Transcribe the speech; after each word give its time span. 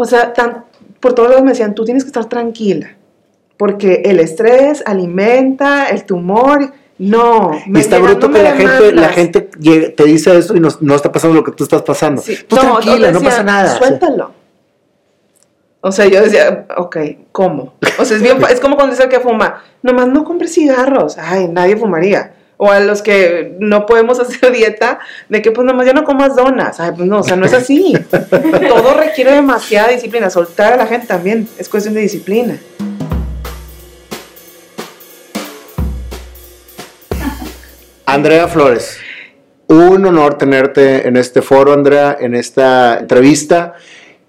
O 0.00 0.04
sea, 0.04 0.32
tan- 0.32 0.64
por 1.00 1.12
todos 1.12 1.28
lados 1.28 1.44
me 1.44 1.50
decían, 1.50 1.74
tú 1.74 1.84
tienes 1.84 2.04
que 2.04 2.08
estar 2.08 2.24
tranquila, 2.26 2.96
porque 3.56 4.02
el 4.04 4.20
estrés 4.20 4.82
alimenta 4.86 5.88
el 5.88 6.04
tumor. 6.04 6.72
No, 6.98 7.52
Y 7.66 7.78
está 7.78 7.98
bruto 7.98 8.28
que 8.30 8.42
la 8.42 8.52
gente, 8.56 8.92
la 8.92 9.08
gente 9.10 9.40
te 9.42 10.04
dice 10.04 10.36
eso 10.36 10.56
y 10.56 10.60
no, 10.60 10.68
no 10.80 10.94
está 10.96 11.12
pasando 11.12 11.36
lo 11.36 11.44
que 11.44 11.52
tú 11.52 11.62
estás 11.64 11.82
pasando. 11.82 12.20
Sí. 12.22 12.36
Tú 12.48 12.56
No, 12.56 12.78
tranquila, 12.80 13.12
no 13.12 13.20
pasa 13.20 13.42
nada. 13.44 13.76
Suéltalo. 13.78 14.32
O 15.80 15.92
sea, 15.92 16.06
yo 16.06 16.20
decía, 16.22 16.66
ok, 16.76 16.96
¿cómo? 17.30 17.74
O 17.98 18.04
sea, 18.04 18.16
es, 18.16 18.22
bien, 18.22 18.36
es 18.50 18.58
como 18.60 18.74
cuando 18.74 18.92
dice 18.94 19.04
el 19.04 19.10
que 19.10 19.20
fuma, 19.20 19.62
nomás 19.82 20.08
no 20.08 20.24
compres 20.24 20.52
cigarros. 20.54 21.16
Ay, 21.18 21.46
nadie 21.48 21.76
fumaría. 21.76 22.34
O 22.58 22.70
a 22.70 22.80
los 22.80 23.00
que 23.00 23.56
no 23.58 23.86
podemos 23.86 24.20
hacer 24.20 24.52
dieta, 24.52 24.98
de 25.30 25.40
que 25.40 25.50
pues 25.52 25.66
nomás 25.66 25.86
ya 25.86 25.94
no 25.94 26.04
comas 26.04 26.36
donas. 26.36 26.78
Ay, 26.80 26.92
pues 26.94 27.08
no, 27.08 27.20
o 27.20 27.22
sea, 27.22 27.36
no 27.36 27.46
es 27.46 27.54
así. 27.54 27.96
Todo 28.68 28.94
requiere 28.94 29.32
demasiada 29.32 29.88
disciplina. 29.88 30.28
Soltar 30.28 30.74
a 30.74 30.76
la 30.76 30.86
gente 30.86 31.06
también 31.06 31.48
es 31.58 31.68
cuestión 31.68 31.94
de 31.94 32.00
disciplina. 32.00 32.58
Andrea 38.04 38.48
Flores, 38.48 38.98
un 39.68 40.06
honor 40.06 40.38
tenerte 40.38 41.06
en 41.06 41.16
este 41.18 41.42
foro, 41.42 41.74
Andrea, 41.74 42.16
en 42.18 42.34
esta 42.34 42.98
entrevista 43.00 43.74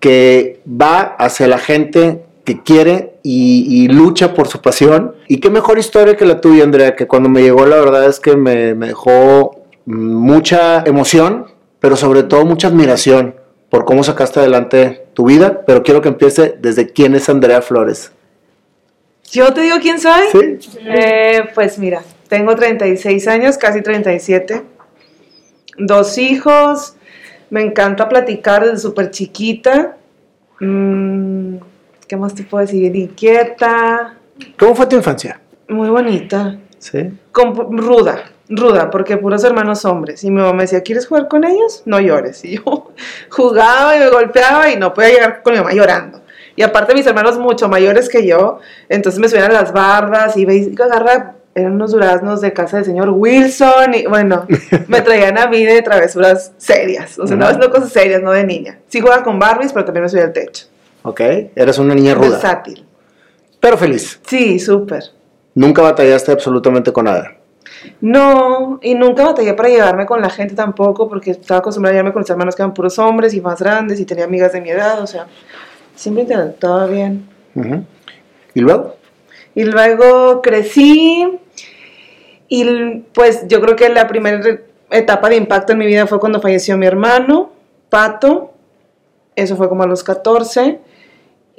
que 0.01 0.59
va 0.69 1.15
hacia 1.17 1.47
la 1.47 1.59
gente 1.59 2.21
que 2.43 2.61
quiere 2.61 3.08
y, 3.23 3.83
y 3.83 3.87
lucha 3.87 4.33
por 4.33 4.47
su 4.47 4.61
pasión. 4.61 5.15
Y 5.27 5.39
qué 5.39 5.49
mejor 5.49 5.79
historia 5.79 6.15
que 6.15 6.25
la 6.25 6.41
tuya, 6.41 6.63
Andrea, 6.63 6.95
que 6.95 7.07
cuando 7.07 7.29
me 7.29 7.41
llegó 7.41 7.65
la 7.65 7.77
verdad 7.77 8.05
es 8.05 8.19
que 8.19 8.35
me, 8.35 8.75
me 8.75 8.87
dejó 8.87 9.63
mucha 9.85 10.83
emoción, 10.83 11.47
pero 11.79 11.95
sobre 11.95 12.23
todo 12.23 12.45
mucha 12.45 12.67
admiración 12.67 13.35
por 13.69 13.85
cómo 13.85 14.03
sacaste 14.03 14.39
adelante 14.39 15.07
tu 15.13 15.25
vida. 15.25 15.63
Pero 15.65 15.83
quiero 15.83 16.01
que 16.01 16.09
empiece 16.09 16.55
desde 16.59 16.89
quién 16.89 17.15
es 17.15 17.29
Andrea 17.29 17.61
Flores. 17.61 18.11
¿Yo 19.31 19.53
te 19.53 19.61
digo 19.61 19.77
quién 19.81 19.99
soy? 19.99 20.23
¿Sí? 20.31 20.77
Eh, 20.85 21.43
pues 21.53 21.77
mira, 21.77 22.01
tengo 22.27 22.55
36 22.55 23.27
años, 23.27 23.57
casi 23.57 23.81
37. 23.81 24.63
Dos 25.77 26.17
hijos. 26.17 26.95
Me 27.49 27.61
encanta 27.61 28.09
platicar 28.09 28.63
desde 28.63 28.77
súper 28.77 29.11
chiquita. 29.11 29.97
Mm, 30.59 31.57
¿Qué 32.09 32.17
más 32.17 32.33
te 32.33 32.41
puedo 32.41 32.65
decir? 32.65 32.95
Inquieta. 32.95 34.15
¿Cómo 34.57 34.73
fue 34.73 34.87
tu 34.87 34.95
infancia? 34.95 35.39
Muy 35.67 35.89
bonita. 35.89 36.57
Sí. 36.79 37.11
Con- 37.31 37.77
ruda, 37.77 38.23
ruda, 38.49 38.89
porque 38.89 39.15
puros 39.17 39.43
hermanos 39.43 39.85
hombres. 39.85 40.23
Y 40.23 40.31
mi 40.31 40.37
mamá 40.37 40.53
me 40.53 40.63
decía, 40.63 40.81
¿quieres 40.81 41.05
jugar 41.05 41.27
con 41.27 41.43
ellos? 41.43 41.83
No 41.85 41.99
llores. 41.99 42.43
Y 42.45 42.55
yo 42.57 42.91
jugaba 43.29 43.95
y 43.95 43.99
me 43.99 44.09
golpeaba 44.09 44.71
y 44.71 44.77
no 44.77 44.91
podía 44.91 45.09
llegar 45.09 45.43
con 45.43 45.53
mi 45.53 45.59
mamá 45.59 45.71
llorando. 45.73 46.21
Y 46.55 46.63
aparte 46.63 46.95
mis 46.95 47.05
hermanos 47.05 47.37
mucho 47.37 47.69
mayores 47.69 48.09
que 48.09 48.25
yo, 48.25 48.57
entonces 48.89 49.19
me 49.21 49.29
subían 49.29 49.51
a 49.51 49.53
las 49.53 49.71
bardas 49.71 50.35
y 50.35 50.45
veis 50.45 50.75
que 50.75 50.81
agarra, 50.81 51.35
eran 51.53 51.73
unos 51.73 51.91
duraznos 51.91 52.41
de 52.41 52.53
casa 52.53 52.77
del 52.77 52.85
señor 52.87 53.11
Wilson 53.11 53.93
y 53.93 54.07
bueno, 54.07 54.47
me 54.87 55.01
traían 55.01 55.37
a 55.37 55.45
mí 55.45 55.63
de 55.63 55.83
travesuras 55.83 56.53
serias. 56.57 57.19
O 57.19 57.27
sea, 57.27 57.37
no, 57.37 57.51
no 57.53 57.69
cosas 57.69 57.91
serias, 57.91 58.23
no 58.23 58.31
de 58.31 58.45
niña. 58.45 58.79
Sí 58.87 58.99
jugaba 58.99 59.21
con 59.23 59.37
Barbies, 59.37 59.71
pero 59.73 59.85
también 59.85 60.03
me 60.05 60.09
subía 60.09 60.23
al 60.23 60.33
techo. 60.33 60.65
Ok, 61.03 61.21
eras 61.55 61.77
una 61.79 61.95
niña 61.95 62.13
ruda, 62.13 62.31
Versátil. 62.31 62.85
pero 63.59 63.77
feliz. 63.77 64.19
Sí, 64.27 64.59
súper. 64.59 65.03
Nunca 65.55 65.81
batallaste 65.81 66.31
absolutamente 66.31 66.91
con 66.91 67.05
nada. 67.05 67.35
No, 68.01 68.79
y 68.81 68.93
nunca 68.95 69.23
batallé 69.25 69.53
para 69.53 69.69
llevarme 69.69 70.05
con 70.05 70.21
la 70.21 70.29
gente 70.29 70.55
tampoco, 70.55 71.07
porque 71.07 71.31
estaba 71.31 71.59
acostumbrada 71.59 71.91
a 71.91 71.95
llevarme 71.95 72.13
con 72.13 72.21
mis 72.21 72.29
hermanos 72.29 72.55
que 72.55 72.61
eran 72.61 72.73
puros 72.73 72.99
hombres 72.99 73.33
y 73.33 73.41
más 73.41 73.59
grandes 73.61 73.99
y 73.99 74.05
tenía 74.05 74.25
amigas 74.25 74.51
de 74.51 74.61
mi 74.61 74.69
edad, 74.69 75.01
o 75.01 75.07
sea, 75.07 75.27
siempre 75.95 76.25
todo 76.59 76.87
bien. 76.87 77.27
Ujú. 77.55 77.83
¿Y 78.53 78.59
luego? 78.61 78.95
Y 79.55 79.63
luego 79.63 80.41
crecí 80.41 81.39
y 82.47 82.99
pues 83.13 83.47
yo 83.47 83.61
creo 83.61 83.75
que 83.75 83.89
la 83.89 84.07
primera 84.07 84.41
etapa 84.89 85.29
de 85.29 85.35
impacto 85.37 85.73
en 85.73 85.79
mi 85.79 85.85
vida 85.85 86.07
fue 86.07 86.19
cuando 86.19 86.41
falleció 86.41 86.77
mi 86.77 86.85
hermano, 86.85 87.51
Pato, 87.89 88.53
eso 89.35 89.55
fue 89.55 89.69
como 89.69 89.83
a 89.83 89.87
los 89.87 90.03
14 90.03 90.79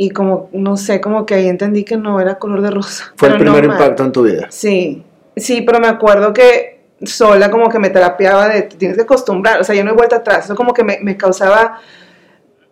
y 0.03 0.09
como, 0.09 0.49
no 0.55 0.79
sé, 0.79 0.99
como 0.99 1.27
que 1.27 1.35
ahí 1.35 1.47
entendí 1.47 1.85
que 1.85 1.99
no 1.99 2.23
era 2.23 2.39
color 2.39 2.63
de 2.63 2.71
rosa. 2.71 3.13
Fue 3.17 3.29
el 3.29 3.35
no 3.35 3.41
primer 3.41 3.69
mal. 3.69 3.77
impacto 3.77 4.03
en 4.03 4.13
tu 4.13 4.23
vida. 4.23 4.47
Sí, 4.49 5.05
sí, 5.37 5.61
pero 5.61 5.79
me 5.79 5.89
acuerdo 5.89 6.33
que 6.33 6.81
sola 7.03 7.51
como 7.51 7.69
que 7.69 7.79
me 7.79 7.91
terapiaba 7.91 8.49
de 8.49 8.63
tienes 8.63 8.97
que 8.97 9.03
acostumbrar, 9.03 9.61
o 9.61 9.65
sea, 9.65 9.75
yo 9.75 9.85
no 9.85 9.91
he 9.91 9.95
vuelto 9.95 10.17
atrás, 10.17 10.47
eso 10.47 10.55
como 10.55 10.73
que 10.73 10.85
me, 10.85 11.01
me 11.03 11.19
causaba, 11.19 11.81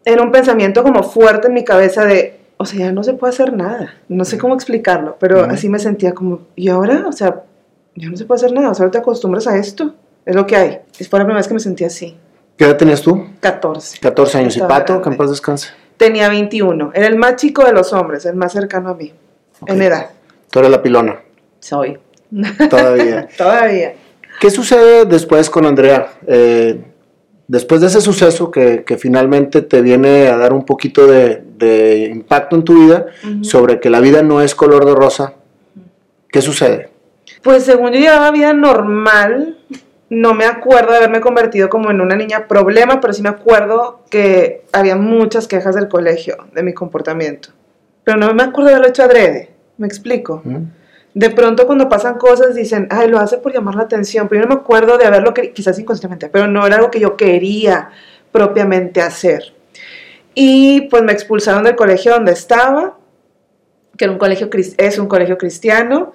era 0.07 0.23
un 0.23 0.33
pensamiento 0.33 0.83
como 0.83 1.03
fuerte 1.03 1.49
en 1.49 1.53
mi 1.53 1.65
cabeza 1.65 2.07
de, 2.07 2.41
o 2.57 2.65
sea, 2.65 2.79
ya 2.79 2.93
no 2.93 3.05
se 3.05 3.13
puede 3.13 3.35
hacer 3.35 3.53
nada, 3.53 3.95
no 4.09 4.25
sé 4.25 4.39
cómo 4.39 4.55
explicarlo, 4.55 5.19
pero 5.21 5.43
Ujú. 5.43 5.51
así 5.51 5.69
me 5.69 5.79
sentía 5.79 6.15
como, 6.15 6.47
¿y 6.57 6.71
ahora? 6.71 7.05
O 7.07 7.13
sea, 7.13 7.43
ya 7.95 8.09
no 8.09 8.17
se 8.17 8.25
puede 8.25 8.39
hacer 8.39 8.53
nada, 8.53 8.71
o 8.71 8.75
sea, 8.75 8.85
ahora 8.85 8.93
te 8.93 8.99
acostumbras 8.99 9.47
a 9.47 9.59
esto, 9.59 9.95
es 10.25 10.35
lo 10.35 10.47
que 10.47 10.57
hay. 10.57 10.79
Y 10.99 11.05
fue 11.05 11.19
la 11.19 11.27
primera 11.27 11.41
vez 11.41 11.49
que 11.49 11.53
me 11.55 11.61
sentí 11.61 11.85
así, 11.85 12.17
¿Qué 12.57 12.65
edad 12.65 12.79
tenías 12.79 13.03
tú? 13.03 13.23
14. 13.41 13.99
14 14.01 14.39
años. 14.39 14.57
¿Y 14.57 14.61
Estaba 14.61 14.81
Pato? 14.81 15.03
Que 15.03 15.11
en 15.11 15.17
paz 15.17 15.31
descanse. 15.31 15.69
Tenía 15.99 16.29
21, 16.29 16.93
era 16.95 17.07
el 17.07 17.17
más 17.17 17.37
chico 17.37 17.65
de 17.65 17.73
los 17.73 17.93
hombres, 17.93 18.25
el 18.25 18.37
más 18.37 18.53
cercano 18.53 18.91
a 18.91 18.95
mí, 18.95 19.13
en 19.67 19.83
edad. 19.83 20.11
Tú 20.51 20.61
eres 20.61 20.71
la 20.71 20.83
pilona. 20.83 21.21
Soy. 21.61 21.99
Todavía. 22.71 23.29
Todavía. 23.37 23.95
¿Qué 24.41 24.51
sucede 24.51 25.05
después 25.05 25.51
con 25.51 25.67
Andrea? 25.67 26.13
Eh, 26.27 26.81
después 27.49 27.81
de 27.81 27.89
ese 27.89 28.01
suceso 28.01 28.51
que, 28.51 28.85
que 28.85 28.97
finalmente 28.97 29.63
te 29.63 29.83
viene 29.83 30.29
a 30.29 30.37
dar 30.37 30.53
un 30.53 30.65
poquito 30.65 31.07
de, 31.07 31.43
de 31.59 32.07
impacto 32.07 32.57
en 32.57 32.63
tu 32.63 32.87
vida 32.87 33.07
sobre 33.43 33.81
que 33.81 33.91
la 33.91 34.01
vida 34.01 34.23
no 34.23 34.41
es 34.41 34.55
color 34.55 34.85
de 34.87 34.95
rosa, 34.95 35.35
¿qué 36.31 36.41
sucede? 36.41 36.91
Pues 37.43 37.65
según 37.65 37.93
yo 37.93 37.99
llevaba 37.99 38.31
vida 38.31 38.53
normal, 38.53 39.59
no 40.11 40.35
me 40.35 40.47
acuerdo 40.47 40.93
de 40.93 40.99
haberme 40.99 41.21
convertido 41.21 41.69
como 41.69 41.91
en 41.91 42.01
una 42.01 42.17
niña 42.17 42.49
problema, 42.49 43.01
pero 43.01 43.13
sí 43.13 43.23
me 43.23 43.29
acuerdo 43.29 44.05
que 44.11 44.65
había 44.73 44.97
muchas 44.97 45.47
quejas 45.47 45.75
del 45.75 45.89
colegio 45.89 46.37
de 46.53 46.63
mi 46.63 46.73
comportamiento. 46.73 47.51
Pero 48.05 48.17
no 48.17 48.33
me 48.33 48.43
acuerdo 48.43 48.71
de 48.71 48.77
haberlo 48.77 48.89
hecho 48.89 49.03
adrede, 49.03 49.51
me 49.77 49.87
explico. 49.87 50.41
¿Mm? 50.45 50.63
De 51.15 51.31
pronto 51.31 51.67
cuando 51.67 51.89
pasan 51.89 52.17
cosas 52.17 52.55
dicen, 52.55 52.87
ay, 52.91 53.09
lo 53.09 53.19
hace 53.19 53.39
por 53.39 53.53
llamar 53.53 53.75
la 53.75 53.83
atención, 53.83 54.29
pero 54.29 54.43
yo 54.43 54.49
no 54.49 54.55
me 54.55 54.61
acuerdo 54.61 54.97
de 54.99 55.05
haberlo, 55.05 55.35
quizás 55.35 55.79
inconscientemente, 55.79 56.29
pero 56.29 56.47
no 56.47 56.67
era 56.67 56.77
algo 56.77 56.91
que 56.91 57.01
yo 57.01 57.17
quería 57.17 57.91
propiamente 58.31 59.03
hacer. 59.03 59.55
Y 60.35 60.83
pues 60.83 61.03
me 61.03 61.13
expulsaron 61.13 61.65
del 61.65 61.77
colegio 61.77 62.13
donde 62.13 62.33
estaba, 62.33 62.97
que 63.97 64.05
era 64.05 64.13
un 64.13 64.19
colegio, 64.19 64.49
es 64.77 64.99
un 64.99 65.09
colegio 65.09 65.37
cristiano, 65.37 66.13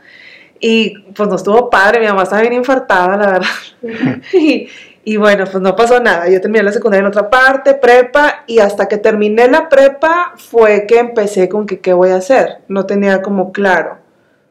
y 0.65 0.97
pues 1.13 1.27
no 1.27 1.35
estuvo 1.35 1.69
padre, 1.69 1.99
mi 1.99 2.05
mamá 2.05 2.23
estaba 2.23 2.41
bien 2.41 2.53
infartada, 2.53 3.17
la 3.17 3.31
verdad. 3.33 4.21
y, 4.33 4.69
y 5.03 5.17
bueno, 5.17 5.43
pues 5.43 5.61
no 5.61 5.75
pasó 5.75 5.99
nada. 5.99 6.29
Yo 6.29 6.39
terminé 6.39 6.63
la 6.63 6.71
secundaria 6.71 7.01
en 7.01 7.07
otra 7.07 7.29
parte, 7.29 7.73
prepa, 7.73 8.45
y 8.47 8.59
hasta 8.59 8.87
que 8.87 8.97
terminé 8.97 9.49
la 9.49 9.67
prepa 9.67 10.35
fue 10.37 10.85
que 10.87 10.99
empecé 10.99 11.49
con 11.49 11.65
que 11.65 11.81
qué 11.81 11.91
voy 11.91 12.11
a 12.11 12.15
hacer. 12.15 12.59
No 12.69 12.85
tenía 12.85 13.21
como 13.21 13.51
claro. 13.51 13.97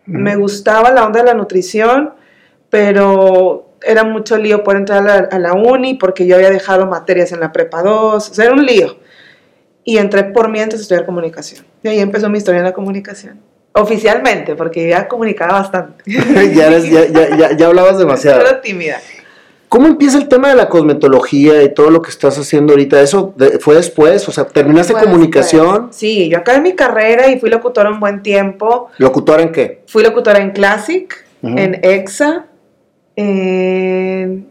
Me 0.04 0.36
gustaba 0.36 0.90
la 0.90 1.06
onda 1.06 1.20
de 1.20 1.26
la 1.28 1.34
nutrición, 1.34 2.12
pero 2.68 3.70
era 3.80 4.04
mucho 4.04 4.36
lío 4.36 4.62
por 4.64 4.76
entrar 4.76 4.98
a 4.98 5.02
la, 5.02 5.28
a 5.30 5.38
la 5.38 5.54
uni 5.54 5.94
porque 5.94 6.26
yo 6.26 6.36
había 6.36 6.50
dejado 6.50 6.86
materias 6.86 7.32
en 7.32 7.40
la 7.40 7.52
prepa 7.52 7.82
2, 7.82 8.28
o 8.30 8.34
sea, 8.34 8.44
era 8.44 8.52
un 8.52 8.66
lío. 8.66 8.98
Y 9.82 9.96
entré 9.96 10.24
por 10.24 10.50
mientras 10.50 10.80
a 10.80 10.82
estudiar 10.82 11.06
comunicación. 11.06 11.64
Y 11.82 11.88
ahí 11.88 12.00
empezó 12.00 12.28
mi 12.28 12.36
historia 12.36 12.58
en 12.58 12.66
la 12.66 12.74
comunicación. 12.74 13.40
Oficialmente, 13.74 14.54
porque 14.54 14.88
ya 14.88 15.08
comunicaba 15.08 15.54
bastante. 15.60 16.02
ya, 16.54 16.66
eres- 16.66 16.90
ya, 16.90 17.06
ya- 17.06 17.36
ya- 17.36 17.56
ya 17.56 17.66
hablabas 17.66 17.98
demasiado. 17.98 18.60
Tímida. 18.60 18.98
¿Cómo 19.68 19.86
empieza 19.86 20.18
el 20.18 20.28
tema 20.28 20.50
de 20.50 20.54
la 20.56 20.68
cosmetología 20.68 21.62
y 21.62 21.72
todo 21.72 21.88
lo 21.88 22.02
que 22.02 22.10
estás 22.10 22.38
haciendo 22.38 22.74
ahorita? 22.74 23.00
¿Eso 23.00 23.34
fue 23.60 23.76
después? 23.76 24.28
O 24.28 24.32
sea, 24.32 24.44
¿terminaste 24.44 24.92
comunicación? 24.92 25.66
después. 25.74 25.96
Sí, 25.96 26.28
yo 26.28 26.36
acabé 26.36 26.60
mi 26.60 26.74
carrera 26.74 27.28
y 27.28 27.40
fui 27.40 27.48
locutora 27.48 27.88
un 27.88 27.98
buen 27.98 28.22
tiempo. 28.22 28.90
¿Locutora 28.98 29.42
en 29.42 29.50
qué? 29.50 29.82
Fui 29.86 30.02
locutora 30.02 30.40
en 30.40 30.50
Classic, 30.50 31.24
en 31.42 31.80
EXA, 31.82 32.44
en 33.16 34.46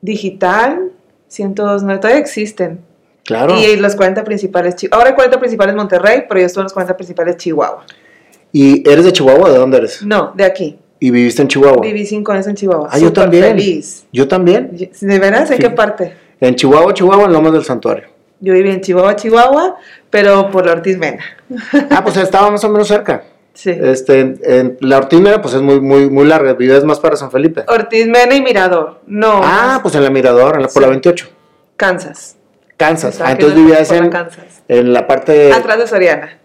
Digital, 0.00 0.90
102.9, 1.30 2.00
todavía 2.00 2.20
existen. 2.20 2.80
Claro. 3.24 3.56
Y 3.58 3.76
los 3.76 3.94
40 3.94 4.24
principales, 4.24 4.74
Chi- 4.76 4.88
ahora 4.90 5.10
hay 5.10 5.14
40 5.14 5.38
principales 5.38 5.74
Monterrey, 5.76 6.24
pero 6.28 6.40
yo 6.40 6.46
estuve 6.46 6.62
en 6.62 6.64
los 6.64 6.72
40 6.72 6.96
principales 6.96 7.36
Chihuahua. 7.36 7.84
¿Y 8.52 8.88
eres 8.88 9.04
de 9.04 9.12
Chihuahua? 9.12 9.50
¿De 9.50 9.58
dónde 9.58 9.78
eres? 9.78 10.02
No, 10.02 10.32
de 10.34 10.44
aquí. 10.44 10.78
¿Y 11.00 11.10
viviste 11.10 11.42
en 11.42 11.48
Chihuahua? 11.48 11.80
Viví 11.82 12.04
cinco 12.06 12.32
años 12.32 12.46
en 12.48 12.56
Chihuahua. 12.56 12.88
Ah, 12.90 12.98
yo 12.98 13.12
también. 13.12 13.44
feliz. 13.44 14.06
Yo 14.12 14.26
también. 14.26 14.70
¿De 15.00 15.18
veras? 15.18 15.50
¿En 15.50 15.56
Sí. 15.58 15.62
qué 15.62 15.70
parte? 15.70 16.14
En 16.40 16.54
Chihuahua, 16.56 16.92
Chihuahua, 16.94 17.24
en 17.26 17.32
Lomas 17.32 17.52
del 17.52 17.64
Santuario. 17.64 18.08
Yo 18.40 18.52
viví 18.54 18.70
en 18.70 18.80
Chihuahua, 18.80 19.14
Chihuahua, 19.16 19.76
pero 20.10 20.50
por 20.50 20.64
la 20.66 20.72
Ortiz 20.72 20.96
Mena. 20.98 21.22
Ah, 21.90 22.02
pues 22.02 22.16
estaba 22.16 22.50
más 22.50 22.62
o 22.64 22.68
menos 22.68 22.86
cerca. 22.88 23.24
Sí. 23.52 23.70
Este, 23.70 24.20
en, 24.20 24.40
en- 24.44 24.76
la 24.80 24.98
Ortiz 24.98 25.20
Mena, 25.20 25.42
pues 25.42 25.54
es 25.54 25.60
muy, 25.60 25.80
muy, 25.80 26.08
muy 26.08 26.24
larga. 26.26 26.54
Vives 26.54 26.84
más 26.84 27.00
para 27.00 27.16
San 27.16 27.30
Felipe. 27.30 27.64
Ortiz 27.68 28.06
Mena 28.06 28.34
y 28.34 28.42
Mirador. 28.42 29.00
No. 29.06 29.40
Ah, 29.42 29.64
más 29.74 29.80
pues 29.82 29.94
en 29.96 30.04
la 30.04 30.10
Mirador, 30.10 30.56
en 30.56 30.62
la, 30.62 30.68
por 30.68 30.82
la 30.82 30.88
Sí. 30.88 30.92
28. 30.92 31.28
Kansas. 31.76 32.36
Kansas. 32.76 33.20
Ah, 33.20 33.32
entonces 33.32 33.58
en 33.58 33.64
vivías 33.66 33.90
en, 33.92 34.08
Kansas. 34.10 34.44
en 34.68 34.92
la 34.92 35.06
parte... 35.08 35.52
Atrás 35.52 35.78
de 35.78 35.86
Soriana. 35.88 36.38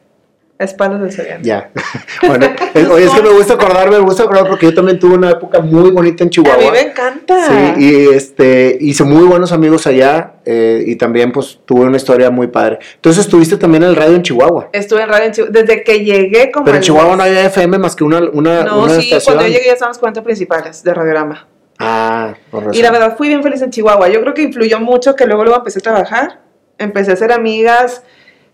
A 0.60 0.66
espaldas 0.66 1.02
de 1.02 1.12
Soriana. 1.12 1.40
Ya. 1.42 1.72
bueno, 2.28 2.46
es- 2.76 2.88
oye, 2.88 3.06
es 3.06 3.12
que 3.12 3.22
me 3.24 3.30
gusta 3.32 3.56
acordarme, 3.56 3.98
me 3.98 4.04
gusta 4.04 4.24
acordar 4.24 4.48
porque 4.48 4.68
yo 4.68 4.74
también 4.76 5.00
tuve 5.00 5.16
una 5.16 5.32
época 5.32 5.60
muy 5.62 5.90
bonita 5.90 6.24
en 6.24 6.28
A 6.28 6.30
Chihuahua. 6.30 6.58
mí 6.64 6.70
me 6.72 6.82
encanta. 6.82 7.48
Sí, 7.48 7.84
y 7.84 8.08
este, 8.14 8.78
hice 8.80 9.04
muy 9.04 9.24
buenos 9.26 9.52
amigos 9.52 9.88
allá 9.88 10.36
eh, 10.46 10.84
y 10.86 10.96
también 10.96 11.32
pues 11.32 11.60
tuve 11.66 11.82
una 11.86 11.98
historia 11.98 12.30
muy 12.30 12.48
padre. 12.48 12.78
Entonces 12.96 13.26
estuviste 13.26 13.58
también 13.58 13.84
en 13.84 13.90
el 13.90 13.96
radio 13.96 14.16
en 14.16 14.22
Chihuahua. 14.22 14.70
Estuve 14.74 15.02
en 15.02 15.10
radio 15.10 15.26
en 15.26 15.32
Chihuahua. 15.32 15.60
Desde 15.60 15.84
que 15.84 16.04
llegué 16.06 16.52
como... 16.52 16.66
Pero 16.66 16.78
en 16.78 16.84
Chihuahua 16.84 17.16
no 17.16 17.24
había 17.24 17.46
FM 17.48 17.80
más 17.80 17.96
que 17.96 18.04
una, 18.04 18.20
una, 18.32 18.64
No, 18.64 18.84
una 18.84 18.94
sí, 18.94 19.06
estación. 19.10 19.36
cuando 19.36 19.52
yo 19.52 19.54
llegué 19.58 19.66
ya 19.68 19.74
estaban 19.74 19.90
los 19.90 19.98
40 20.00 20.24
principales 20.24 20.84
de 20.84 20.94
Radiorama. 20.94 21.48
Ah, 21.80 22.36
por 22.52 22.66
razón. 22.66 22.76
Y 22.80 22.84
la 22.84 22.92
verdad 22.92 23.18
fui 23.18 23.28
bien 23.28 23.42
feliz 23.42 23.62
en 23.64 23.72
Chihuahua. 23.72 24.08
Yo 24.10 24.22
creo 24.22 24.36
que 24.36 24.44
influyó 24.44 24.80
mucho 24.80 25.16
que 25.16 25.26
luego 25.26 25.44
luego 25.44 25.58
empecé 25.58 25.80
a 25.80 25.82
trabajar. 25.82 26.40
Empecé 26.78 27.10
a 27.12 27.14
hacer 27.16 27.32
amigas 27.32 28.04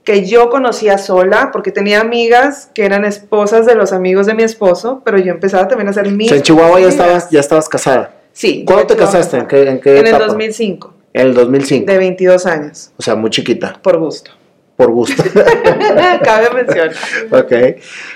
que 0.03 0.25
yo 0.25 0.49
conocía 0.49 0.97
sola, 0.97 1.49
porque 1.51 1.71
tenía 1.71 2.01
amigas 2.01 2.69
que 2.73 2.85
eran 2.85 3.05
esposas 3.05 3.65
de 3.65 3.75
los 3.75 3.93
amigos 3.93 4.25
de 4.25 4.33
mi 4.33 4.43
esposo, 4.43 5.01
pero 5.05 5.17
yo 5.17 5.31
empezaba 5.31 5.67
también 5.67 5.87
a 5.87 5.91
hacer 5.91 6.07
O 6.07 6.11
mis 6.11 6.29
sea, 6.29 6.37
en 6.37 6.43
Chihuahua 6.43 6.79
ya 6.79 6.87
estabas, 6.87 7.29
ya 7.29 7.39
estabas 7.39 7.69
casada. 7.69 8.13
Sí. 8.33 8.63
¿Cuándo 8.65 8.87
te 8.87 8.95
casaste? 8.95 9.37
¿En 9.37 9.47
qué, 9.47 9.69
en 9.69 9.79
qué 9.81 9.91
En 9.99 10.07
el 10.07 10.07
etapa? 10.07 10.25
2005, 10.27 10.93
En 11.13 11.27
el 11.27 11.33
2005. 11.33 11.91
de 11.91 11.97
22 11.97 12.45
años, 12.45 12.91
O 12.97 13.01
sea, 13.01 13.15
muy 13.15 13.29
chiquita, 13.29 13.79
por 13.81 13.97
gusto. 13.99 14.31
Por 14.79 14.91
gusto. 14.91 15.21
Cabe 16.23 16.49
mencionar. 16.55 16.91
ok. 17.31 17.51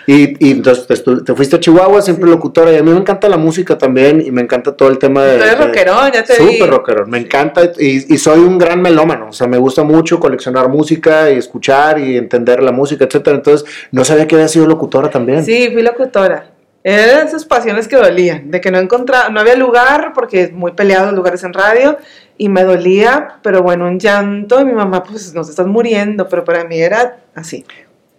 Y, 0.07 0.47
y 0.47 0.51
entonces 0.51 1.03
te, 1.25 1.35
fuiste 1.35 1.57
a 1.57 1.59
Chihuahua, 1.59 2.01
siempre 2.01 2.29
locutora. 2.29 2.71
Y 2.71 2.77
a 2.77 2.83
mí 2.83 2.89
me 2.89 2.99
encanta 2.99 3.27
la 3.27 3.35
música 3.35 3.77
también 3.77 4.21
y 4.25 4.31
me 4.31 4.41
encanta 4.41 4.71
todo 4.71 4.87
el 4.87 4.97
tema 4.97 5.25
de... 5.25 5.39
Tú 5.39 5.43
eres 5.43 5.59
de- 5.59 5.65
rockerón, 5.65 6.11
ya 6.13 6.23
te 6.23 6.41
vi. 6.41 6.53
Súper 6.53 6.69
rockero, 6.69 7.05
me 7.05 7.17
encanta 7.17 7.63
y, 7.77 8.13
y 8.13 8.17
soy 8.17 8.39
un 8.39 8.57
gran 8.57 8.81
melómano, 8.81 9.27
o 9.29 9.33
sea, 9.33 9.45
me 9.45 9.57
gusta 9.57 9.83
mucho 9.83 10.21
coleccionar 10.21 10.69
música 10.69 11.29
y 11.29 11.37
escuchar 11.37 11.99
y 11.99 12.15
entender 12.17 12.63
la 12.63 12.71
música, 12.71 13.03
etcétera. 13.03 13.35
Entonces, 13.35 13.67
no 13.91 14.05
sabía 14.05 14.25
que 14.25 14.35
había 14.35 14.47
sido 14.47 14.65
locutora 14.65 15.09
también. 15.09 15.43
Sí, 15.43 15.69
fui 15.73 15.81
locutora. 15.81 16.52
Eran 16.83 17.27
esas 17.27 17.45
pasiones 17.45 17.87
que 17.87 17.95
dolían, 17.95 18.51
de 18.51 18.59
que 18.59 18.69
no 18.69 18.77
encontraba, 18.77 19.29
no 19.29 19.39
había 19.39 19.55
lugar 19.55 20.11
porque 20.13 20.41
es 20.43 20.51
muy 20.51 20.73
peleado 20.73 21.05
los 21.07 21.15
lugares 21.15 21.43
en 21.45 21.53
radio 21.53 21.97
y 22.37 22.49
me 22.49 22.63
dolía, 22.65 23.37
pero 23.41 23.61
bueno, 23.63 23.85
un 23.87 23.99
llanto 23.99 24.59
y 24.59 24.65
mi 24.65 24.73
mamá, 24.73 25.01
pues 25.03 25.33
nos 25.33 25.49
estás 25.49 25.65
muriendo, 25.67 26.27
pero 26.27 26.43
para 26.43 26.65
mí 26.65 26.77
era 26.81 27.19
así. 27.35 27.65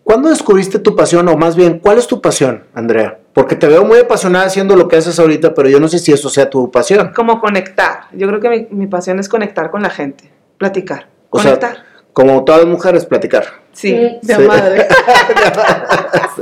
¿Cuándo 0.03 0.29
descubriste 0.31 0.79
tu 0.79 0.97
pasión 0.97 1.29
o 1.29 1.37
más 1.37 1.57
bien, 1.57 1.79
cuál 1.79 1.99
es 1.99 2.07
tu 2.07 2.21
pasión, 2.23 2.65
Andrea? 2.75 3.19
Porque 3.35 3.55
te 3.57 3.67
veo 3.67 3.85
muy 3.85 3.99
apasionada 3.99 4.47
haciendo 4.47 4.77
lo 4.77 4.87
que 4.89 4.97
haces 4.97 5.19
ahorita, 5.19 5.53
pero 5.55 5.69
yo 5.69 5.79
no 5.81 5.89
sé 5.89 5.99
si 5.99 6.13
eso 6.13 6.29
sea 6.31 6.49
tu 6.49 6.71
pasión. 6.71 7.13
Como 7.15 7.41
conectar. 7.41 8.05
Yo 8.13 8.29
creo 8.29 8.41
que 8.41 8.49
mi, 8.49 8.67
mi 8.71 8.87
pasión 8.87 9.19
es 9.19 9.29
conectar 9.29 9.71
con 9.71 9.83
la 9.83 9.91
gente, 9.91 10.31
platicar, 10.59 11.09
O 11.31 11.39
sea, 11.39 11.53
conectar. 11.59 11.85
como 12.13 12.45
todas 12.45 12.61
las 12.63 12.71
mujeres, 12.71 13.05
platicar. 13.07 13.45
sí, 13.73 13.93
Mm, 13.95 14.27
de 14.27 14.35
sí. 14.37 14.43
madre. 14.43 14.89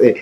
Sí. 0.01 0.15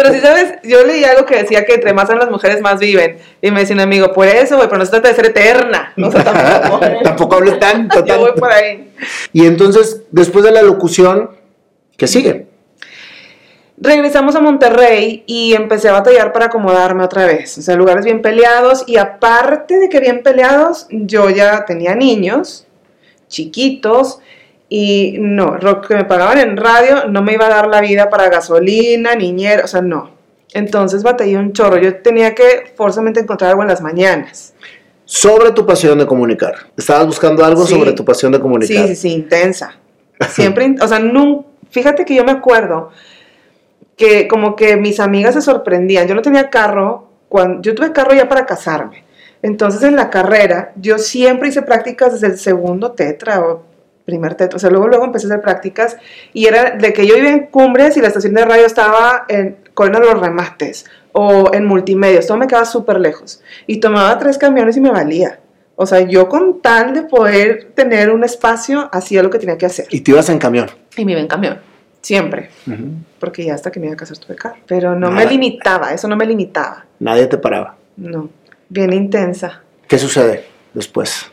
Pero 0.00 0.14
si 0.14 0.20
sabes, 0.20 0.54
yo 0.62 0.82
leí 0.82 1.04
algo 1.04 1.26
que 1.26 1.36
decía 1.36 1.66
que 1.66 1.74
entre 1.74 1.92
más 1.92 2.08
son 2.08 2.18
las 2.18 2.30
mujeres, 2.30 2.62
más 2.62 2.80
viven. 2.80 3.18
Y 3.42 3.50
me 3.50 3.60
decía 3.60 3.74
un 3.74 3.80
amigo, 3.80 4.14
por 4.14 4.26
eso, 4.26 4.56
güey, 4.56 4.66
pero 4.66 4.78
no 4.78 4.84
se 4.86 4.92
trata 4.92 5.08
de 5.08 5.14
ser 5.14 5.26
eterna. 5.26 5.92
No, 5.96 6.08
o 6.08 6.10
sea, 6.10 6.24
tampoco. 6.24 6.80
Tampoco 7.04 7.34
hables 7.36 7.58
tanto, 7.58 8.06
yo 8.06 8.18
voy 8.18 8.26
tanto. 8.28 8.40
por 8.40 8.50
ahí. 8.50 8.92
Y 9.34 9.44
entonces, 9.44 10.04
después 10.10 10.42
de 10.42 10.52
la 10.52 10.62
locución, 10.62 11.32
¿qué 11.98 12.06
sigue? 12.06 12.46
Regresamos 13.76 14.34
a 14.36 14.40
Monterrey 14.40 15.22
y 15.26 15.52
empecé 15.52 15.90
a 15.90 15.92
batallar 15.92 16.32
para 16.32 16.46
acomodarme 16.46 17.04
otra 17.04 17.26
vez. 17.26 17.58
O 17.58 17.62
sea, 17.62 17.76
lugares 17.76 18.06
bien 18.06 18.22
peleados 18.22 18.84
y 18.86 18.96
aparte 18.96 19.78
de 19.78 19.90
que 19.90 20.00
bien 20.00 20.22
peleados, 20.22 20.86
yo 20.88 21.28
ya 21.28 21.66
tenía 21.66 21.94
niños 21.94 22.66
chiquitos 23.28 24.20
y 24.72 25.16
no, 25.18 25.58
lo 25.60 25.80
que 25.82 25.96
me 25.96 26.04
pagaban 26.04 26.38
en 26.38 26.56
radio 26.56 27.08
no 27.08 27.22
me 27.22 27.32
iba 27.34 27.46
a 27.46 27.50
dar 27.50 27.66
la 27.66 27.80
vida 27.82 28.08
para 28.08 28.30
gasolina, 28.30 29.14
niñera, 29.16 29.64
o 29.64 29.66
sea, 29.66 29.82
no. 29.82 30.10
Entonces 30.54 31.02
batallé 31.02 31.36
un 31.36 31.52
chorro. 31.52 31.76
Yo 31.76 31.96
tenía 31.96 32.34
que 32.34 32.72
forzosamente 32.76 33.20
encontrar 33.20 33.50
algo 33.50 33.62
en 33.62 33.68
las 33.68 33.82
mañanas. 33.82 34.54
Sobre 35.04 35.50
tu 35.50 35.66
pasión 35.66 35.98
de 35.98 36.06
comunicar. 36.06 36.54
Estabas 36.76 37.06
buscando 37.06 37.44
algo 37.44 37.66
Sí. 37.66 37.74
sobre 37.74 37.92
tu 37.92 38.04
pasión 38.04 38.30
de 38.32 38.40
comunicar. 38.40 38.86
Sí, 38.86 38.94
sí, 38.94 38.96
sí, 38.96 39.08
intensa. 39.12 39.74
Siempre, 40.30 40.74
o 40.80 40.86
sea, 40.88 41.00
nun- 41.00 41.44
fíjate 41.70 42.04
que 42.04 42.14
yo 42.14 42.24
me 42.24 42.32
acuerdo 42.32 42.90
que 43.96 44.28
como 44.28 44.56
que 44.56 44.76
mis 44.76 45.00
amigas 45.00 45.34
se 45.34 45.42
sorprendían. 45.42 46.06
Yo 46.08 46.14
no 46.14 46.22
tenía 46.22 46.48
carro, 46.48 47.08
cuando, 47.28 47.60
yo 47.62 47.74
tuve 47.74 47.92
carro 47.92 48.14
ya 48.14 48.28
para 48.28 48.46
casarme. 48.46 49.04
Entonces 49.42 49.82
en 49.82 49.96
la 49.96 50.10
carrera 50.10 50.72
yo 50.76 50.98
siempre 50.98 51.48
hice 51.48 51.62
prácticas 51.62 52.12
desde 52.12 52.26
el 52.28 52.38
segundo 52.38 52.92
tetra 52.92 53.40
o 53.40 53.62
primer. 54.10 54.36
O 54.54 54.58
sea, 54.58 54.70
luego, 54.70 54.88
luego 54.88 55.04
empecé 55.04 55.26
a 55.26 55.30
hacer 55.30 55.42
prácticas 55.42 55.96
y 56.32 56.46
era 56.46 56.72
de 56.72 56.92
que 56.92 57.06
yo 57.06 57.14
vivía 57.14 57.30
en 57.30 57.46
Cumbres 57.46 57.96
y 57.96 58.00
la 58.00 58.08
estación 58.08 58.34
de 58.34 58.44
radio 58.44 58.66
estaba 58.66 59.24
en 59.28 59.56
Colina 59.74 60.00
de 60.00 60.06
los 60.06 60.20
Remates 60.20 60.84
o 61.12 61.52
en 61.54 61.64
Multimedios. 61.64 62.26
Todo 62.26 62.36
me 62.36 62.46
quedaba 62.46 62.64
súper 62.64 63.00
lejos. 63.00 63.42
Y 63.66 63.78
tomaba 63.78 64.18
tres 64.18 64.36
camiones 64.38 64.76
y 64.76 64.80
me 64.80 64.90
valía. 64.90 65.40
O 65.76 65.86
sea, 65.86 66.00
yo 66.00 66.28
con 66.28 66.60
tal 66.60 66.92
de 66.92 67.02
poder 67.02 67.72
tener 67.74 68.10
un 68.10 68.22
espacio, 68.22 68.90
hacía 68.92 69.22
lo 69.22 69.30
que 69.30 69.38
tenía 69.38 69.56
que 69.56 69.66
hacer. 69.66 69.86
Y 69.90 70.00
te 70.00 70.10
ibas 70.10 70.28
en 70.28 70.38
camión. 70.38 70.68
Y 70.96 71.04
me 71.04 71.12
iba 71.12 71.20
en 71.20 71.28
camión, 71.28 71.58
siempre. 72.02 72.50
Porque 73.18 73.44
ya 73.44 73.54
hasta 73.54 73.70
que 73.70 73.80
me 73.80 73.86
iba 73.86 73.94
a 73.94 73.96
casar 73.96 74.18
tuve 74.18 74.36
carro. 74.36 74.56
Pero 74.66 74.94
no 74.94 75.10
me 75.10 75.24
limitaba, 75.24 75.94
eso 75.94 76.06
no 76.06 76.16
me 76.16 76.26
limitaba. 76.26 76.84
Nadie 76.98 77.26
te 77.28 77.38
paraba. 77.38 77.76
No, 77.96 78.28
bien 78.68 78.92
intensa. 78.92 79.62
¿Qué 79.88 79.98
sucede 79.98 80.44
después? 80.74 81.30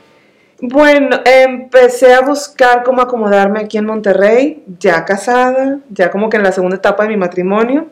Bueno, 0.60 1.20
empecé 1.24 2.16
a 2.16 2.22
buscar 2.22 2.84
cómo 2.84 3.04
acomodarme 3.04 3.60
aquí 3.60 3.78
en 3.78 3.86
Monterrey, 3.86 4.64
ya 4.80 5.06
casada, 5.06 5.80
ya 5.92 6.10
como 6.10 6.30
que 6.30 6.38
en 6.38 6.44
la 6.44 6.52
segunda 6.52 6.78
etapa 6.78 7.04
de 7.04 7.10
mi 7.10 7.18
matrimonio, 7.18 7.90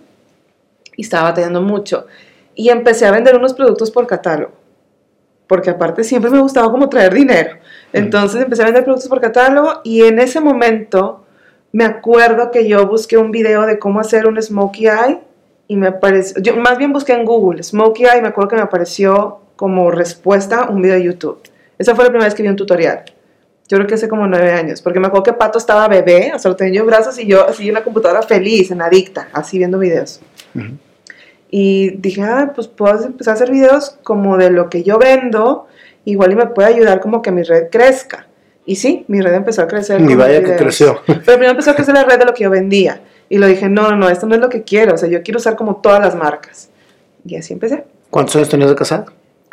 y 0.95 1.03
estaba 1.03 1.29
batallando 1.29 1.62
mucho. 1.62 2.07
Y 2.56 2.69
empecé 2.69 3.06
a 3.06 3.12
vender 3.12 3.35
unos 3.35 3.53
productos 3.53 3.91
por 3.91 4.07
catálogo, 4.07 4.53
porque 5.45 5.69
aparte 5.69 6.03
siempre 6.03 6.31
me 6.31 6.39
gustaba 6.39 6.71
como 6.71 6.89
traer 6.89 7.13
dinero. 7.13 7.57
Entonces 7.94 8.41
empecé 8.41 8.63
a 8.63 8.65
vender 8.65 8.83
productos 8.83 9.09
por 9.09 9.21
catálogo 9.21 9.81
y 9.83 10.01
en 10.03 10.17
ese 10.17 10.39
momento 10.39 11.23
me 11.71 11.85
acuerdo 11.85 12.50
que 12.50 12.67
yo 12.67 12.88
busqué 12.88 13.17
un 13.17 13.29
video 13.29 13.67
de 13.67 13.77
cómo 13.77 14.00
hacer 14.00 14.25
un 14.25 14.41
smokey 14.41 14.88
eye 14.88 15.19
y 15.67 15.75
me 15.75 15.88
apareció, 15.88 16.41
yo 16.41 16.56
más 16.56 16.79
bien 16.79 16.94
busqué 16.94 17.13
en 17.13 17.25
Google 17.25 17.62
smokey 17.62 18.06
eye 18.06 18.17
y 18.17 18.21
me 18.21 18.29
acuerdo 18.29 18.50
que 18.50 18.56
me 18.56 18.63
apareció 18.63 19.41
como 19.56 19.91
respuesta 19.91 20.67
un 20.67 20.81
video 20.81 20.95
de 20.95 21.03
YouTube. 21.03 21.39
Esa 21.77 21.95
fue 21.95 22.06
la 22.06 22.10
primera 22.10 22.25
vez 22.25 22.36
que 22.36 22.44
vi 22.44 22.50
un 22.50 22.56
tutorial. 22.56 23.04
Yo 23.68 23.77
creo 23.77 23.88
que 23.88 23.95
hace 23.95 24.07
como 24.07 24.27
nueve 24.27 24.51
años, 24.51 24.81
porque 24.81 25.00
me 25.00 25.07
acuerdo 25.07 25.24
que 25.24 25.33
Pato 25.33 25.57
estaba 25.57 25.88
bebé, 25.88 26.31
o 26.36 26.39
sea, 26.39 26.51
lo 26.51 26.56
tenía 26.56 26.75
yo 26.75 26.81
en 26.81 26.88
brazos 26.88 27.18
y 27.18 27.25
yo 27.25 27.48
así 27.48 27.68
en 27.68 27.74
la 27.74 27.83
computadora 27.83 28.22
feliz, 28.22 28.69
en 28.69 28.81
adicta, 28.81 29.27
así 29.33 29.57
viendo 29.57 29.79
videos. 29.79 30.22
Y 31.50 31.91
dije, 31.98 32.22
ah, 32.22 32.51
pues 32.53 32.67
puedo 32.67 33.03
empezar 33.03 33.32
a 33.32 33.36
hacer 33.36 33.50
videos 33.50 33.98
como 34.03 34.38
de 34.38 34.51
lo 34.51 34.70
que 34.70 34.84
yo 34.84 35.00
vendo, 35.00 35.67
igual 36.05 36.34
y 36.34 36.36
me 36.36 36.46
puede 36.48 36.67
ayudar 36.67 37.01
como 37.01 37.22
que 37.24 37.32
mi 37.32 37.41
red 37.41 37.70
crezca. 37.72 38.27
Y 38.67 38.75
sí, 38.75 39.03
mi 39.08 39.22
red 39.22 39.34
empezó 39.34 39.63
a 39.63 39.67
crecer. 39.67 40.01
Los 40.01 40.15
vaya 40.15 40.44
que 40.44 40.55
creció. 40.55 41.01
Pero 41.05 41.22
primero 41.24 41.51
empezó 41.51 41.72
a 41.72 41.75
crecer 41.75 41.94
la 41.96 42.03
red 42.03 42.20
de 42.20 42.25
lo 42.25 42.34
que 42.34 42.44
yo 42.44 42.50
vendía. 42.50 43.01
Y 43.29 43.39
lo 43.39 43.48
dije, 43.48 43.67
no, 43.67 43.89
no, 43.89 43.96
no, 43.96 44.10
esto 44.10 44.27
no 44.27 44.36
es 44.36 44.41
lo 44.41 44.50
que 44.50 44.63
quiero, 44.63 44.94
o 44.94 44.98
sea, 44.98 45.10
yo 45.10 45.24
quiero 45.24 45.39
usar 45.39 45.55
como 45.55 45.77
todas 45.77 46.00
las 46.00 46.15
marcas. 46.15 46.70
Y 47.25 47.36
así 47.36 47.53
empecé, 47.53 47.84
¿Cuántos 48.12 48.36
años 48.36 48.50
tenías 48.50 48.70
de 48.70 48.75
casada? 48.75 49.05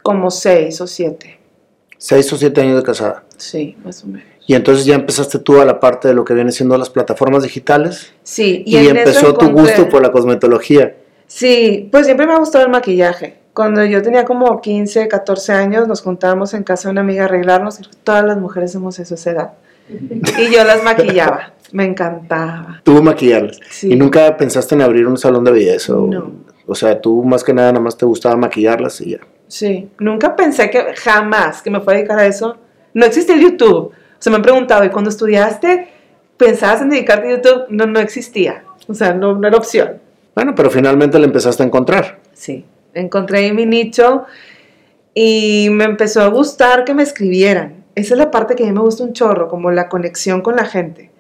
como 0.03 0.31
seis 0.31 0.81
o 0.81 0.87
siete. 0.87 1.39
Seis 2.03 2.33
o 2.33 2.37
siete 2.37 2.61
años 2.61 2.77
de 2.79 2.83
casada. 2.83 3.23
Sí, 3.37 3.77
más 3.85 4.03
o 4.03 4.09
menos. 4.09 4.27
Y 4.45 4.55
entonces 4.55 4.85
ya 4.85 4.97
empezaste 4.97 5.39
tú 5.39 5.61
a 5.61 5.65
la 5.65 5.79
parte 5.79 6.09
de 6.09 6.15
lo 6.15 6.25
que 6.25 6.35
viene 6.35 6.51
siendo 6.51 6.77
las 6.77 6.91
plataformas 6.91 7.45
digitales. 7.45 8.13
Sí, 8.25 8.65
Y, 8.67 8.77
empezó 8.89 9.35
tu 9.35 9.49
gusto 9.51 9.89
por 9.89 10.03
la 10.03 10.11
cosmetología. 10.11 10.97
Sí, 11.29 11.89
pues 11.93 12.07
siempre 12.07 12.27
me 12.27 12.33
ha 12.33 12.39
gustado 12.39 12.65
el 12.65 12.73
maquillaje. 12.73 13.39
Cuando 13.55 13.85
yo 13.85 14.03
tenía 14.03 14.25
como 14.25 14.61
15, 14.61 15.07
14 15.07 15.53
años, 15.53 15.87
nos 15.87 16.03
juntábamos 16.03 16.55
en 16.55 16.65
casa 16.65 16.89
de 16.89 16.93
una 16.95 17.03
amiga 17.03 17.23
a 17.23 17.27
arreglarnos. 17.27 17.79
y 17.79 17.85
Todas 18.03 18.25
las 18.25 18.37
mujeres 18.37 18.71
hacemos 18.71 18.99
eso 18.99 19.15
a 19.15 19.17
esa 19.17 19.31
edad. 19.31 19.53
Y 19.89 20.53
yo 20.53 20.65
las 20.65 20.83
maquillaba. 20.83 21.53
Me 21.73 21.85
encantaba. 21.85 22.81
Tú 22.83 23.01
maquillarlas. 23.01 23.61
Sí. 23.71 23.93
¿Y 23.93 23.97
nunca 23.97 24.37
pensaste 24.37 24.75
en 24.75 24.83
abrir 24.83 25.07
un 25.07 25.17
salón 25.17 25.45
de 25.45 25.53
belleza? 25.53 25.97
O, 25.97 26.09
No. 26.09 26.33
o 26.67 26.75
sea, 26.75 27.01
tú 27.01 27.23
más 27.23 27.45
que 27.45 27.55
nada 27.55 27.71
nada 27.71 27.85
más 27.85 27.97
te 27.97 28.05
gustaba 28.07 28.37
maquillarlas 28.37 29.01
y 29.03 29.11
ya. 29.13 29.19
Sí, 29.53 29.91
nunca 29.99 30.35
pensé 30.35 30.71
que 30.71 30.95
jamás 30.97 31.61
que 31.61 31.69
me 31.69 31.81
fuera 31.81 31.99
a 31.99 32.01
dedicar 32.01 32.19
a 32.19 32.27
eso. 32.27 32.57
No 32.95 33.05
existía 33.05 33.35
el 33.35 33.43
YouTube. 33.43 33.89
O 33.89 33.93
sea, 34.19 34.31
me 34.31 34.37
han 34.37 34.43
preguntado, 34.43 34.83
¿y 34.83 34.89
cuando 34.89 35.11
estudiaste 35.11 35.89
pensabas 36.39 36.81
en 36.81 36.89
dedicarte 36.89 37.29
a 37.29 37.37
YouTube? 37.37 37.67
No, 37.69 37.85
no 37.85 38.01
existía. 38.01 38.65
O 38.89 38.95
sea, 38.95 39.13
no, 39.13 39.35
no 39.35 39.47
era 39.47 39.59
opción. 39.59 40.01
Bueno, 40.35 40.55
pero 40.55 40.71
finalmente 40.71 41.19
le 41.19 41.27
empezaste 41.27 41.63
a 41.63 41.67
encontrar. 41.67 42.21
Sí, 42.33 42.65
encontré 42.95 43.53
mi 43.53 43.67
nicho 43.67 44.25
y 45.13 45.69
me 45.71 45.85
empezó 45.85 46.23
a 46.23 46.29
gustar 46.29 46.87
que 46.87 46.95
me 46.95 47.03
escribieran. 47.03 47.85
Esa 47.95 48.15
es 48.15 48.19
la 48.19 48.31
parte 48.31 48.55
que 48.55 48.63
a 48.63 48.67
mí 48.69 48.73
me 48.73 48.81
gusta 48.81 49.05
un 49.05 49.13
chorro, 49.13 49.49
como 49.49 49.71
la 49.71 49.91
conexión 49.91 50.41
con 50.41 50.57
la 50.57 50.65
gente. 50.65 51.11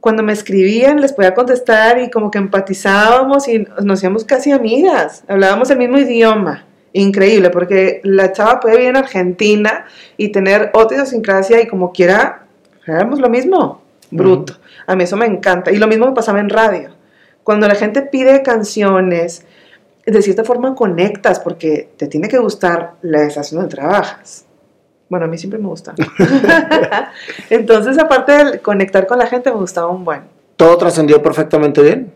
Cuando 0.00 0.24
me 0.24 0.32
escribían 0.32 1.00
les 1.00 1.12
podía 1.12 1.32
contestar 1.32 2.00
y 2.00 2.10
como 2.10 2.32
que 2.32 2.38
empatizábamos 2.38 3.46
y 3.46 3.68
nos 3.84 4.00
hacíamos 4.00 4.24
casi 4.24 4.50
amigas, 4.50 5.22
hablábamos 5.28 5.70
el 5.70 5.78
mismo 5.78 5.96
idioma. 5.96 6.66
Increíble, 6.92 7.50
porque 7.50 8.00
la 8.04 8.32
chava 8.32 8.60
puede 8.60 8.76
vivir 8.76 8.90
en 8.90 8.96
Argentina 8.96 9.86
y 10.16 10.30
tener 10.30 10.70
otra 10.74 10.96
idiosincrasia 10.96 11.60
y 11.60 11.68
como 11.68 11.92
quiera 11.92 12.46
Éramos 12.86 13.20
lo 13.20 13.28
mismo, 13.28 13.82
bruto. 14.10 14.54
A 14.86 14.96
mí 14.96 15.04
eso 15.04 15.16
me 15.16 15.26
encanta. 15.26 15.70
Y 15.70 15.76
lo 15.76 15.86
mismo 15.86 16.06
me 16.06 16.12
pasaba 16.12 16.40
en 16.40 16.48
radio. 16.48 16.90
Cuando 17.44 17.68
la 17.68 17.74
gente 17.74 18.02
pide 18.02 18.42
canciones, 18.42 19.44
de 20.04 20.22
cierta 20.22 20.44
forma 20.44 20.74
conectas 20.74 21.40
porque 21.40 21.90
te 21.96 22.06
tiene 22.06 22.28
que 22.28 22.38
gustar 22.38 22.94
la 23.02 23.22
estación 23.22 23.60
donde 23.60 23.74
trabajas. 23.74 24.44
Bueno, 25.08 25.26
a 25.26 25.28
mí 25.28 25.38
siempre 25.38 25.58
me 25.58 25.68
gusta. 25.68 25.94
Entonces, 27.50 27.98
aparte 27.98 28.44
de 28.44 28.58
conectar 28.60 29.06
con 29.06 29.18
la 29.18 29.26
gente, 29.26 29.50
me 29.50 29.56
gustaba 29.56 29.88
un 29.88 30.04
buen. 30.04 30.22
¿Todo 30.56 30.76
trascendió 30.76 31.22
perfectamente 31.22 31.82
bien? 31.82 32.12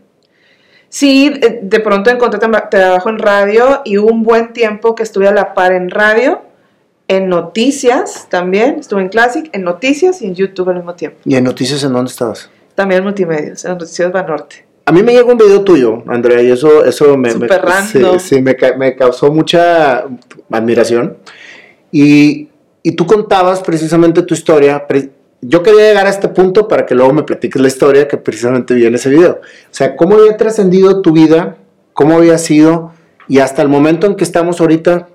Sí, 0.95 1.27
eh, 1.43 1.59
de 1.61 1.81
pronto 1.81 2.09
encontré 2.09 2.39
trabajo 2.71 3.09
en 3.09 3.19
radio 3.19 3.83
y 3.85 3.99
hubo 3.99 4.13
un 4.13 4.23
buen 4.23 4.53
tiempo 4.53 4.95
que 4.95 5.03
estuve 5.03 5.27
a 5.27 5.33
la 5.33 5.53
par 5.53 5.73
en 5.73 5.91
radio, 5.91 6.43
en 7.09 7.29
noticias 7.29 8.29
también, 8.31 8.79
estuve 8.79 9.03
en 9.03 9.09
Classic, 9.09 9.51
en 9.53 9.65
noticias 9.65 10.23
y 10.23 10.27
en 10.27 10.37
YouTube 10.37 10.69
al 10.69 10.77
mismo 10.77 10.95
tiempo. 10.95 11.19
¿Y 11.25 11.35
en 11.35 11.43
noticias 11.43 11.83
en 11.83 11.95
dónde 11.95 12.13
estabas? 12.13 12.49
También 12.77 12.99
en 12.99 13.07
multimedios, 13.07 13.65
en 13.65 13.73
Noticias 13.73 14.13
Banorte. 14.13 14.65
A 14.85 14.93
mí 14.93 15.03
me 15.03 15.13
llegó 15.13 15.33
un 15.33 15.39
video 15.39 15.65
tuyo, 15.65 16.05
Andrea, 16.07 16.41
y 16.41 16.53
eso, 16.53 16.85
eso 16.85 17.17
me, 17.17 17.33
sí, 17.33 18.01
sí, 18.21 18.41
me, 18.41 18.57
me, 18.79 18.95
causó 18.95 19.33
mucha 19.33 20.05
admiración. 20.49 21.17
Y, 21.91 22.51
y, 22.85 22.93
tú 22.93 23.05
contabas 23.05 23.63
precisamente 23.63 24.23
tu 24.23 24.35
historia. 24.35 24.87
Yo 25.47 25.63
quería 25.63 25.89
llegar 25.89 26.07
a 26.07 26.11
este 26.11 26.29
punto 26.29 26.69
para 26.69 26.87
que 26.87 26.95
luego 26.95 27.13
me 27.13 27.23
platiques 27.23 27.61
la 27.61 27.69
historia 27.69 28.09
que 28.09 28.17
precisamente 28.17 28.75
vi 28.75 28.87
en 28.87 28.95
ese 28.95 29.11
video. 29.11 29.41
O 29.43 29.69
sea, 29.71 29.97
cómo 29.97 30.17
había 30.17 30.37
trascendido 30.37 31.03
tu 31.03 31.13
vida, 31.13 31.57
cómo 31.93 32.17
había 32.17 32.39
sido, 32.39 32.93
y 33.29 33.39
hasta 33.39 33.63
el 33.63 33.69
momento 33.69 34.07
en 34.07 34.17
que 34.17 34.25
estamos 34.25 34.61
ahorita 34.61 35.09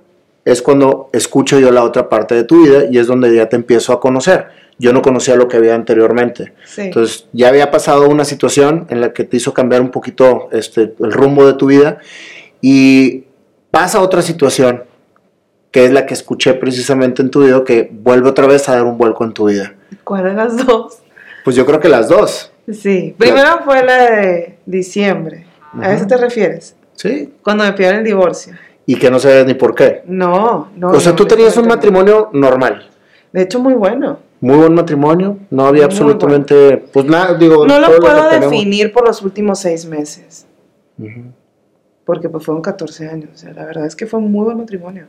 es 0.45 0.61
cuando 0.61 1.09
escucho 1.13 1.59
yo 1.59 1.71
la 1.71 1.83
otra 1.83 2.09
parte 2.09 2.35
de 2.35 2.43
tu 2.43 2.63
vida 2.63 2.85
y 2.89 2.97
es 2.97 3.07
donde 3.07 3.33
ya 3.35 3.49
te 3.49 3.55
empiezo 3.55 3.93
a 3.93 3.99
conocer 3.99 4.47
yo 4.79 4.93
no 4.93 5.01
conocía 5.01 5.35
lo 5.35 5.47
que 5.47 5.57
había 5.57 5.75
anteriormente. 5.75 6.53
Entonces 6.77 7.27
ya 7.33 7.49
había 7.49 7.69
pasado 7.69 8.09
una 8.09 8.23
situación 8.23 8.87
en 8.89 9.01
la 9.01 9.13
que 9.13 9.25
te 9.25 9.37
hizo 9.37 9.53
cambiar 9.53 9.81
un 9.81 9.91
poquito 9.91 10.47
este, 10.51 10.93
el 10.99 11.11
rumbo 11.11 11.45
de 11.45 11.53
tu 11.53 11.67
vida 11.67 11.99
y 12.61 13.25
pasa 13.69 14.01
otra 14.01 14.21
situación 14.21 14.85
que 15.71 15.85
es 15.85 15.91
la 15.91 16.05
que 16.05 16.13
escuché 16.13 16.53
precisamente 16.53 17.21
en 17.21 17.29
tu 17.29 17.41
video 17.41 17.63
que 17.63 17.89
vuelve 17.91 18.29
otra 18.29 18.47
vez 18.47 18.69
a 18.69 18.75
dar 18.75 18.85
un 18.85 18.97
vuelco 18.97 19.23
en 19.25 19.33
tu 19.33 19.49
vida. 19.49 19.75
¿Cuál 20.09 20.23
de 20.23 20.33
las 20.33 20.65
dos? 20.65 21.03
Pues 21.43 21.55
yo 21.55 21.67
creo 21.67 21.79
que 21.79 21.87
las 21.87 22.09
dos. 22.09 22.51
Sí, 22.67 23.13
primero 23.15 23.59
fue 23.63 23.85
la 23.85 24.09
de 24.09 24.57
diciembre. 24.65 25.45
¿A 25.79 25.93
eso 25.93 26.07
te 26.07 26.17
refieres? 26.17 26.75
Sí. 26.93 27.31
Cuando 27.43 27.63
me 27.63 27.73
pidieron 27.73 27.99
el 27.99 28.05
divorcio. 28.05 28.53
Y 28.87 28.95
que 28.95 29.11
no 29.11 29.19
sabes 29.19 29.45
ni 29.45 29.53
por 29.53 29.75
qué. 29.75 30.01
No, 30.07 30.69
no. 30.75 30.89
O 30.89 30.99
sea, 30.99 31.15
tú 31.15 31.27
tenías 31.27 31.55
un 31.57 31.67
matrimonio 31.67 32.31
normal. 32.33 32.89
De 33.31 33.43
hecho, 33.43 33.59
muy 33.59 33.75
bueno 33.75 34.17
muy 34.41 34.55
buen 34.55 34.73
matrimonio, 34.73 35.37
no 35.49 35.65
había 35.67 35.85
absolutamente, 35.85 36.77
pues 36.77 37.05
nada, 37.05 37.33
digo... 37.33 37.67
No 37.67 37.77
lo 37.77 37.97
puedo 37.97 38.29
definir 38.29 38.93
por 38.93 39.05
los 39.05 39.21
últimos 39.21 39.59
seis 39.59 39.85
meses, 39.85 40.47
porque 42.05 42.29
pues 42.29 42.45
fueron 42.45 42.61
14 42.61 43.09
años, 43.09 43.29
o 43.33 43.37
sea, 43.37 43.53
la 43.53 43.65
verdad 43.65 43.85
es 43.85 43.95
que 43.97 44.07
fue 44.07 44.19
un 44.19 44.31
muy 44.31 44.45
buen 44.45 44.57
matrimonio. 44.57 45.07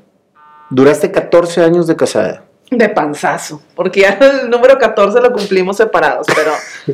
Duraste 0.68 1.12
14 1.12 1.62
años 1.62 1.86
de 1.86 1.94
casada. 1.94 2.44
De 2.70 2.88
panzazo, 2.88 3.60
porque 3.74 4.00
ya 4.00 4.18
el 4.20 4.48
número 4.48 4.78
14 4.78 5.20
lo 5.20 5.32
cumplimos 5.32 5.76
separados, 5.76 6.26
pero 6.34 6.52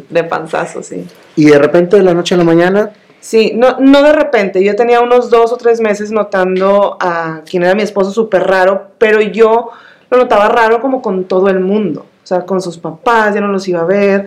de 0.09 0.25
panzazo, 0.25 0.83
sí. 0.83 1.07
¿Y 1.37 1.45
de 1.47 1.59
repente 1.59 1.97
de 1.97 2.03
la 2.03 2.15
noche 2.15 2.35
a 2.35 2.39
la 2.39 2.45
mañana? 2.45 2.91
Sí, 3.21 3.53
no, 3.55 3.79
no 3.79 4.03
de 4.03 4.13
repente, 4.13 4.65
yo 4.65 4.75
tenía 4.75 5.01
unos 5.01 5.31
dos 5.31 5.53
o 5.53 5.57
tres 5.57 5.81
meses 5.81 6.13
notando 6.13 6.97
a 7.01 7.43
quien 7.49 7.63
era 7.63 7.75
mi 7.75 7.83
esposo 7.83 8.11
súper 8.11 8.45
raro, 8.45 8.93
pero 8.99 9.21
yo 9.21 9.71
lo 10.11 10.17
notaba 10.17 10.49
raro 10.49 10.81
como 10.81 11.03
con 11.03 11.25
todo 11.25 11.49
el 11.49 11.61
mundo. 11.61 12.07
O 12.23 12.27
sea, 12.27 12.41
con 12.41 12.61
sus 12.61 12.77
papás, 12.79 13.35
ya 13.35 13.41
no 13.41 13.49
los 13.49 13.69
iba 13.69 13.83
a 13.83 13.85
ver, 13.85 14.27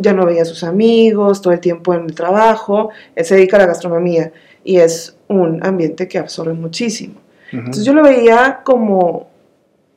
ya 0.00 0.12
no 0.12 0.26
veía 0.26 0.42
a 0.42 0.44
sus 0.44 0.64
amigos, 0.64 1.40
todo 1.40 1.54
el 1.54 1.60
tiempo 1.60 1.94
en 1.94 2.04
el 2.04 2.14
trabajo. 2.14 2.90
Él 3.14 3.24
se 3.24 3.36
dedica 3.36 3.56
a 3.56 3.60
la 3.60 3.66
gastronomía 3.66 4.32
y 4.64 4.76
es 4.76 5.16
un 5.28 5.64
ambiente 5.64 6.08
que 6.08 6.18
absorbe 6.18 6.52
muchísimo. 6.52 7.14
Entonces 7.50 7.84
yo 7.86 7.94
lo 7.94 8.02
veía 8.02 8.60
como, 8.64 9.27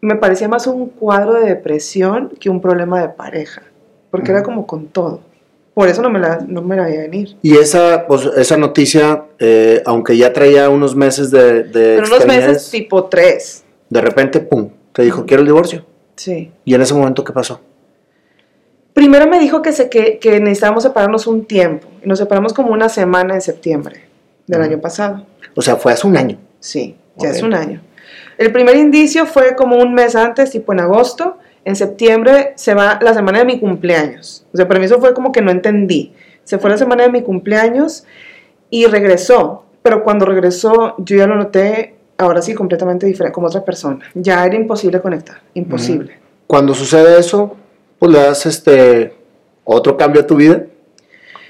me 0.01 0.15
parecía 0.15 0.47
más 0.47 0.67
un 0.67 0.87
cuadro 0.89 1.33
de 1.33 1.45
depresión 1.45 2.33
que 2.39 2.49
un 2.49 2.59
problema 2.59 3.01
de 3.01 3.09
pareja, 3.09 3.61
porque 4.09 4.31
era 4.31 4.43
como 4.43 4.65
con 4.65 4.87
todo. 4.87 5.21
Por 5.73 5.87
eso 5.87 6.01
no 6.01 6.09
me 6.09 6.19
la, 6.19 6.39
no 6.45 6.61
me 6.61 6.75
la 6.75 6.83
venir. 6.83 7.37
Y 7.41 7.55
esa, 7.55 8.05
pues, 8.05 8.25
esa 8.35 8.57
noticia, 8.57 9.23
eh, 9.39 9.81
aunque 9.85 10.17
ya 10.17 10.33
traía 10.33 10.69
unos 10.69 10.95
meses 10.95 11.31
de... 11.31 11.63
de 11.63 11.95
Pero 11.95 12.07
unos 12.07 12.25
meses 12.25 12.69
tipo 12.69 13.05
tres. 13.05 13.63
De 13.89 14.01
repente, 14.01 14.41
pum, 14.41 14.69
te 14.91 15.03
dijo, 15.03 15.25
quiero 15.25 15.41
el 15.41 15.47
divorcio. 15.47 15.85
Sí. 16.17 16.51
¿Y 16.65 16.73
en 16.75 16.81
ese 16.81 16.93
momento 16.93 17.23
qué 17.23 17.31
pasó? 17.31 17.61
Primero 18.93 19.27
me 19.27 19.39
dijo 19.39 19.61
que, 19.61 19.71
se, 19.71 19.89
que, 19.89 20.19
que 20.19 20.41
necesitábamos 20.41 20.83
separarnos 20.83 21.25
un 21.25 21.45
tiempo. 21.45 21.87
Y 22.03 22.07
nos 22.07 22.19
separamos 22.19 22.53
como 22.53 22.73
una 22.73 22.89
semana 22.89 23.35
en 23.35 23.41
septiembre 23.41 24.01
del 24.47 24.61
año 24.61 24.81
pasado. 24.81 25.25
O 25.55 25.61
sea, 25.61 25.77
fue 25.77 25.93
hace 25.93 26.05
un 26.05 26.17
año. 26.17 26.37
Sí, 26.59 26.97
ya 27.17 27.29
es 27.29 27.41
un 27.41 27.53
año. 27.53 27.81
El 28.41 28.51
primer 28.51 28.75
indicio 28.75 29.27
fue 29.27 29.55
como 29.55 29.77
un 29.77 29.93
mes 29.93 30.15
antes, 30.15 30.49
tipo 30.49 30.73
en 30.73 30.79
agosto. 30.79 31.37
En 31.63 31.75
septiembre 31.75 32.53
se 32.55 32.73
va 32.73 32.97
la 32.99 33.13
semana 33.13 33.37
de 33.37 33.45
mi 33.45 33.59
cumpleaños. 33.59 34.47
O 34.51 34.57
sea, 34.57 34.67
para 34.67 34.79
mí 34.79 34.87
eso 34.87 34.99
fue 34.99 35.13
como 35.13 35.31
que 35.31 35.43
no 35.43 35.51
entendí. 35.51 36.13
Se 36.43 36.57
fue 36.57 36.71
la 36.71 36.77
semana 36.79 37.03
de 37.03 37.11
mi 37.11 37.21
cumpleaños 37.21 38.03
y 38.71 38.87
regresó. 38.87 39.65
Pero 39.83 40.03
cuando 40.03 40.25
regresó, 40.25 40.95
yo 40.97 41.17
ya 41.17 41.27
lo 41.27 41.35
noté 41.35 41.93
ahora 42.17 42.41
sí 42.41 42.55
completamente 42.55 43.05
diferente, 43.05 43.31
como 43.31 43.45
otra 43.45 43.63
persona. 43.63 43.99
Ya 44.15 44.43
era 44.43 44.55
imposible 44.55 44.99
conectar, 45.01 45.39
imposible. 45.53 46.17
Cuando 46.47 46.73
sucede 46.73 47.19
eso, 47.19 47.55
pues 47.99 48.11
le 48.11 48.21
das 48.21 48.47
este 48.47 49.13
otro 49.65 49.97
cambio 49.97 50.21
a 50.21 50.25
tu 50.25 50.37
vida. 50.37 50.65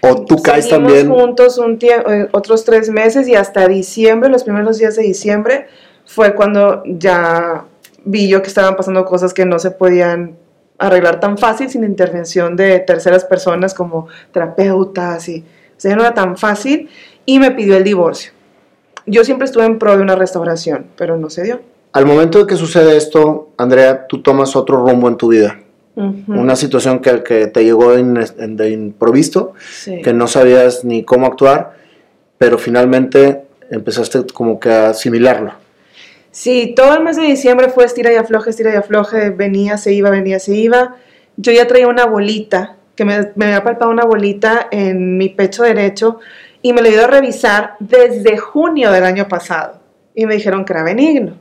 O 0.02 0.26
tú 0.26 0.42
caes 0.42 0.68
también. 0.68 1.08
juntos 1.10 1.58
un 1.58 1.80
eh, 1.82 2.28
otros 2.34 2.66
tres 2.66 2.90
meses 2.90 3.30
y 3.30 3.36
hasta 3.36 3.66
diciembre, 3.70 4.30
los 4.30 4.44
primeros 4.44 4.78
días 4.78 4.98
de 4.98 5.04
diciembre, 5.04 5.68
fue 6.14 6.36
cuando 6.36 6.84
ya 6.86 7.66
vi 8.04 8.28
yo 8.28 8.42
que 8.42 8.48
estaban 8.48 8.76
pasando 8.76 9.06
cosas 9.06 9.34
que 9.34 9.46
no 9.46 9.60
se 9.60 9.72
podían 9.72 10.36
arreglar 10.78 11.20
tan 11.20 11.38
fácil 11.38 11.70
sin 11.70 11.84
intervención 11.84 12.56
de 12.56 12.80
terceras 12.80 13.26
personas 13.26 13.74
como 13.74 14.08
terapeutas 14.32 15.30
y 15.30 15.46
o 15.78 15.80
sea, 15.82 15.96
no 15.96 16.02
era 16.02 16.14
tan 16.14 16.38
fácil 16.38 16.90
y 17.26 17.40
me 17.40 17.52
pidió 17.52 17.78
el 17.78 17.84
divorcio 17.84 18.32
yo 19.06 19.24
siempre 19.24 19.46
estuve 19.46 19.66
en 19.66 19.80
pro 19.80 19.96
de 19.96 20.04
una 20.04 20.16
restauración, 20.16 20.88
pero 20.96 21.18
no 21.18 21.30
se 21.30 21.44
dio. 21.44 21.62
Al 21.94 22.06
momento 22.06 22.40
de 22.40 22.48
que 22.48 22.56
sucede 22.56 22.96
esto, 22.96 23.50
Andrea, 23.58 24.08
tú 24.08 24.22
tomas 24.22 24.56
otro 24.56 24.86
rumbo 24.86 25.08
en 25.08 25.18
tu 25.18 25.30
vida. 25.30 25.60
Una 25.94 26.56
situación 26.56 27.00
que, 27.00 27.22
que, 27.22 27.48
te 27.48 27.64
llegó 27.64 27.92
de 27.92 28.70
improviso, 28.72 29.54
que 29.86 30.14
no 30.14 30.26
sabías 30.28 30.86
ni 30.86 31.04
cómo 31.04 31.28
actuar, 31.28 31.74
pero 32.38 32.58
finalmente 32.58 33.44
empezaste 33.70 34.26
como 34.34 34.60
que 34.60 34.72
a 34.72 34.90
asimilarlo. 34.92 35.54
Sí, 36.32 36.74
todo 36.76 36.96
el 36.96 37.04
mes 37.04 37.18
de 37.18 37.24
diciembre 37.24 37.70
fue 37.70 37.86
estira 37.86 38.12
y 38.12 38.16
afloje, 38.16 38.50
estira 38.50 38.74
y 38.74 38.78
afloje, 38.78 39.30
venía, 39.32 39.78
se 39.78 39.94
iba, 39.94 40.10
venía, 40.10 40.40
se 40.40 40.56
iba. 40.56 40.96
Yo 41.38 41.52
ya 41.52 41.68
traía 41.68 41.88
una 41.88 42.06
bolita, 42.06 42.78
que 42.96 43.04
me, 43.04 43.32
me 43.36 43.46
había 43.46 43.64
palpado 43.64 43.92
una 43.92 44.06
bolita 44.06 44.68
en 44.72 45.18
mi 45.18 45.30
pecho 45.30 45.64
derecho, 45.64 46.20
y 46.62 46.74
me 46.74 46.82
lo 46.82 46.90
he 46.90 47.00
a 47.00 47.08
revisar 47.08 47.76
desde 47.80 48.38
junio 48.38 48.92
del 48.92 49.04
año 49.04 49.28
pasado 49.28 49.80
y 50.14 50.26
me 50.26 50.36
dijeron 50.36 50.66
que 50.66 50.74
era 50.74 50.84
benigno. 50.84 51.38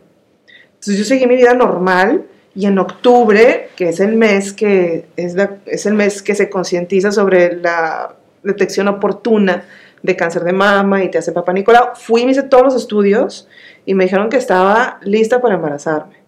Entonces 0.67 0.97
yo 0.97 1.05
seguí 1.05 1.27
mi 1.27 1.37
vida 1.37 1.55
normal 1.55 2.25
y 2.55 2.67
en 2.67 2.79
octubre, 2.79 3.69
que 3.77 3.91
es 3.91 4.01
el 4.01 4.17
mes 4.17 4.53
que, 4.53 5.07
es, 5.17 5.37
es 5.67 5.87
el 5.87 5.95
mes 5.95 6.23
que 6.23 6.35
se 6.35 6.49
concientiza 6.49 7.13
sobre 7.13 7.57
la 7.57 8.15
detección 8.43 8.89
oportuna 8.89 9.65
de 10.03 10.17
cáncer 10.17 10.45
de 10.45 10.53
mama 10.53 11.05
y 11.05 11.11
te 11.11 11.19
hace 11.19 11.33
papá 11.33 11.53
Nicolau, 11.53 11.91
fui 11.95 12.23
y 12.23 12.25
me 12.25 12.33
hice 12.33 12.43
todos 12.45 12.65
los 12.65 12.75
estudios 12.75 13.47
y 13.91 13.95
me 13.95 14.05
dijeron 14.05 14.29
que 14.29 14.37
estaba 14.37 15.01
lista 15.03 15.41
para 15.41 15.57
embarazarme. 15.57 16.23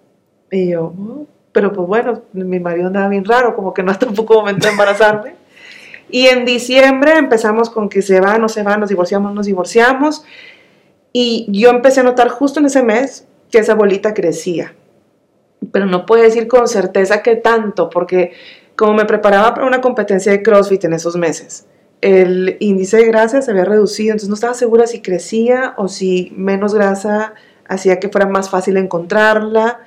Y 0.50 0.70
yo, 0.70 0.86
oh", 0.86 1.26
pero 1.52 1.72
pues 1.72 1.86
bueno, 1.86 2.22
mi 2.32 2.58
marido 2.58 2.88
andaba 2.88 3.06
bien 3.06 3.24
raro, 3.24 3.54
como 3.54 3.72
que 3.72 3.84
no 3.84 3.92
hasta 3.92 4.04
un 4.04 4.16
poco 4.16 4.34
momento 4.34 4.66
de 4.66 4.72
embarazarme. 4.72 5.36
Y 6.10 6.26
en 6.26 6.44
diciembre 6.44 7.12
empezamos 7.16 7.70
con 7.70 7.88
que 7.88 8.02
se 8.02 8.20
va, 8.20 8.36
no 8.36 8.48
se 8.48 8.64
va, 8.64 8.76
nos 8.78 8.88
divorciamos, 8.88 9.32
nos 9.32 9.46
divorciamos. 9.46 10.24
Y 11.12 11.46
yo 11.52 11.70
empecé 11.70 12.00
a 12.00 12.02
notar 12.02 12.30
justo 12.30 12.58
en 12.58 12.66
ese 12.66 12.82
mes 12.82 13.28
que 13.48 13.58
esa 13.58 13.76
bolita 13.76 14.12
crecía. 14.12 14.74
Pero 15.70 15.86
no 15.86 16.04
puedo 16.04 16.24
decir 16.24 16.48
con 16.48 16.66
certeza 16.66 17.22
qué 17.22 17.36
tanto, 17.36 17.90
porque 17.90 18.32
como 18.74 18.94
me 18.94 19.04
preparaba 19.04 19.54
para 19.54 19.68
una 19.68 19.80
competencia 19.80 20.32
de 20.32 20.42
CrossFit 20.42 20.82
en 20.82 20.94
esos 20.94 21.14
meses, 21.14 21.64
el 22.02 22.56
índice 22.58 22.96
de 22.96 23.06
grasa 23.06 23.40
se 23.40 23.52
había 23.52 23.64
reducido, 23.64 24.10
entonces 24.10 24.28
no 24.28 24.34
estaba 24.34 24.54
segura 24.54 24.88
si 24.88 25.00
crecía 25.00 25.74
o 25.76 25.86
si 25.86 26.32
menos 26.36 26.74
grasa 26.74 27.34
hacía 27.68 27.98
que 28.00 28.08
fuera 28.08 28.26
más 28.26 28.50
fácil 28.50 28.76
encontrarla. 28.76 29.80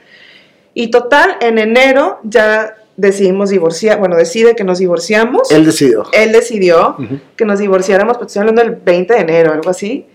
Y 0.73 0.89
total, 0.91 1.37
en 1.41 1.57
enero 1.57 2.19
ya 2.23 2.75
decidimos 2.97 3.49
divorciar, 3.49 3.99
bueno, 3.99 4.15
decide 4.15 4.55
que 4.55 4.63
nos 4.63 4.79
divorciamos. 4.79 5.51
Él 5.51 5.65
decidió. 5.65 6.05
Él 6.11 6.31
decidió 6.31 6.97
que 7.35 7.45
nos 7.45 7.59
divorciáramos, 7.59 8.17
pues 8.17 8.27
estoy 8.27 8.41
hablando 8.41 8.63
del 8.63 8.75
20 8.75 9.13
de 9.13 9.19
enero, 9.19 9.53
algo 9.53 9.69
así. 9.69 10.07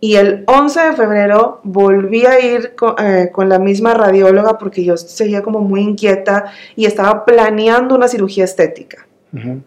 Y 0.00 0.16
el 0.16 0.44
11 0.46 0.80
de 0.80 0.92
febrero 0.92 1.60
volví 1.62 2.26
a 2.26 2.38
ir 2.38 2.74
con, 2.74 2.94
eh, 2.98 3.30
con, 3.32 3.48
la 3.48 3.58
misma 3.58 3.94
radióloga 3.94 4.58
porque 4.58 4.84
yo 4.84 4.98
seguía 4.98 5.42
como 5.42 5.60
muy 5.60 5.80
inquieta 5.80 6.52
y 6.76 6.84
estaba 6.84 7.24
planeando 7.24 7.94
una 7.94 8.08
cirugía 8.08 8.44
estética. 8.44 9.06
Uh 9.32 9.36
-huh. 9.38 9.62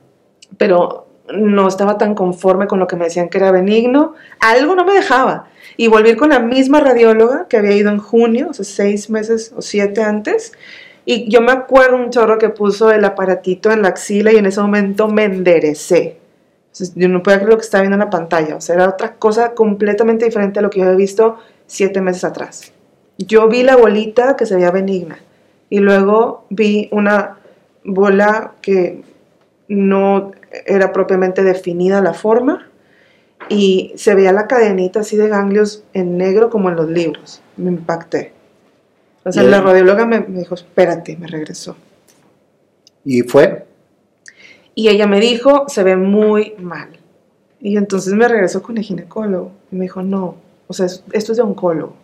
Pero 0.58 1.07
no 1.34 1.68
estaba 1.68 1.98
tan 1.98 2.16
conforme 2.16 2.68
con 2.68 2.80
lo 2.80 2.88
que 2.88 2.96
me 2.96 3.06
decían 3.06 3.30
que 3.30 3.38
era 3.38 3.52
benigno. 3.52 4.14
Algo 4.40 4.76
no 4.76 4.86
me 4.86 4.94
dejaba. 4.94 5.48
Y 5.76 5.88
volví 5.88 6.16
con 6.16 6.30
la 6.30 6.40
misma 6.40 6.80
radióloga 6.80 7.48
que 7.48 7.58
había 7.58 7.76
ido 7.76 7.92
en 7.92 8.00
junio, 8.00 8.48
o 8.50 8.54
sea, 8.54 8.66
seis 8.66 9.10
meses 9.10 9.54
o 9.56 9.62
siete 9.62 10.02
antes. 10.02 10.54
Y 11.06 11.30
yo 11.30 11.42
me 11.42 11.52
acuerdo 11.52 11.98
un 11.98 12.10
chorro 12.10 12.38
que 12.38 12.50
puso 12.50 12.92
el 12.92 13.06
aparatito 13.06 13.72
en 13.72 13.82
la 13.82 13.90
axila 13.90 14.32
y 14.32 14.38
en 14.38 14.46
ese 14.46 14.60
momento 14.62 15.08
me 15.08 15.24
enderecé. 15.24 16.18
Yo 16.96 17.08
no 17.10 17.24
podía 17.24 17.38
creer 17.38 17.52
lo 17.52 17.58
que 17.58 17.64
estaba 17.64 17.82
viendo 17.82 17.96
en 17.96 18.02
la 18.02 18.10
pantalla. 18.10 18.56
O 18.56 18.62
sea, 18.62 18.76
era 18.76 18.90
otra 18.90 19.14
cosa 19.16 19.54
completamente 19.54 20.26
diferente 20.26 20.60
a 20.60 20.62
lo 20.62 20.70
que 20.70 20.80
yo 20.80 20.86
había 20.86 20.98
visto 20.98 21.38
siete 21.66 22.02
meses 22.02 22.24
atrás. 22.24 22.74
Yo 23.18 23.48
vi 23.48 23.64
la 23.64 23.76
bolita 23.76 24.36
que 24.36 24.46
se 24.46 24.56
veía 24.56 24.70
benigna 24.72 25.18
y 25.70 25.80
luego 25.80 26.46
vi 26.50 26.88
una 26.92 27.38
bola 27.84 28.54
que 28.62 29.02
no 29.68 30.32
era 30.66 30.92
propiamente 30.94 31.44
definida 31.44 32.02
la 32.02 32.14
forma 32.14 32.70
y 33.50 33.94
se 33.96 34.16
veía 34.16 34.32
la 34.32 34.48
cadenita 34.48 35.02
así 35.02 35.18
de 35.18 35.28
ganglios 35.28 35.84
en 35.94 36.18
negro 36.18 36.50
como 36.50 36.70
en 36.70 36.76
los 36.76 36.90
libros. 36.90 37.42
Me 37.56 37.70
impacté. 37.70 38.34
O 39.24 39.32
sea, 39.32 39.44
la 39.44 39.62
radióloga 39.62 40.06
me, 40.06 40.22
me 40.22 40.40
dijo, 40.40 40.56
espérate, 40.56 41.18
me 41.18 41.28
regresó. 41.28 41.76
¿Y 43.04 43.24
fue? 43.24 43.66
Y 44.74 44.90
ella 44.90 45.08
me 45.08 45.20
dijo, 45.20 45.66
se 45.68 45.84
ve 45.84 45.96
muy 45.98 46.54
mal. 46.60 46.90
Y 47.60 47.78
entonces 47.78 48.14
me 48.14 48.28
regresó 48.28 48.62
con 48.62 48.78
el 48.78 48.84
ginecólogo. 48.84 49.52
Y 49.72 49.76
me 49.76 49.86
dijo, 49.86 50.02
no, 50.02 50.36
o 50.68 50.74
sea, 50.74 50.86
esto 50.86 51.32
es 51.32 51.38
de 51.38 51.42
oncólogo. 51.42 51.96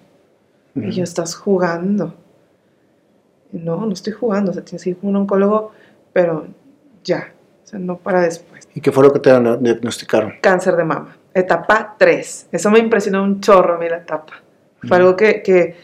Uh 0.75 0.79
-huh. 0.79 0.89
Y 0.89 0.91
yo, 0.91 1.03
estás 1.03 1.35
jugando. 1.35 2.15
Y 3.51 3.59
no, 3.59 3.85
no 3.85 3.93
estoy 3.93 4.13
jugando. 4.13 4.51
O 4.51 4.53
sea, 4.53 4.65
tienes 4.65 4.83
que 4.83 4.89
ir 4.91 4.97
con 4.97 5.09
un 5.11 5.17
oncólogo, 5.17 5.71
pero 6.11 6.47
ya. 7.03 7.33
O 7.63 7.67
sea, 7.67 7.79
no 7.79 7.97
para 7.97 8.21
después. 8.21 8.67
¿Y 8.75 8.81
qué 8.81 8.91
fue 8.91 9.03
lo 9.03 9.13
que 9.13 9.19
te 9.19 9.29
diagnosticaron? 9.31 10.33
Cáncer 10.41 10.75
de 10.75 10.83
mama. 10.83 11.15
Etapa 11.33 11.95
3. 11.97 12.49
Eso 12.51 12.71
me 12.71 12.79
impresionó 12.79 13.23
un 13.23 13.41
chorro 13.41 13.75
a 13.75 13.77
mí 13.77 13.89
la 13.89 13.97
etapa. 13.97 14.33
Fue 14.87 14.97
algo 14.97 15.15
que, 15.15 15.41
que 15.41 15.75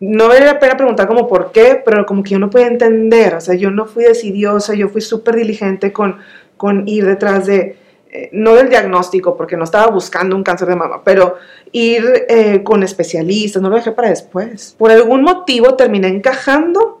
no 0.00 0.28
vale 0.28 0.44
la 0.44 0.58
pena 0.58 0.76
preguntar 0.76 1.06
como 1.06 1.26
por 1.26 1.52
qué, 1.52 1.80
pero 1.84 2.04
como 2.04 2.22
que 2.22 2.30
yo 2.30 2.38
no 2.38 2.50
podía 2.50 2.66
entender, 2.66 3.34
o 3.34 3.40
sea, 3.40 3.54
yo 3.54 3.70
no 3.70 3.86
fui 3.86 4.04
decidiosa, 4.04 4.74
yo 4.74 4.88
fui 4.88 5.00
súper 5.00 5.36
diligente 5.36 5.92
con, 5.92 6.18
con 6.56 6.86
ir 6.86 7.06
detrás 7.06 7.46
de, 7.46 7.78
eh, 8.10 8.28
no 8.32 8.54
del 8.54 8.68
diagnóstico, 8.68 9.36
porque 9.36 9.56
no 9.56 9.64
estaba 9.64 9.86
buscando 9.86 10.36
un 10.36 10.42
cáncer 10.42 10.68
de 10.68 10.76
mama, 10.76 11.02
pero 11.04 11.36
ir 11.72 12.26
eh, 12.28 12.62
con 12.62 12.82
especialistas, 12.82 13.62
no 13.62 13.70
lo 13.70 13.76
dejé 13.76 13.92
para 13.92 14.10
después. 14.10 14.74
Por 14.76 14.90
algún 14.90 15.22
motivo 15.22 15.74
terminé 15.76 16.08
encajando 16.08 17.00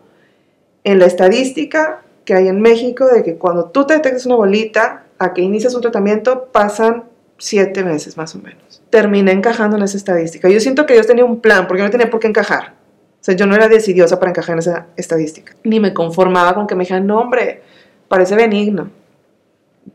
en 0.84 0.98
la 0.98 1.06
estadística 1.06 2.02
que 2.26 2.34
hay 2.34 2.48
en 2.48 2.60
México 2.60 3.06
de 3.06 3.22
que 3.22 3.36
cuando 3.36 3.70
tú 3.70 3.86
te 3.86 3.94
detectas 3.94 4.26
una 4.26 4.34
bolita, 4.34 5.04
a 5.18 5.32
que 5.32 5.40
inicias 5.40 5.74
un 5.74 5.80
tratamiento, 5.80 6.48
pasan 6.52 7.04
siete 7.38 7.82
meses 7.82 8.18
más 8.18 8.34
o 8.34 8.38
menos. 8.38 8.82
Terminé 8.90 9.32
encajando 9.32 9.76
en 9.76 9.84
esa 9.84 9.96
estadística. 9.96 10.48
Yo 10.50 10.60
siento 10.60 10.84
que 10.84 10.94
Dios 10.94 11.06
tenía 11.06 11.24
un 11.24 11.40
plan, 11.40 11.66
porque 11.66 11.82
no 11.82 11.90
tenía 11.90 12.10
por 12.10 12.20
qué 12.20 12.26
encajar. 12.26 12.74
O 13.20 13.24
sea, 13.26 13.34
yo 13.34 13.46
no 13.46 13.54
era 13.54 13.68
decidiosa 13.68 14.18
para 14.18 14.30
encajar 14.30 14.54
en 14.54 14.58
esa 14.58 14.86
estadística. 14.96 15.54
Ni 15.64 15.80
me 15.80 15.94
conformaba 15.94 16.54
con 16.54 16.66
que 16.66 16.74
me 16.74 16.82
dijeran, 16.82 17.06
no, 17.06 17.20
hombre, 17.20 17.62
parece 18.08 18.34
benigno. 18.34 18.90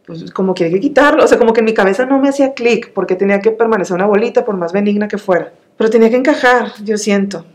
Pues 0.05 0.31
como 0.31 0.53
quiere 0.53 0.71
que 0.71 0.79
quitarlo. 0.79 1.23
O 1.23 1.27
sea, 1.27 1.37
como 1.37 1.53
que 1.53 1.59
en 1.59 1.65
mi 1.65 1.73
cabeza 1.73 2.05
no 2.05 2.19
me 2.19 2.29
hacía 2.29 2.53
clic 2.53 2.91
porque 2.93 3.15
tenía 3.15 3.39
que 3.39 3.51
permanecer 3.51 3.95
una 3.95 4.05
bolita 4.05 4.43
por 4.45 4.57
más 4.57 4.73
benigna 4.73 5.07
que 5.07 5.17
fuera. 5.17 5.53
Pero 5.77 5.89
tenía 5.89 6.09
que 6.09 6.15
encajar, 6.15 6.73
yo 6.83 6.97
siento, 6.97 7.45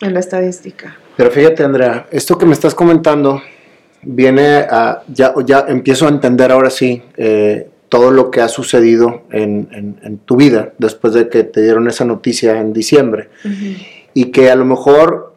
en 0.00 0.14
la 0.14 0.20
estadística. 0.20 0.96
Pero 1.18 1.30
fíjate, 1.30 1.62
Andrea, 1.62 2.06
esto 2.10 2.38
que 2.38 2.46
me 2.46 2.54
estás 2.54 2.74
comentando 2.74 3.42
viene 4.00 4.66
a. 4.70 5.02
Ya, 5.08 5.34
ya 5.44 5.66
empiezo 5.68 6.06
a 6.06 6.08
entender 6.08 6.50
ahora 6.50 6.70
sí 6.70 7.02
eh, 7.18 7.68
todo 7.90 8.10
lo 8.10 8.30
que 8.30 8.40
ha 8.40 8.48
sucedido 8.48 9.24
en, 9.30 9.68
en, 9.72 10.00
en, 10.02 10.18
tu 10.18 10.36
vida 10.36 10.72
después 10.78 11.12
de 11.12 11.28
que 11.28 11.44
te 11.44 11.60
dieron 11.60 11.88
esa 11.88 12.06
noticia 12.06 12.58
en 12.58 12.72
diciembre. 12.72 13.28
Uh 13.44 13.48
-huh 13.48 13.76
y 14.18 14.32
que 14.32 14.50
a 14.50 14.56
lo 14.56 14.64
mejor 14.64 15.32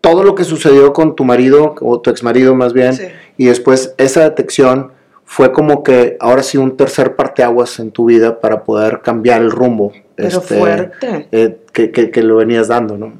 todo 0.00 0.24
lo 0.24 0.34
que 0.34 0.42
sucedió 0.42 0.92
con 0.92 1.14
tu 1.14 1.24
marido 1.24 1.76
o 1.80 2.00
tu 2.00 2.10
exmarido 2.10 2.56
más 2.56 2.72
bien 2.72 2.94
sí. 2.94 3.04
y 3.36 3.46
después 3.46 3.94
esa 3.96 4.24
detección 4.24 4.90
fue 5.24 5.52
como 5.52 5.84
que 5.84 6.16
ahora 6.18 6.42
sí 6.42 6.58
un 6.58 6.76
tercer 6.76 7.14
parteaguas 7.14 7.78
en 7.78 7.92
tu 7.92 8.06
vida 8.06 8.40
para 8.40 8.64
poder 8.64 9.02
cambiar 9.02 9.42
el 9.42 9.52
rumbo 9.52 9.92
pero 10.16 10.38
este, 10.40 10.58
fuerte 10.58 11.28
eh, 11.30 11.58
que, 11.72 11.92
que, 11.92 12.10
que, 12.10 12.22
lo 12.24 12.36
venías 12.36 12.66
dando 12.66 12.98
no 12.98 13.12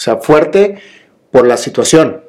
o 0.00 0.02
sea 0.02 0.16
fuerte 0.16 0.78
por 1.30 1.46
la 1.46 1.58
situación 1.58 2.22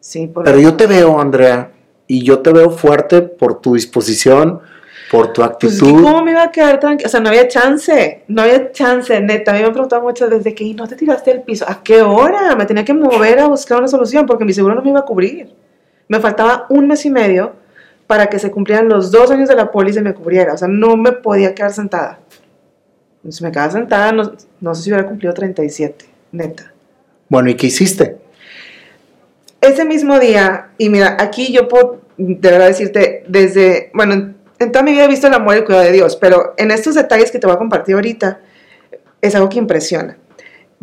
sí 0.00 0.26
por 0.26 0.44
pero 0.44 0.58
yo 0.58 0.76
te 0.76 0.86
veo 0.86 1.20
Andrea 1.20 1.72
y 2.06 2.24
yo 2.24 2.38
te 2.38 2.52
veo 2.52 2.70
fuerte 2.70 3.20
por 3.20 3.60
tu 3.60 3.74
disposición 3.74 4.62
por 5.10 5.32
tu 5.32 5.42
actitud. 5.42 5.90
Pues, 5.90 6.02
¿Cómo 6.02 6.22
me 6.22 6.30
iba 6.30 6.44
a 6.44 6.52
quedar 6.52 6.78
tranquila? 6.78 7.08
O 7.08 7.10
sea, 7.10 7.20
no 7.20 7.28
había 7.28 7.48
chance, 7.48 8.22
no 8.28 8.42
había 8.42 8.70
chance, 8.70 9.20
neta. 9.20 9.50
A 9.50 9.54
mí 9.54 9.60
me 9.60 9.66
han 9.66 9.72
preguntado 9.72 10.02
muchas 10.02 10.30
veces 10.30 10.54
que, 10.54 10.62
¿y 10.62 10.74
no 10.74 10.86
te 10.86 10.94
tiraste 10.94 11.32
al 11.32 11.42
piso? 11.42 11.64
¿A 11.68 11.82
qué 11.82 12.00
hora? 12.00 12.54
Me 12.54 12.64
tenía 12.64 12.84
que 12.84 12.94
mover 12.94 13.40
a 13.40 13.48
buscar 13.48 13.78
una 13.78 13.88
solución 13.88 14.24
porque 14.24 14.44
mi 14.44 14.52
seguro 14.52 14.76
no 14.76 14.82
me 14.82 14.90
iba 14.90 15.00
a 15.00 15.04
cubrir. 15.04 15.52
Me 16.06 16.20
faltaba 16.20 16.66
un 16.70 16.86
mes 16.86 17.04
y 17.06 17.10
medio 17.10 17.54
para 18.06 18.28
que 18.28 18.38
se 18.38 18.50
cumplieran 18.52 18.88
los 18.88 19.10
dos 19.10 19.30
años 19.32 19.48
de 19.48 19.56
la 19.56 19.72
póliza 19.72 20.00
y 20.00 20.04
me 20.04 20.14
cubriera. 20.14 20.54
O 20.54 20.56
sea, 20.56 20.68
no 20.68 20.96
me 20.96 21.12
podía 21.12 21.54
quedar 21.54 21.72
sentada. 21.72 22.20
Si 23.28 23.42
me 23.42 23.50
quedaba 23.50 23.70
sentada, 23.70 24.12
no, 24.12 24.32
no 24.60 24.74
sé 24.74 24.82
si 24.82 24.90
hubiera 24.90 25.06
cumplido 25.06 25.34
37, 25.34 26.06
neta. 26.32 26.72
Bueno, 27.28 27.50
¿y 27.50 27.54
qué 27.54 27.68
hiciste? 27.68 28.16
Ese 29.60 29.84
mismo 29.84 30.18
día, 30.18 30.70
y 30.78 30.88
mira, 30.88 31.16
aquí 31.18 31.52
yo 31.52 31.68
puedo 31.68 32.00
de 32.16 32.50
verdad 32.50 32.68
decirte, 32.68 33.24
desde, 33.28 33.90
bueno, 33.94 34.34
en 34.58 34.72
toda 34.72 34.84
mi 34.84 34.92
vida 34.92 35.04
he 35.04 35.08
visto 35.08 35.26
el 35.26 35.34
amor 35.34 35.54
y 35.54 35.58
el 35.58 35.64
cuidado 35.64 35.86
de 35.86 35.92
Dios, 35.92 36.16
pero 36.16 36.54
en 36.58 36.70
estos 36.70 36.94
detalles 36.94 37.30
que 37.30 37.38
te 37.38 37.46
voy 37.46 37.56
a 37.56 37.58
compartir 37.58 37.94
ahorita, 37.94 38.40
es 39.22 39.34
algo 39.34 39.48
que 39.48 39.58
impresiona. 39.58 40.18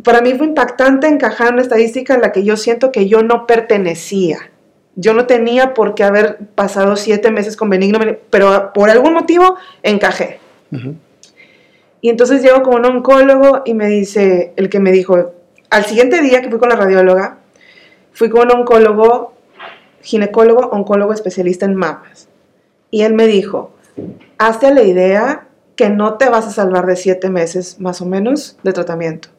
Para 0.03 0.21
mí 0.21 0.33
fue 0.33 0.47
impactante 0.47 1.07
encajar 1.07 1.49
en 1.49 1.53
una 1.55 1.63
estadística 1.63 2.15
en 2.15 2.21
la 2.21 2.31
que 2.31 2.43
yo 2.43 2.57
siento 2.57 2.91
que 2.91 3.07
yo 3.07 3.23
no 3.23 3.47
pertenecía. 3.47 4.51
Yo 4.95 5.13
no 5.13 5.27
tenía 5.27 5.73
por 5.75 5.93
qué 5.93 6.03
haber 6.03 6.37
pasado 6.55 6.95
siete 6.95 7.29
meses 7.29 7.55
con 7.55 7.69
benigno, 7.69 7.99
pero 8.31 8.71
por 8.73 8.89
algún 8.89 9.13
motivo 9.13 9.57
encajé. 9.83 10.39
Uh 10.71 10.75
-huh. 10.75 10.95
Y 12.01 12.09
entonces 12.09 12.41
llego 12.41 12.63
con 12.63 12.75
un 12.75 12.85
oncólogo 12.85 13.61
y 13.65 13.73
me 13.73 13.87
dice, 13.87 14.53
el 14.55 14.69
que 14.69 14.79
me 14.79 14.91
dijo, 14.91 15.33
al 15.69 15.85
siguiente 15.85 16.21
día 16.21 16.41
que 16.41 16.49
fui 16.49 16.59
con 16.59 16.69
la 16.69 16.75
radióloga, 16.75 17.37
fui 18.11 18.29
con 18.29 18.51
un 18.51 18.59
oncólogo, 18.59 19.33
ginecólogo, 20.01 20.69
oncólogo 20.69 21.13
especialista 21.13 21.65
en 21.65 21.75
mamas 21.75 22.27
y 22.91 23.01
él 23.01 23.13
me 23.13 23.27
dijo, 23.27 23.71
hazte 24.37 24.73
la 24.73 24.83
idea 24.83 25.47
que 25.75 25.89
no 25.89 26.15
te 26.15 26.29
vas 26.29 26.47
a 26.47 26.51
salvar 26.51 26.85
de 26.85 26.95
siete 26.95 27.29
meses 27.29 27.79
más 27.79 28.01
o 28.01 28.05
menos 28.05 28.57
de 28.63 28.73
tratamiento. 28.73 29.29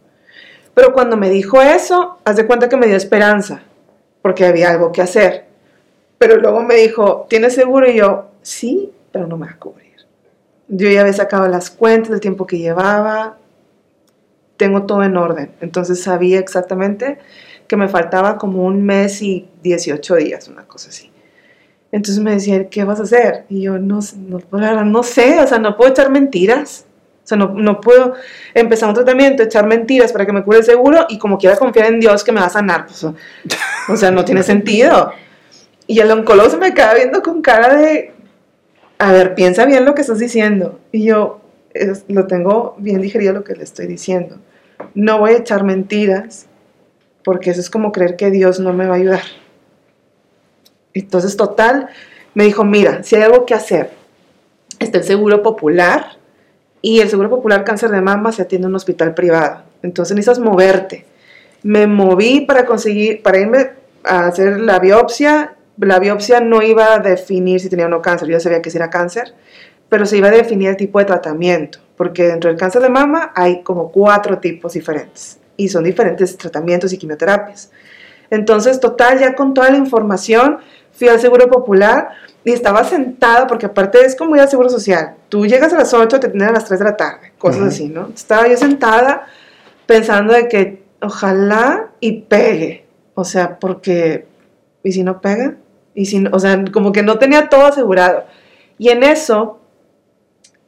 Pero 0.75 0.93
cuando 0.93 1.17
me 1.17 1.31
dijo 1.31 1.61
eso, 1.61 2.19
haz 2.25 2.37
de 2.37 2.47
cuenta 2.47 2.69
que 2.69 2.77
me 2.77 2.87
dio 2.87 2.97
esperanza, 2.97 3.63
porque 4.23 4.47
había 4.47 4.71
algo 4.71 4.93
que 4.93 5.03
hacer. 5.03 5.47
Pero 6.19 6.37
luego 6.37 6.63
me 6.63 6.77
dijo, 6.77 7.27
¿tienes 7.29 7.55
seguro? 7.55 7.91
Y 7.91 7.97
yo, 7.97 8.27
sí, 8.43 8.93
pero 9.11 9.27
no 9.27 9.37
me 9.37 9.47
va 9.47 9.53
a 9.53 9.59
cubrir. 9.59 9.89
Yo 10.69 10.89
ya 10.89 11.01
había 11.01 11.13
sacado 11.13 11.49
las 11.49 11.71
cuentas 11.71 12.11
del 12.11 12.21
tiempo 12.21 12.47
que 12.47 12.59
llevaba, 12.59 13.39
tengo 14.59 14.83
todo 14.83 15.03
en 15.05 15.17
orden. 15.17 15.51
Entonces 15.63 16.03
sabía 16.03 16.39
exactamente 16.39 17.19
que 17.67 17.77
me 17.77 17.89
faltaba 17.89 18.37
como 18.37 18.65
un 18.65 18.83
mes 18.83 19.23
y 19.23 19.49
18 19.63 20.17
días, 20.17 20.49
una 20.49 20.65
cosa 20.65 20.91
así. 20.91 21.11
Entonces 21.91 22.23
me 22.23 22.33
decía, 22.33 22.69
¿qué 22.69 22.85
vas 22.85 23.01
a 23.01 23.05
hacer? 23.05 23.47
Y 23.49 23.63
yo, 23.63 23.79
no, 23.79 24.01
no, 24.17 24.85
no 24.85 25.03
sé, 25.03 25.41
o 25.41 25.47
sea, 25.47 25.59
no 25.59 25.77
puedo 25.77 25.91
echar 25.91 26.11
mentiras. 26.11 26.85
O 27.25 27.29
sea, 27.29 27.39
no, 27.39 27.49
no, 27.55 27.81
puedo 27.81 28.15
empezar 28.55 28.89
un 28.89 28.95
tratamiento, 28.95 29.43
echar 29.43 29.67
mentiras 29.67 30.13
para 30.13 30.25
que 30.25 30.33
me 30.33 30.43
cure 30.43 30.63
seguro 30.63 31.07
y 31.11 31.19
como 31.19 31.39
quiera 31.39 31.57
confiar 31.57 31.87
en 31.87 32.01
Dios 32.01 32.25
que 32.25 32.33
me 32.33 32.41
va 32.41 32.47
a 32.47 32.51
sanar. 32.51 32.87
Pues, 32.87 33.05
o 33.05 33.97
sea, 33.97 34.11
no 34.11 34.25
tiene 34.25 34.43
sentido. 34.43 35.13
Y 35.87 36.01
el 36.01 36.11
oncólogo 36.11 36.51
se 36.51 36.57
me 36.57 36.75
queda 36.75 36.95
viendo 36.95 37.23
con 37.23 37.43
cara 37.43 37.75
de, 37.75 38.13
a 38.99 39.13
ver, 39.13 39.35
piensa 39.35 39.67
bien 39.67 39.85
lo 39.85 39.95
que 39.95 40.01
estás 40.03 40.19
diciendo. 40.19 40.81
Y 40.91 41.05
yo 41.05 41.41
lo 42.09 42.27
tengo 42.27 42.75
bien 42.79 43.01
digerido 43.01 43.33
lo 43.33 43.45
que 43.45 43.55
le 43.55 43.65
estoy 43.65 43.87
diciendo. 43.87 44.39
No 44.95 45.19
voy 45.19 45.33
a 45.33 45.39
echar 45.39 45.65
mentiras 45.65 46.47
porque 47.25 47.51
eso 47.51 47.61
es 47.61 47.71
como 47.71 47.93
creer 47.93 48.17
que 48.17 48.31
Dios 48.31 48.61
no 48.61 48.73
me 48.73 48.87
va 48.87 48.95
a 48.95 48.99
ayudar. 48.99 49.23
Entonces, 50.95 51.37
total, 51.37 51.89
me 52.35 52.45
dijo, 52.45 52.65
mira, 52.65 53.03
si 53.03 53.17
hay 53.17 53.23
algo 53.23 53.45
que 53.45 53.55
hacer, 53.55 53.91
está 54.79 54.99
el 54.99 55.05
Seguro 55.05 55.43
Popular 55.43 56.19
y 56.81 57.01
el 57.01 57.09
Seguro 57.09 57.31
Popular 57.31 57.65
Cáncer 57.65 57.91
de 57.91 58.01
Mama 58.01 58.33
se 58.33 58.43
atiende 58.43 58.67
en 58.67 58.71
un 58.71 58.77
hospital 58.77 59.15
privado. 59.15 59.63
Entonces 59.83 60.17
necesitas 60.17 60.39
moverte. 60.39 61.05
Me 61.63 61.87
moví 61.87 62.43
para 62.43 62.65
conseguir, 62.65 63.23
para 63.23 63.41
irme 63.41 63.71
a 64.05 64.27
hacer 64.27 64.61
la 64.61 64.79
biopsia. 64.79 65.57
La 65.79 65.99
biopsia 65.99 66.41
no 66.41 66.63
iba 66.63 66.95
a 66.95 66.99
definir 66.99 67.61
si 67.61 67.69
tenía 67.69 67.87
o 67.87 67.89
no 67.89 68.03
cáncer, 68.03 68.29
yo 68.29 68.41
sabía 68.41 68.63
que 68.63 68.71
sí 68.71 68.77
era 68.77 68.91
cáncer, 68.91 69.35
pero 69.89 70.07
se 70.07 70.17
iba 70.17 70.29
a 70.29 70.33
definir 70.33 70.71
el 70.71 70.77
tipo 70.77 70.99
de 70.99 71.05
tratamiento, 71.05 71.79
porque 71.97 72.25
dentro 72.25 72.51
del 72.51 72.59
cáncer 72.59 72.83
de 72.83 72.89
mama 72.89 73.33
hay 73.35 73.63
como 73.63 73.91
cuatro 73.91 74.39
tipos 74.39 74.73
diferentes 74.75 75.39
y 75.57 75.69
son 75.69 75.85
diferentes 75.85 76.37
tratamientos 76.37 76.93
y 76.93 76.99
quimioterapias. 76.99 77.71
Entonces, 78.31 78.79
total, 78.81 79.19
ya 79.19 79.35
con 79.35 79.55
toda 79.55 79.71
la 79.71 79.79
información, 79.79 80.59
fui 80.93 81.09
al 81.09 81.21
Seguro 81.21 81.49
Popular 81.49 82.11
y 82.45 82.53
estaba 82.53 82.85
sentada, 82.85 83.47
porque 83.47 83.67
aparte 83.67 84.05
es 84.05 84.15
como 84.15 84.37
ir 84.37 84.43
al 84.43 84.49
Seguro 84.49 84.69
Social. 84.69 85.17
Tú 85.29 85.47
llegas 85.47 85.73
a 85.73 85.79
las 85.79 85.95
8, 85.95 86.21
te 86.21 86.29
tienen 86.29 86.49
a 86.49 86.53
las 86.53 86.67
3 86.67 86.79
de 86.79 86.85
la 86.85 86.97
tarde, 86.97 87.33
cosas 87.39 87.63
así, 87.63 87.89
¿no? 87.89 88.09
Estaba 88.15 88.47
yo 88.49 88.57
sentada 88.57 89.27
pensando 89.87 90.35
de 90.35 90.49
que 90.49 90.83
ojalá 91.01 91.91
y 92.01 92.23
pegue. 92.23 92.87
O 93.15 93.25
sea, 93.25 93.59
porque, 93.59 94.27
¿y 94.83 94.93
si 94.93 95.03
no 95.03 95.21
pega? 95.21 95.57
Y 95.95 96.07
si 96.07 96.25
o 96.31 96.39
sea, 96.39 96.63
como 96.73 96.93
que 96.93 97.03
no 97.03 97.19
tenía 97.19 97.49
todo 97.49 97.67
asegurado. 97.67 98.25
Y 98.79 98.91
en 98.91 99.03
eso 99.03 99.59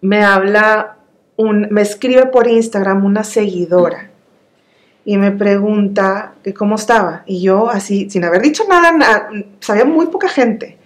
me 0.01 0.25
habla, 0.25 0.97
un, 1.37 1.69
me 1.71 1.83
escribe 1.83 2.27
por 2.27 2.47
Instagram 2.47 3.05
una 3.05 3.25
seguidora 3.25 4.11
y 5.05 5.17
me 5.17 5.33
pregunta 5.33 6.35
que 6.43 6.55
cómo 6.55 6.77
estaba. 6.77 7.23
Y 7.27 7.43
yo 7.43 7.71
así, 7.71 8.09
sin 8.11 8.25
haber 8.25 8.43
dicho 8.43 8.65
nada, 8.69 9.31
sabía 9.61 9.85
muy 9.85 10.07
poca 10.07 10.29
gente. 10.29 10.77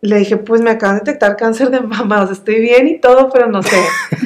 Le 0.00 0.18
dije, 0.18 0.36
pues 0.36 0.60
me 0.60 0.70
acaban 0.70 0.96
de 0.96 1.00
detectar 1.00 1.36
cáncer 1.36 1.70
de 1.70 1.80
mama, 1.80 2.22
o 2.22 2.26
sea, 2.26 2.34
estoy 2.34 2.60
bien 2.60 2.86
y 2.86 2.98
todo, 2.98 3.30
pero 3.30 3.48
no 3.48 3.62
sé. 3.62 3.76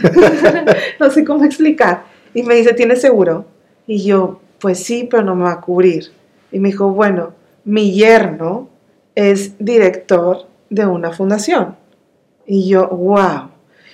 no 1.01 1.11
sé 1.11 1.25
cómo 1.25 1.45
explicar. 1.45 2.05
Y 2.35 2.43
me 2.43 2.55
dice, 2.55 2.75
¿tienes 2.75 3.01
seguro? 3.01 3.47
Y 3.87 4.05
yo, 4.05 4.41
pues 4.61 4.83
sí, 4.83 5.09
pero 5.11 5.25
no 5.25 5.35
me 5.35 5.45
va 5.45 5.53
a 5.53 5.61
cubrir. 5.61 6.13
Y 6.53 6.59
me 6.59 6.69
dijo, 6.69 6.91
bueno, 6.91 7.33
mi 7.65 7.93
yerno 7.93 8.69
es 9.15 9.55
director 9.59 10.47
de 10.69 10.87
una 10.87 11.13
fundación. 11.13 11.77
Y 12.47 12.69
yo, 12.69 12.89
wow. 12.89 13.51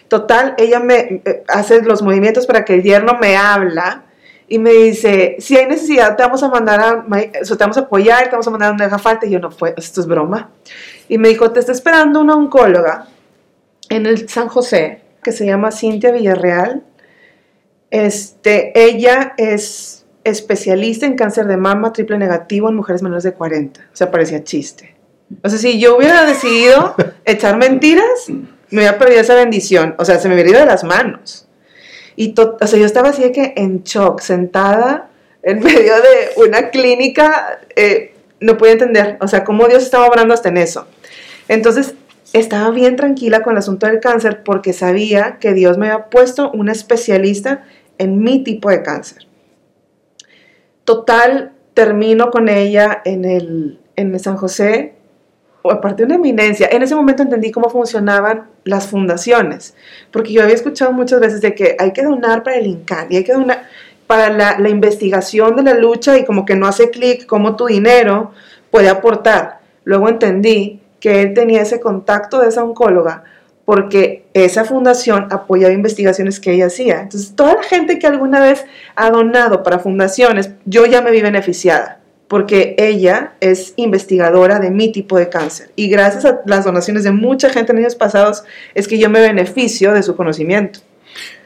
Total, 0.08 0.54
ella 0.58 0.80
me 0.80 1.22
eh, 1.24 1.44
hace 1.48 1.82
los 1.82 2.02
movimientos 2.02 2.46
para 2.46 2.64
que 2.64 2.74
el 2.74 2.82
yerno 2.82 3.18
me 3.20 3.36
habla 3.36 4.04
y 4.48 4.58
me 4.58 4.72
dice, 4.72 5.36
si 5.40 5.56
hay 5.56 5.66
necesidad, 5.66 6.16
te 6.16 6.22
vamos 6.22 6.42
a 6.42 6.48
mandar 6.48 6.80
a, 6.80 7.04
te 7.04 7.56
vamos 7.58 7.76
a 7.76 7.80
apoyar, 7.80 8.24
te 8.24 8.30
vamos 8.30 8.46
a 8.46 8.50
mandar 8.50 8.70
a 8.70 8.86
una 8.86 8.98
falta. 8.98 9.26
Y 9.26 9.30
yo, 9.30 9.40
no, 9.40 9.50
fue, 9.50 9.74
esto 9.76 10.00
es 10.00 10.06
broma. 10.06 10.50
Y 11.08 11.18
me 11.18 11.28
dijo, 11.28 11.50
te 11.50 11.60
está 11.60 11.72
esperando 11.72 12.20
una 12.20 12.36
oncóloga 12.36 13.08
en 13.88 14.06
el 14.06 14.28
San 14.28 14.48
José, 14.48 15.02
que 15.22 15.32
se 15.32 15.46
llama 15.46 15.72
Cintia 15.72 16.12
Villarreal. 16.12 16.84
Este, 17.90 18.72
ella 18.80 19.34
es 19.36 20.06
especialista 20.22 21.06
en 21.06 21.16
cáncer 21.16 21.46
de 21.46 21.56
mama 21.56 21.92
triple 21.92 22.18
negativo 22.18 22.68
en 22.68 22.76
mujeres 22.76 23.02
menores 23.02 23.24
de 23.24 23.32
40. 23.32 23.80
O 23.80 23.96
sea, 23.96 24.10
parecía 24.10 24.44
chiste. 24.44 24.95
O 25.42 25.48
sea, 25.48 25.58
si 25.58 25.78
yo 25.78 25.96
hubiera 25.96 26.24
decidido 26.24 26.94
echar 27.24 27.56
mentiras, 27.56 28.28
me 28.28 28.78
hubiera 28.78 28.98
perdido 28.98 29.20
esa 29.20 29.34
bendición. 29.34 29.94
O 29.98 30.04
sea, 30.04 30.18
se 30.18 30.28
me 30.28 30.34
hubiera 30.34 30.50
ido 30.50 30.60
de 30.60 30.66
las 30.66 30.84
manos. 30.84 31.46
Y 32.14 32.34
o 32.38 32.66
sea, 32.66 32.78
yo 32.78 32.86
estaba 32.86 33.10
así 33.10 33.22
de 33.22 33.32
que 33.32 33.54
en 33.56 33.82
shock, 33.82 34.20
sentada 34.20 35.10
en 35.42 35.60
medio 35.62 35.94
de 35.94 36.42
una 36.48 36.70
clínica, 36.70 37.60
eh, 37.74 38.14
no 38.40 38.56
podía 38.56 38.72
entender, 38.72 39.16
o 39.20 39.28
sea, 39.28 39.44
cómo 39.44 39.66
Dios 39.66 39.82
estaba 39.82 40.06
obrando 40.06 40.34
hasta 40.34 40.48
en 40.48 40.58
eso. 40.58 40.86
Entonces, 41.48 41.94
estaba 42.32 42.70
bien 42.70 42.96
tranquila 42.96 43.42
con 43.42 43.52
el 43.52 43.58
asunto 43.58 43.86
del 43.86 44.00
cáncer 44.00 44.42
porque 44.42 44.72
sabía 44.72 45.38
que 45.40 45.54
Dios 45.54 45.78
me 45.78 45.90
había 45.90 46.06
puesto 46.10 46.50
una 46.50 46.72
especialista 46.72 47.64
en 47.98 48.22
mi 48.22 48.42
tipo 48.42 48.68
de 48.68 48.82
cáncer. 48.82 49.26
Total, 50.84 51.52
termino 51.74 52.30
con 52.30 52.48
ella 52.48 53.00
en 53.04 53.24
el, 53.24 53.80
en 53.96 54.18
San 54.18 54.36
José 54.36 54.95
aparte 55.70 56.02
de 56.02 56.06
una 56.06 56.14
eminencia, 56.16 56.68
en 56.70 56.82
ese 56.82 56.94
momento 56.94 57.22
entendí 57.22 57.50
cómo 57.50 57.70
funcionaban 57.70 58.48
las 58.64 58.86
fundaciones, 58.86 59.74
porque 60.10 60.32
yo 60.32 60.42
había 60.42 60.54
escuchado 60.54 60.92
muchas 60.92 61.20
veces 61.20 61.40
de 61.40 61.54
que 61.54 61.76
hay 61.78 61.92
que 61.92 62.02
donar 62.02 62.42
para 62.42 62.56
el 62.56 62.66
INCAN 62.66 63.08
y 63.10 63.16
hay 63.16 63.24
que 63.24 63.32
donar 63.32 63.68
para 64.06 64.30
la, 64.30 64.58
la 64.58 64.68
investigación 64.68 65.56
de 65.56 65.62
la 65.62 65.74
lucha 65.74 66.16
y 66.16 66.24
como 66.24 66.44
que 66.44 66.56
no 66.56 66.66
hace 66.66 66.90
clic 66.90 67.26
cómo 67.26 67.56
tu 67.56 67.66
dinero 67.66 68.32
puede 68.70 68.88
aportar. 68.88 69.60
Luego 69.84 70.08
entendí 70.08 70.80
que 71.00 71.22
él 71.22 71.34
tenía 71.34 71.62
ese 71.62 71.80
contacto 71.80 72.40
de 72.40 72.48
esa 72.48 72.64
oncóloga 72.64 73.24
porque 73.64 74.24
esa 74.32 74.64
fundación 74.64 75.26
apoyaba 75.30 75.74
investigaciones 75.74 76.38
que 76.38 76.52
ella 76.52 76.66
hacía. 76.66 77.00
Entonces, 77.00 77.34
toda 77.34 77.54
la 77.54 77.62
gente 77.64 77.98
que 77.98 78.06
alguna 78.06 78.40
vez 78.40 78.64
ha 78.94 79.10
donado 79.10 79.64
para 79.64 79.80
fundaciones, 79.80 80.50
yo 80.64 80.86
ya 80.86 81.02
me 81.02 81.10
vi 81.10 81.20
beneficiada 81.20 81.98
porque 82.28 82.74
ella 82.78 83.34
es 83.40 83.74
investigadora 83.76 84.58
de 84.58 84.70
mi 84.70 84.90
tipo 84.90 85.18
de 85.18 85.28
cáncer 85.28 85.70
y 85.76 85.88
gracias 85.88 86.24
a 86.24 86.40
las 86.46 86.64
donaciones 86.64 87.04
de 87.04 87.12
mucha 87.12 87.50
gente 87.50 87.72
en 87.72 87.78
años 87.78 87.94
pasados 87.94 88.42
es 88.74 88.88
que 88.88 88.98
yo 88.98 89.08
me 89.08 89.20
beneficio 89.20 89.92
de 89.92 90.02
su 90.02 90.16
conocimiento. 90.16 90.80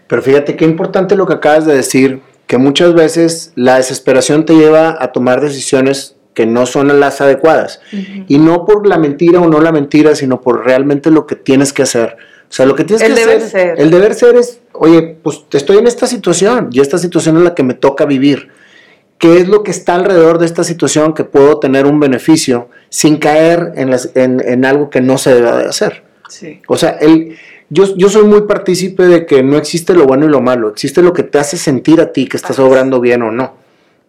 Pero 0.07 0.23
fíjate 0.23 0.57
qué 0.57 0.65
importante 0.65 1.17
lo 1.17 1.27
que 1.27 1.35
acabas 1.35 1.67
de 1.67 1.75
decir, 1.75 2.21
que 2.47 2.59
muchas 2.59 2.95
veces 2.95 3.53
la 3.55 3.77
desesperación 3.77 4.45
te 4.45 4.55
lleva 4.55 4.97
a 5.01 5.13
tomar 5.13 5.41
decisiones 5.41 6.17
que 6.35 6.47
no 6.47 6.67
son 6.67 6.99
las 6.99 7.21
adecuadas. 7.21 7.81
Y 8.27 8.39
no 8.39 8.65
por 8.65 8.87
la 8.87 8.99
mentira 8.99 9.41
o 9.41 9.49
no 9.49 9.61
la 9.61 9.71
mentira, 9.71 10.17
sino 10.17 10.41
por 10.41 10.65
realmente 10.65 11.11
lo 11.11 11.27
que 11.27 11.37
tienes 11.37 11.73
que 11.73 11.83
hacer. 11.83 12.17
O 12.49 12.53
sea, 12.53 12.67
lo 12.67 12.75
que 12.75 12.83
tienes 12.83 13.03
el 13.03 13.15
que 13.15 13.21
deber 13.21 13.37
hacer. 13.37 13.51
Ser. 13.51 13.81
El 13.81 13.91
deber 13.91 14.15
ser 14.15 14.35
es, 14.35 14.61
oye, 14.73 15.17
pues 15.23 15.45
estoy 15.53 15.79
en 15.79 15.87
esta 15.87 16.09
situación 16.09 16.71
y 16.73 16.81
esta 16.81 16.99
situación 16.99 17.37
es 17.37 17.43
la 17.45 17.55
que 17.55 17.63
me 17.63 17.75
toca 17.75 18.05
vivir 18.05 18.49
qué 19.21 19.37
es 19.37 19.49
lo 19.49 19.63
que 19.63 19.71
está 19.71 19.97
alrededor 19.97 20.39
de 20.39 20.47
esta 20.47 20.65
situación 20.65 21.13
que 21.13 21.25
puedo 21.25 21.61
tener 21.61 21.85
un 21.85 22.01
beneficio 22.01 22.71
sin 22.89 23.19
caer 23.19 23.75
en, 23.77 23.95
en, 24.15 24.65
algo 24.65 24.89
que 24.89 25.03
no 25.03 25.19
se 25.19 25.35
debe 25.35 25.53
de 25.59 25.69
hacer. 25.69 26.03
Sí. 26.31 26.63
O 26.67 26.79
sea, 26.79 26.93
el, 26.93 27.37
yo, 27.69 27.95
yo 27.97 28.09
soy 28.09 28.25
muy 28.25 28.43
partícipe 28.43 29.03
de 29.07 29.27
que 29.27 29.43
no 29.43 29.59
existe 29.59 29.93
lo 29.93 30.07
bueno 30.07 30.25
y 30.25 30.31
lo 30.31 30.41
malo, 30.41 30.71
existe 30.71 31.03
lo 31.03 31.13
que 31.13 31.23
te 31.23 31.39
hace 31.39 31.59
sentir 31.59 32.01
a 32.01 32.13
ti 32.13 32.27
que 32.27 32.39
estás 32.39 32.59
obrando 32.59 32.99
bien 32.99 33.21
o 33.21 33.31
no. 33.31 33.57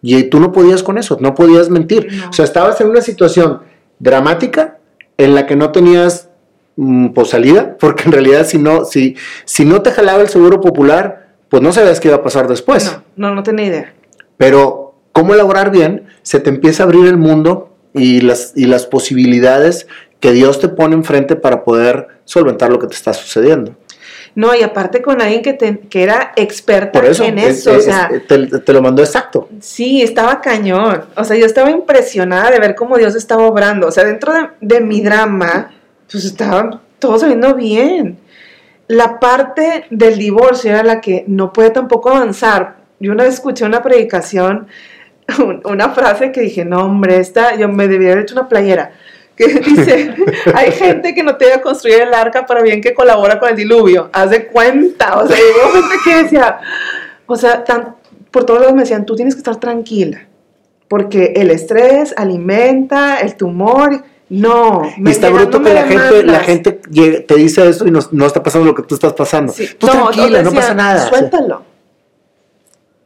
Y 0.00 0.24
tú 0.24 0.40
no 0.40 0.50
podías 0.50 0.82
con 0.82 0.96
eso, 0.96 1.18
no 1.20 1.34
podías 1.34 1.68
mentir. 1.68 2.08
O 2.30 2.32
sea, 2.32 2.46
estabas 2.46 2.80
en 2.80 2.88
una 2.88 3.02
situación 3.02 3.60
dramática 3.98 4.78
en 5.18 5.34
la 5.34 5.46
que 5.46 5.56
no 5.56 5.72
tenías 5.72 6.30
mm, 6.76 7.08
pues, 7.08 7.28
salida, 7.28 7.76
porque 7.80 8.04
en 8.04 8.12
realidad 8.12 8.46
si 8.46 8.56
no, 8.56 8.86
si, 8.86 9.14
si 9.44 9.66
no 9.66 9.82
te 9.82 9.90
jalaba 9.90 10.22
el 10.22 10.28
seguro 10.28 10.62
popular, 10.62 11.34
pues 11.50 11.62
no 11.62 11.70
sabías 11.70 12.00
qué 12.00 12.08
iba 12.08 12.16
a 12.16 12.22
pasar 12.22 12.48
después. 12.48 12.98
No, 13.14 13.28
no, 13.28 13.34
no 13.34 13.42
tenía 13.42 13.66
idea. 13.66 13.94
Pero 14.38 14.81
cómo 15.12 15.34
elaborar 15.34 15.70
bien, 15.70 16.06
se 16.22 16.40
te 16.40 16.50
empieza 16.50 16.82
a 16.82 16.86
abrir 16.86 17.06
el 17.06 17.16
mundo 17.16 17.76
y 17.94 18.20
las, 18.20 18.52
y 18.56 18.66
las 18.66 18.86
posibilidades 18.86 19.86
que 20.20 20.32
Dios 20.32 20.60
te 20.60 20.68
pone 20.68 20.94
enfrente 20.94 21.36
para 21.36 21.64
poder 21.64 22.08
solventar 22.24 22.70
lo 22.70 22.78
que 22.78 22.86
te 22.86 22.94
está 22.94 23.12
sucediendo. 23.12 23.76
No, 24.34 24.54
y 24.54 24.62
aparte 24.62 25.02
con 25.02 25.20
alguien 25.20 25.42
que, 25.42 25.56
que 25.90 26.02
era 26.02 26.32
experta 26.36 27.00
en 27.00 27.38
eso. 27.38 27.72
o 27.76 27.80
sea, 27.80 28.10
te, 28.26 28.72
lo 28.72 28.80
mandó 28.80 29.02
exacto. 29.02 29.48
Sí, 29.60 30.00
estaba 30.00 30.40
cañón. 30.40 31.04
O 31.16 31.24
sea, 31.24 31.36
yo 31.36 31.44
estaba 31.44 31.70
impresionada 31.70 32.50
de 32.50 32.58
ver 32.58 32.74
cómo 32.74 32.96
Dios 32.96 33.14
estaba 33.14 33.46
obrando. 33.46 33.88
O 33.88 33.90
sea, 33.90 34.04
dentro 34.04 34.32
de, 34.32 34.48
de 34.60 34.80
mi 34.80 35.02
drama, 35.02 35.72
pues 36.10 36.24
estaba 36.24 36.80
todo 36.98 37.18
saliendo 37.18 37.54
bien. 37.54 38.18
La 38.86 39.20
parte 39.20 39.84
del 39.90 40.18
divorcio 40.18 40.70
era 40.70 40.82
la 40.82 41.00
que 41.00 41.24
no 41.26 41.52
puede 41.52 41.70
tampoco 41.70 42.10
avanzar. 42.10 42.76
Yo 43.00 43.12
una 43.12 43.24
vez 43.24 43.34
escuché 43.34 43.64
una 43.66 43.82
predicación 43.82 44.66
una 45.64 45.90
frase 45.90 46.32
que 46.32 46.40
dije, 46.40 46.64
no, 46.64 46.84
hombre, 46.84 47.18
esta, 47.18 47.56
yo 47.56 47.68
me 47.68 47.88
debía 47.88 48.12
haber 48.12 48.24
hecho 48.24 48.34
una 48.34 48.48
playera, 48.48 48.92
que 49.36 49.46
dice, 49.66 50.14
hay 50.54 50.72
gente 50.72 51.14
que 51.14 51.22
no 51.22 51.36
te 51.36 51.48
va 51.48 51.56
a 51.56 51.60
construir 51.62 52.02
el 52.02 52.14
arca 52.14 52.46
para 52.46 52.62
bien 52.62 52.80
que 52.80 52.94
colabora 52.94 53.38
con 53.38 53.48
el 53.48 53.56
diluvio, 53.56 54.10
haz 54.12 54.30
de 54.30 54.46
cuenta, 54.46 55.18
o 55.18 55.26
sea, 55.26 55.36
hubo 55.36 55.72
gente 55.72 55.94
que 56.04 56.22
decía, 56.24 56.58
o 57.26 57.36
sea, 57.36 57.64
por 58.30 58.44
todos 58.44 58.60
lados 58.60 58.74
me 58.74 58.82
decían, 58.82 59.06
tú 59.06 59.16
tienes 59.16 59.34
que 59.34 59.40
estar 59.40 59.56
tranquila, 59.56 60.26
porque 60.88 61.32
el 61.36 61.50
estrés 61.50 62.14
alimenta 62.16 63.18
el 63.20 63.36
tumor, 63.36 64.04
no. 64.28 64.82
Y 64.96 65.10
está 65.10 65.28
bruto 65.28 65.62
que 65.62 65.74
la 65.74 65.84
gente, 65.84 66.22
la 66.24 66.40
gente 66.40 66.72
te 66.72 67.34
dice 67.34 67.68
eso 67.68 67.86
y 67.86 67.90
no, 67.90 68.00
no, 68.12 68.26
está 68.26 68.42
pasando 68.42 68.66
lo 68.66 68.74
que 68.74 68.82
tú 68.82 68.94
estás 68.94 69.12
pasando. 69.12 69.52
Tú 69.78 69.86
tranquila, 69.86 70.42
no 70.42 70.52
pasa 70.52 70.74
nada. 70.74 71.06
Suéltalo. 71.06 71.56
O 71.56 71.58
sea, 71.58 71.71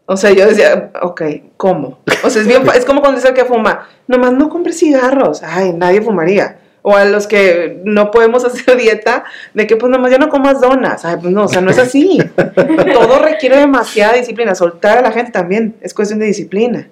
yo 0.09 0.47
decía, 0.47 0.90
ok, 1.03 1.23
¿cómo? 1.57 1.99
O 2.23 2.31
sea, 2.31 2.42
es, 2.42 2.49
bien, 2.49 2.62
es 2.75 2.85
como 2.85 3.01
cuando 3.01 3.21
dice 3.21 3.35
que 3.35 3.45
fuma, 3.45 3.88
nomás 4.07 4.33
no 4.33 4.49
compres 4.49 4.79
cigarros, 4.79 5.42
ay, 5.42 5.73
nadie 5.73 6.01
fumaría. 6.01 6.59
O 6.83 6.95
a 6.95 7.05
los 7.05 7.27
que 7.27 7.81
no 7.85 8.12
podemos 8.12 8.45
hacer 8.45 8.77
dieta, 8.77 9.25
de 9.55 9.66
que 9.66 9.77
pues 9.77 9.90
nomás 9.90 10.12
ya 10.12 10.19
no 10.19 10.29
comas 10.29 10.61
donas. 10.61 11.05
Ay, 11.05 11.16
pues 11.21 11.33
no, 11.33 11.45
o 11.45 11.49
sea, 11.49 11.61
no 11.61 11.71
es 11.71 11.79
así. 11.79 12.19
Todo 12.92 13.19
requiere 13.19 13.57
demasiada 13.57 14.14
disciplina. 14.14 14.55
Soltar 14.55 14.99
a 14.99 15.03
la 15.03 15.11
gente 15.11 15.33
también 15.33 15.75
es 15.81 15.92
cuestión 15.92 16.21
de 16.21 16.27
disciplina. 16.27 16.88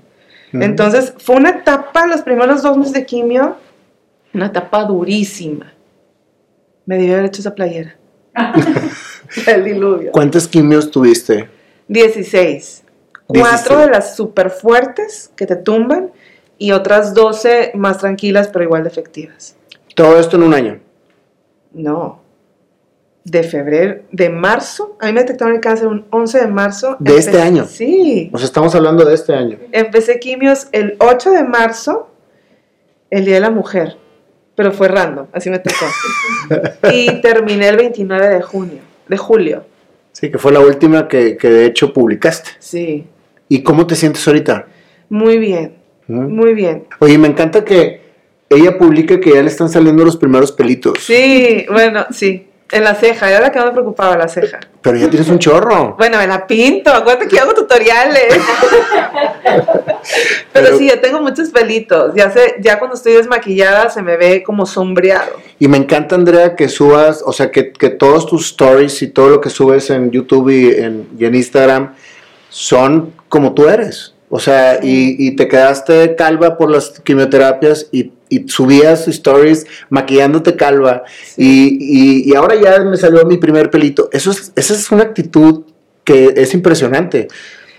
Entonces, 0.52 1.14
fue 1.18 1.34
una 1.34 1.50
etapa, 1.50 2.06
los 2.06 2.22
primeros 2.22 2.62
dos 2.62 2.76
meses 2.76 2.92
de 2.92 3.04
quimio, 3.04 3.56
una 4.32 4.46
etapa 4.46 4.84
durísima. 4.84 5.72
Me 6.86 6.96
debí 6.96 7.12
haber 7.12 7.24
hecho 7.24 7.40
esa 7.40 7.54
playera. 7.56 7.96
El 9.46 9.64
diluvio. 9.64 10.12
¿Cuántas 10.12 10.46
quimios 10.46 10.90
tuviste? 10.92 11.48
16. 11.88 12.83
Cuatro 13.26 13.78
de 13.78 13.88
las 13.88 14.16
súper 14.16 14.50
fuertes 14.50 15.30
que 15.36 15.46
te 15.46 15.56
tumban 15.56 16.10
y 16.58 16.72
otras 16.72 17.14
12 17.14 17.72
más 17.74 17.98
tranquilas 17.98 18.48
pero 18.48 18.64
igual 18.64 18.82
de 18.84 18.90
efectivas. 18.90 19.56
¿Todo 19.94 20.18
esto 20.18 20.36
en 20.36 20.42
un 20.42 20.54
año? 20.54 20.80
No. 21.72 22.22
de 23.24 23.42
febrero, 23.42 24.02
de 24.12 24.28
marzo. 24.28 24.96
A 25.00 25.06
mí 25.06 25.12
me 25.12 25.20
detectaron 25.20 25.54
el 25.54 25.60
cáncer 25.60 25.88
un 25.88 26.04
11 26.10 26.40
de 26.40 26.46
marzo. 26.46 26.96
¿De 27.00 27.16
este 27.16 27.40
año? 27.40 27.64
Sí. 27.64 28.28
Nos 28.30 28.44
estamos 28.44 28.74
hablando 28.74 29.04
de 29.04 29.14
este 29.14 29.34
año. 29.34 29.58
Empecé 29.72 30.20
quimios 30.20 30.68
el 30.72 30.96
8 30.98 31.30
de 31.30 31.44
marzo, 31.44 32.10
el 33.10 33.24
Día 33.24 33.36
de 33.36 33.40
la 33.40 33.50
Mujer. 33.50 33.96
Pero 34.54 34.72
fue 34.72 34.88
random, 34.88 35.26
así 35.32 35.48
me 35.50 35.58
tocó. 35.58 35.86
y 36.92 37.20
terminé 37.22 37.68
el 37.68 37.76
29 37.76 38.28
de 38.28 38.42
junio, 38.42 38.80
de 39.08 39.16
julio. 39.16 39.64
Sí, 40.12 40.30
que 40.30 40.38
fue 40.38 40.52
la 40.52 40.60
última 40.60 41.08
que, 41.08 41.36
que 41.36 41.48
de 41.48 41.64
hecho 41.64 41.92
publicaste. 41.92 42.50
Sí. 42.60 43.06
¿Y 43.48 43.62
cómo 43.62 43.86
te 43.86 43.94
sientes 43.94 44.26
ahorita? 44.26 44.66
Muy 45.08 45.38
bien, 45.38 45.74
¿Mm? 46.06 46.34
muy 46.34 46.54
bien. 46.54 46.86
Oye, 47.00 47.18
me 47.18 47.28
encanta 47.28 47.64
que 47.64 48.00
ella 48.48 48.78
publique 48.78 49.20
que 49.20 49.32
ya 49.34 49.42
le 49.42 49.48
están 49.48 49.68
saliendo 49.68 50.04
los 50.04 50.16
primeros 50.16 50.52
pelitos. 50.52 50.98
Sí, 51.00 51.66
bueno, 51.70 52.06
sí. 52.10 52.48
En 52.72 52.82
la 52.82 52.94
ceja, 52.94 53.28
era 53.30 53.40
la 53.40 53.52
que 53.52 53.58
más 53.58 53.66
me 53.68 53.72
preocupaba, 53.72 54.16
la 54.16 54.26
ceja. 54.26 54.58
Pero 54.80 54.96
ya 54.96 55.08
tienes 55.08 55.28
un 55.28 55.38
chorro. 55.38 55.94
Bueno, 55.98 56.16
me 56.18 56.26
la 56.26 56.46
pinto, 56.46 56.90
acuérdate 56.90 57.28
que 57.28 57.36
yo 57.36 57.42
hago 57.42 57.54
tutoriales. 57.54 58.34
Pero, 59.44 60.66
Pero- 60.66 60.78
sí, 60.78 60.88
ya 60.88 61.00
tengo 61.00 61.20
muchos 61.20 61.50
pelitos. 61.50 62.14
Ya 62.14 62.30
sé, 62.30 62.56
ya 62.60 62.78
cuando 62.78 62.96
estoy 62.96 63.12
desmaquillada 63.12 63.90
se 63.90 64.02
me 64.02 64.16
ve 64.16 64.42
como 64.42 64.66
sombreado. 64.66 65.32
Y 65.58 65.68
me 65.68 65.76
encanta, 65.76 66.14
Andrea, 66.14 66.56
que 66.56 66.68
subas, 66.68 67.22
o 67.24 67.32
sea, 67.32 67.50
que, 67.50 67.72
que 67.72 67.90
todos 67.90 68.26
tus 68.26 68.46
stories 68.46 69.02
y 69.02 69.08
todo 69.08 69.28
lo 69.28 69.40
que 69.40 69.50
subes 69.50 69.90
en 69.90 70.10
YouTube 70.10 70.50
y 70.50 70.70
en, 70.82 71.08
y 71.18 71.24
en 71.26 71.34
Instagram 71.34 71.94
son 72.48 73.12
como 73.34 73.52
tú 73.52 73.68
eres. 73.68 74.14
O 74.30 74.38
sea, 74.38 74.78
y, 74.80 75.16
y 75.18 75.34
te 75.34 75.48
quedaste 75.48 76.14
calva 76.14 76.56
por 76.56 76.70
las 76.70 77.00
quimioterapias 77.00 77.88
y, 77.90 78.12
y 78.28 78.48
subías 78.48 79.08
stories 79.08 79.66
maquillándote 79.90 80.54
calva. 80.56 81.02
Y, 81.36 81.78
y- 81.80 82.30
y 82.30 82.34
ahora 82.36 82.54
ya 82.54 82.78
me 82.84 82.96
salió 82.96 83.24
mi 83.26 83.38
primer 83.38 83.70
pelito. 83.70 84.08
Eso 84.12 84.30
es, 84.30 84.52
esa 84.54 84.74
es 84.74 84.90
una 84.92 85.02
actitud 85.02 85.64
que 86.04 86.32
es 86.36 86.54
impresionante. 86.54 87.26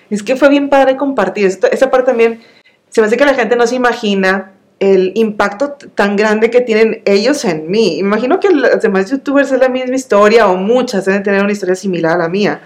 Es 0.10 0.24
que 0.24 0.36
fue 0.36 0.50
bien 0.50 0.68
padre 0.70 0.98
compartir. 0.98 1.46
Esto- 1.46 1.68
esa 1.72 1.90
parte 1.90 2.08
también, 2.08 2.42
se 2.90 3.00
me 3.00 3.08
hace 3.08 3.16
que 3.16 3.26
la 3.26 3.34
gente 3.34 3.56
no 3.56 3.66
se 3.66 3.76
imagina 3.76 4.52
el 4.80 5.14
impacto 5.16 5.78
tan 5.96 6.18
grande 6.18 6.50
que 6.50 6.60
tienen 6.62 7.02
ellos 7.06 7.46
en 7.46 7.72
mí. 7.72 7.98
Imagino 7.98 8.40
que 8.42 8.50
los 8.50 8.82
demás 8.82 9.10
youtubers 9.10 9.52
es 9.54 9.60
la 9.62 9.70
misma 9.70 9.96
historia 9.96 10.48
o 10.50 10.58
muchas 10.58 11.06
deben 11.06 11.24
tener 11.24 11.42
una 11.42 11.54
historia 11.54 11.76
similar 11.76 12.14
a 12.14 12.18
la 12.18 12.30
mía. 12.30 12.62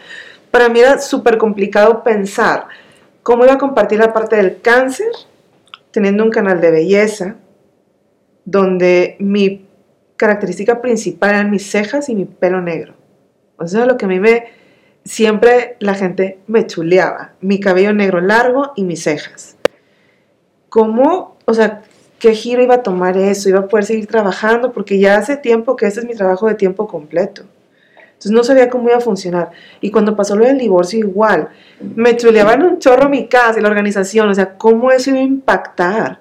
Para 0.52 0.70
mí 0.70 0.80
era 0.80 1.00
súper 1.00 1.38
complicado 1.38 2.04
pensar 2.04 2.68
cómo 3.24 3.44
iba 3.44 3.54
a 3.54 3.58
compartir 3.58 4.00
la 4.00 4.14
parte 4.14 4.36
del 4.36 4.62
cáncer 4.62 5.12
teniendo 5.92 6.24
un 6.24 6.32
canal 6.32 6.62
de 6.62 6.72
belleza 6.72 7.36
donde 8.46 9.16
mi 9.20 9.68
característica 10.16 10.82
principal 10.82 11.32
eran 11.32 11.52
mis 11.52 11.70
cejas 11.70 12.10
y 12.10 12.16
mi 12.16 12.26
pelo 12.26 12.62
negro. 12.62 12.94
O 13.58 13.68
sea, 13.68 13.86
lo 13.86 13.98
que 13.98 14.06
a 14.06 14.08
mí 14.08 14.20
me, 14.20 14.46
siempre 15.06 15.78
la 15.80 15.94
gente 15.94 16.40
me 16.48 16.66
chuleaba. 16.66 17.34
Mi 17.42 17.60
cabello 17.60 17.94
negro 17.94 18.20
largo 18.22 18.72
y 18.76 18.84
mis 18.84 19.04
cejas. 19.04 19.56
¿Cómo, 20.70 21.38
o 21.46 21.54
sea, 21.54 21.84
qué 22.20 22.34
giro 22.34 22.64
iba 22.64 22.76
a 22.76 22.84
tomar 22.84 23.18
eso? 23.18 23.50
¿Iba 23.50 23.60
a 23.60 23.68
poder 23.68 23.86
seguir 23.86 24.08
trabajando? 24.08 24.72
Porque 24.72 25.00
ya 25.00 25.18
hace 25.18 25.38
tiempo 25.38 25.76
que 25.76 25.88
este 25.88 26.02
es 26.02 26.06
mi 26.06 26.16
trabajo 26.16 26.48
de 26.48 26.56
tiempo 26.56 26.88
completo. 26.88 27.44
Entonces 28.20 28.32
no 28.34 28.44
sabía 28.44 28.70
cómo 28.70 28.90
iba 28.90 28.98
a 28.98 29.02
funcionar. 29.02 29.52
Y 29.80 29.92
cuando 29.92 30.14
pasó 30.14 30.36
lo 30.36 30.44
del 30.44 30.58
divorcio 30.58 31.00
igual, 31.00 31.48
me 31.96 32.18
chuleaban 32.18 32.64
un 32.64 32.78
chorro 32.78 33.08
mi 33.08 33.28
casa 33.28 33.58
y 33.58 33.62
la 33.62 33.70
organización. 33.70 34.28
O 34.28 34.36
sea, 34.36 34.58
¿cómo 34.58 34.92
eso 34.92 35.12
iba 35.12 35.20
a 35.20 35.24
impactar? 35.24 36.20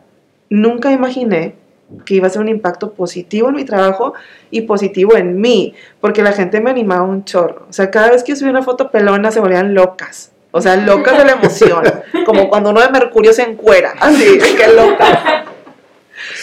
Nunca 0.49 0.93
imaginé 0.93 1.57
que 2.05 2.15
iba 2.15 2.29
a 2.29 2.31
ser 2.31 2.41
un 2.41 2.49
impacto 2.49 2.93
positivo 2.93 3.49
en 3.49 3.57
mi 3.57 3.65
trabajo 3.65 4.15
y 4.49 4.61
positivo 4.61 5.17
en 5.17 5.41
mí, 5.41 5.75
porque 6.01 6.23
la 6.23 6.31
gente 6.31 6.61
me 6.61 6.71
animaba 6.71 7.03
un 7.03 7.25
chorro. 7.25 7.67
O 7.69 7.73
sea, 7.73 7.91
cada 7.91 8.13
vez 8.13 8.23
que 8.23 8.31
yo 8.31 8.37
subía 8.37 8.53
una 8.53 8.63
foto 8.63 8.93
pelona 8.93 9.33
se 9.33 9.41
volvían 9.41 9.75
locas. 9.75 10.31
O 10.53 10.61
sea, 10.61 10.77
locas 10.77 11.19
de 11.19 11.25
la 11.25 11.33
emoción. 11.33 11.83
Como 12.25 12.49
cuando 12.49 12.71
uno 12.71 12.81
de 12.81 12.91
Mercurio 12.91 13.33
se 13.33 13.43
encuera. 13.43 13.95
Así, 13.99 14.39
qué 14.57 14.73
loca. 14.73 15.47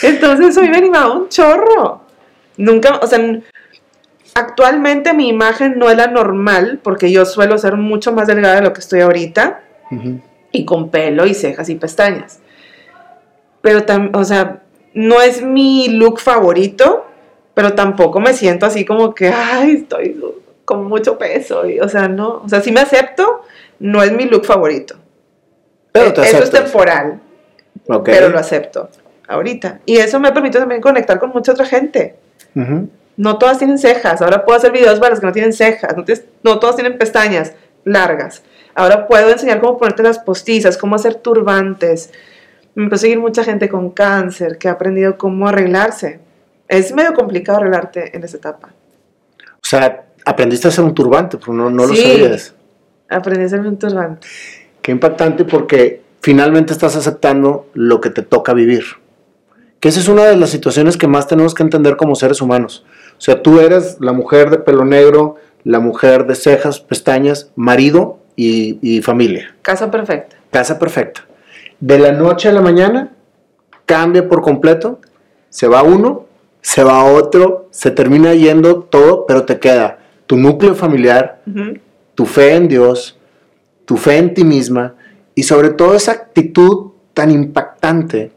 Entonces 0.04 0.48
eso 0.48 0.62
me 0.64 0.76
animaba 0.76 1.14
un 1.14 1.30
chorro. 1.30 2.02
Nunca, 2.58 3.00
o 3.02 3.08
sea, 3.08 3.20
actualmente 4.36 5.14
mi 5.14 5.30
imagen 5.30 5.80
no 5.80 5.90
es 5.90 5.98
la 5.98 6.08
normal, 6.08 6.80
porque 6.84 7.12
yo 7.12 7.26
suelo 7.26 7.58
ser 7.58 7.76
mucho 7.78 8.12
más 8.14 8.28
delgada 8.28 8.56
de 8.56 8.62
lo 8.62 8.74
que 8.74 8.82
estoy 8.82 9.00
ahorita 9.02 9.62
y 10.52 10.66
con 10.66 10.90
pelo 10.90 11.26
y 11.26 11.34
cejas 11.34 11.70
y 11.70 11.76
pestañas. 11.76 12.40
Pero, 13.62 13.84
o 14.14 14.24
sea, 14.26 14.62
no 14.94 15.22
es 15.22 15.42
mi 15.42 15.88
look 15.90 16.20
favorito, 16.20 17.06
pero 17.54 17.74
tampoco 17.74 18.20
me 18.20 18.34
siento 18.34 18.66
así 18.66 18.86
como 18.86 19.16
que, 19.16 19.30
ay, 19.30 19.72
estoy 19.78 20.20
con 20.66 20.86
mucho 20.86 21.18
peso. 21.18 21.68
y, 21.68 21.80
o 21.80 21.88
sea, 21.90 22.08
no, 22.08 22.42
o 22.44 22.50
sea, 22.50 22.62
sí 22.62 22.72
me 22.72 22.82
acepto, 22.82 23.42
no 23.80 24.04
es 24.04 24.12
mi 24.12 24.26
look 24.26 24.46
favorito. 24.46 24.96
Pero 25.92 26.14
te 26.14 26.22
Eh, 26.22 26.26
eso 26.28 26.44
es 26.44 26.52
temporal, 26.52 27.22
Ok. 27.88 28.04
pero 28.06 28.30
lo 28.30 28.38
acepto 28.38 28.90
ahorita. 29.28 29.80
Y 29.86 29.98
eso 29.98 30.20
me 30.20 30.32
permite 30.34 30.60
también 30.60 30.82
conectar 30.82 31.18
con 31.20 31.30
mucha 31.30 31.54
otra 31.54 31.66
gente. 31.66 32.16
No 33.18 33.38
todas 33.38 33.58
tienen 33.58 33.78
cejas. 33.78 34.22
Ahora 34.22 34.44
puedo 34.46 34.58
hacer 34.58 34.72
videos 34.72 35.00
para 35.00 35.12
las 35.12 35.20
que 35.20 35.26
no 35.26 35.32
tienen 35.32 35.54
cejas. 35.54 35.96
No, 35.96 36.04
tienes- 36.04 36.26
no 36.44 36.60
todas 36.60 36.76
tienen 36.76 36.98
pestañas 36.98 37.54
largas. 37.84 38.44
Ahora 38.74 39.08
puedo 39.08 39.30
enseñar 39.30 39.62
cómo 39.62 39.78
ponerte 39.78 40.04
las 40.04 40.20
postizas, 40.20 40.78
cómo 40.78 40.96
hacer 40.96 41.16
turbantes. 41.16 42.12
Me 42.74 42.84
empezó 42.84 43.02
a 43.02 43.04
seguir 43.04 43.20
mucha 43.20 43.44
gente 43.44 43.70
con 43.70 43.92
cáncer 43.92 44.58
que 44.58 44.68
ha 44.68 44.72
aprendido 44.74 45.18
cómo 45.18 45.48
arreglarse. 45.48 46.20
Es 46.68 46.94
medio 46.94 47.14
complicado 47.14 47.60
arreglarte 47.60 48.16
en 48.18 48.24
esa 48.24 48.38
etapa. 48.38 48.70
O 49.40 49.68
sea, 49.68 50.04
aprendiste 50.26 50.68
a 50.68 50.72
hacer 50.72 50.84
un 50.84 50.94
turbante, 50.94 51.38
pero 51.38 51.54
no, 51.54 51.70
no 51.70 51.86
lo 51.86 51.94
Sí. 51.96 52.02
sabías. 52.02 52.54
Aprendí 53.10 53.44
a 53.44 53.46
hacerme 53.46 53.70
un 53.70 53.80
turbante. 53.80 54.28
Qué 54.82 54.92
impactante 54.92 55.46
porque 55.46 56.02
finalmente 56.22 56.74
estás 56.74 56.96
aceptando 56.96 57.68
lo 57.76 58.02
que 58.02 58.10
te 58.10 58.24
toca 58.24 58.54
vivir. 58.54 58.84
Que 59.80 59.90
esa 59.90 60.00
es 60.00 60.08
una 60.08 60.26
de 60.26 60.36
las 60.36 60.50
situaciones 60.50 60.98
que 60.98 61.08
más 61.08 61.28
tenemos 61.28 61.54
que 61.54 61.64
entender 61.64 61.96
como 61.96 62.16
seres 62.16 62.42
humanos. 62.42 62.86
O 63.18 63.22
sea, 63.22 63.42
tú 63.42 63.60
eres 63.60 63.98
la 64.00 64.12
mujer 64.12 64.50
de 64.50 64.58
pelo 64.58 64.86
negro, 64.86 65.36
la 65.64 65.80
mujer 65.80 66.26
de 66.28 66.36
cejas, 66.36 66.80
pestañas, 66.80 67.52
marido 67.56 68.20
y, 68.36 68.78
y 68.82 69.02
familia. 69.02 69.56
Casa 69.62 69.90
perfecta. 69.90 70.36
Casa 70.52 70.78
perfecta. 70.78 71.26
De 71.80 71.98
la 72.00 72.12
noche 72.12 72.50
a 72.50 72.52
la 72.52 72.62
mañana 72.62 73.12
cambia 73.86 74.28
por 74.28 74.42
completo, 74.42 75.00
se 75.50 75.68
va 75.68 75.84
uno, 75.84 76.26
se 76.62 76.84
va 76.84 77.04
otro, 77.04 77.68
se 77.72 77.92
termina 77.92 78.34
yendo 78.34 78.82
todo, 78.84 79.26
pero 79.26 79.46
te 79.46 79.60
queda 79.60 80.00
tu 80.26 80.38
núcleo 80.38 80.76
familiar, 80.76 81.42
tu 82.16 82.26
fe 82.26 82.56
en 82.56 82.68
Dios, 82.68 83.18
tu 83.86 83.98
fe 83.98 84.18
en 84.18 84.34
ti 84.34 84.44
misma 84.44 84.96
y 85.36 85.44
sobre 85.44 85.70
todo 85.70 85.96
esa 85.96 86.12
actitud 86.14 86.92
tan 87.14 87.30
impactante 87.32 88.32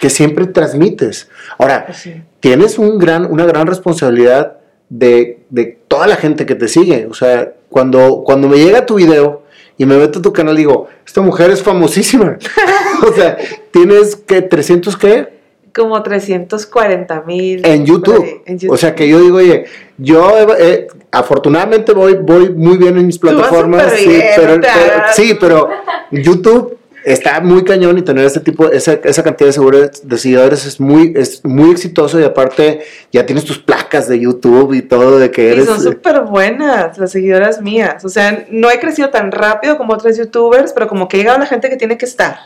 que 0.00 0.10
siempre 0.10 0.46
transmites. 0.46 1.30
Ahora, 1.58 1.86
Pues 1.86 1.98
sí. 1.98 2.22
Tienes 2.44 2.78
un 2.78 2.98
gran, 2.98 3.24
una 3.32 3.46
gran 3.46 3.66
responsabilidad 3.66 4.58
de, 4.90 5.38
de 5.48 5.78
toda 5.88 6.06
la 6.06 6.16
gente 6.16 6.44
que 6.44 6.54
te 6.54 6.68
sigue. 6.68 7.06
O 7.10 7.14
sea, 7.14 7.54
cuando, 7.70 8.22
cuando 8.22 8.48
me 8.48 8.58
llega 8.58 8.84
tu 8.84 8.96
video 8.96 9.44
y 9.78 9.86
me 9.86 9.96
meto 9.96 10.18
a 10.18 10.22
tu 10.22 10.30
canal, 10.30 10.54
digo, 10.54 10.86
esta 11.06 11.22
mujer 11.22 11.50
es 11.50 11.62
famosísima. 11.62 12.36
o 13.10 13.12
sea, 13.14 13.38
tienes 13.70 14.14
que 14.16 14.42
300 14.42 14.94
qué? 14.98 15.28
Como 15.74 16.02
340 16.02 17.22
mil. 17.22 17.64
En 17.64 17.86
YouTube. 17.86 18.42
O 18.68 18.76
sea 18.76 18.94
que 18.94 19.08
yo 19.08 19.22
digo, 19.22 19.38
oye, 19.38 19.64
yo 19.96 20.30
eh, 20.58 20.88
afortunadamente 21.12 21.94
voy, 21.94 22.18
voy 22.20 22.50
muy 22.50 22.76
bien 22.76 22.98
en 22.98 23.06
mis 23.06 23.18
plataformas. 23.18 23.90
Sí 23.94 24.06
bien, 24.06 24.22
pero, 24.36 24.60
pero- 24.60 25.02
sí, 25.14 25.34
pero 25.40 25.70
YouTube 26.10 26.76
está 27.04 27.40
muy 27.40 27.64
cañón 27.64 27.98
y 27.98 28.02
tener 28.02 28.24
ese 28.24 28.40
tipo, 28.40 28.70
esa, 28.70 28.94
esa 29.04 29.22
cantidad 29.22 29.48
de, 29.48 29.52
seguidores- 29.52 30.02
de 30.02 30.18
seguidores 30.18 30.66
es 30.66 30.80
muy, 30.80 31.12
es 31.16 31.44
muy 31.44 31.70
exitoso 31.70 32.18
y 32.18 32.24
aparte 32.24 32.80
ya 33.12 33.26
tienes 33.26 33.44
tus 33.44 33.58
placas 33.58 34.08
de 34.08 34.18
YouTube 34.20 34.72
y 34.74 34.82
todo 34.82 35.18
de 35.18 35.30
que 35.30 35.44
Y 35.48 35.52
eres... 35.52 35.66
son 35.66 35.80
súper 35.82 36.22
buenas 36.22 36.96
las 36.98 37.12
seguidoras 37.12 37.60
mías. 37.60 38.04
O 38.04 38.08
sea, 38.08 38.46
no 38.50 38.70
he 38.70 38.78
crecido 38.80 39.10
tan 39.10 39.30
rápido 39.32 39.76
como 39.76 39.92
otros 39.94 40.16
youtubers, 40.16 40.72
pero 40.72 40.88
como 40.88 41.06
que 41.08 41.16
he 41.16 41.20
llegado 41.20 41.36
a 41.36 41.40
la 41.40 41.46
gente 41.46 41.68
que 41.68 41.76
tiene 41.76 41.98
que 41.98 42.06
estar. 42.06 42.36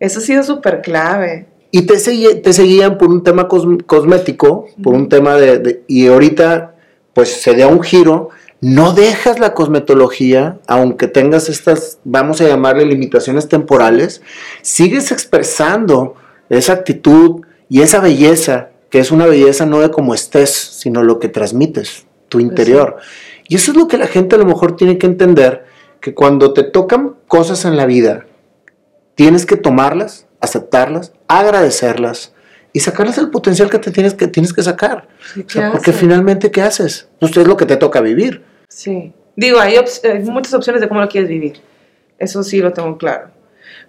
Eso 0.00 0.18
ha 0.18 0.22
sido 0.22 0.42
súper 0.42 0.80
clave. 0.82 1.46
Y 1.70 1.82
te, 1.86 1.94
te 1.96 2.52
seguían 2.52 2.98
por 2.98 3.08
un 3.08 3.22
tema 3.22 3.48
cos- 3.48 3.82
cosmético, 3.86 4.66
por 4.82 4.94
un 4.94 5.08
tema 5.08 5.36
de, 5.36 5.58
de- 5.58 5.82
Y 5.86 6.06
ahorita, 6.08 6.74
pues 7.14 7.30
se 7.32 7.54
da 7.54 7.66
un 7.66 7.82
giro. 7.82 8.30
No 8.62 8.92
dejas 8.92 9.40
la 9.40 9.54
cosmetología, 9.54 10.60
aunque 10.68 11.08
tengas 11.08 11.48
estas, 11.48 11.98
vamos 12.04 12.40
a 12.40 12.46
llamarle 12.46 12.86
limitaciones 12.86 13.48
temporales, 13.48 14.22
sigues 14.62 15.10
expresando 15.10 16.14
esa 16.48 16.74
actitud 16.74 17.40
y 17.68 17.82
esa 17.82 17.98
belleza, 17.98 18.68
que 18.88 19.00
es 19.00 19.10
una 19.10 19.26
belleza 19.26 19.66
no 19.66 19.80
de 19.80 19.90
cómo 19.90 20.14
estés, 20.14 20.50
sino 20.50 21.02
lo 21.02 21.18
que 21.18 21.28
transmites, 21.28 22.06
tu 22.28 22.38
interior. 22.38 22.98
Y 23.48 23.56
eso 23.56 23.72
es 23.72 23.76
lo 23.76 23.88
que 23.88 23.98
la 23.98 24.06
gente 24.06 24.36
a 24.36 24.38
lo 24.38 24.46
mejor 24.46 24.76
tiene 24.76 24.96
que 24.96 25.06
entender, 25.08 25.64
que 26.00 26.14
cuando 26.14 26.52
te 26.52 26.62
tocan 26.62 27.16
cosas 27.26 27.64
en 27.64 27.76
la 27.76 27.86
vida, 27.86 28.26
tienes 29.16 29.44
que 29.44 29.56
tomarlas, 29.56 30.28
aceptarlas, 30.40 31.12
agradecerlas, 31.26 32.32
y 32.72 32.78
sacarles 32.78 33.18
el 33.18 33.30
potencial 33.30 33.68
que 33.68 33.80
te 33.80 33.90
tienes 33.90 34.14
que, 34.14 34.28
tienes 34.28 34.52
que 34.52 34.62
sacar. 34.62 35.08
Sí, 35.34 35.44
O 35.46 35.50
sea, 35.50 35.66
¿qué 35.66 35.72
porque 35.72 35.92
finalmente, 35.92 36.52
¿qué 36.52 36.62
haces? 36.62 37.08
Pues 37.18 37.36
es 37.36 37.46
lo 37.46 37.56
que 37.56 37.66
te 37.66 37.76
toca 37.76 38.00
vivir. 38.00 38.51
Sí. 38.74 39.12
Digo, 39.36 39.60
hay, 39.60 39.76
hay 39.76 40.18
muchas 40.24 40.54
opciones 40.54 40.80
de 40.80 40.88
cómo 40.88 41.00
lo 41.00 41.08
quieres 41.08 41.28
vivir. 41.28 41.60
Eso 42.18 42.42
sí 42.42 42.60
lo 42.60 42.72
tengo 42.72 42.96
claro. 42.96 43.30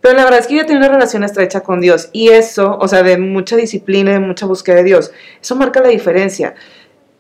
Pero 0.02 0.18
la 0.18 0.26
verdad 0.26 0.40
es 0.42 0.48
que 0.48 0.56
yo 0.56 0.66
tengo 0.66 0.80
una 0.80 0.90
relación 0.90 1.24
estrecha 1.24 1.62
con 1.62 1.80
Dios 1.80 2.10
y 2.12 2.30
eso, 2.30 2.78
o 2.80 2.88
sea, 2.88 3.04
de 3.04 3.18
mucha 3.18 3.56
disciplina, 3.56 4.12
de 4.12 4.20
mucha 4.20 4.46
búsqueda 4.46 4.78
de 4.78 4.84
Dios, 4.84 5.14
eso 5.42 5.56
marca 5.56 5.82
la 5.82 5.90
diferencia. 5.90 6.56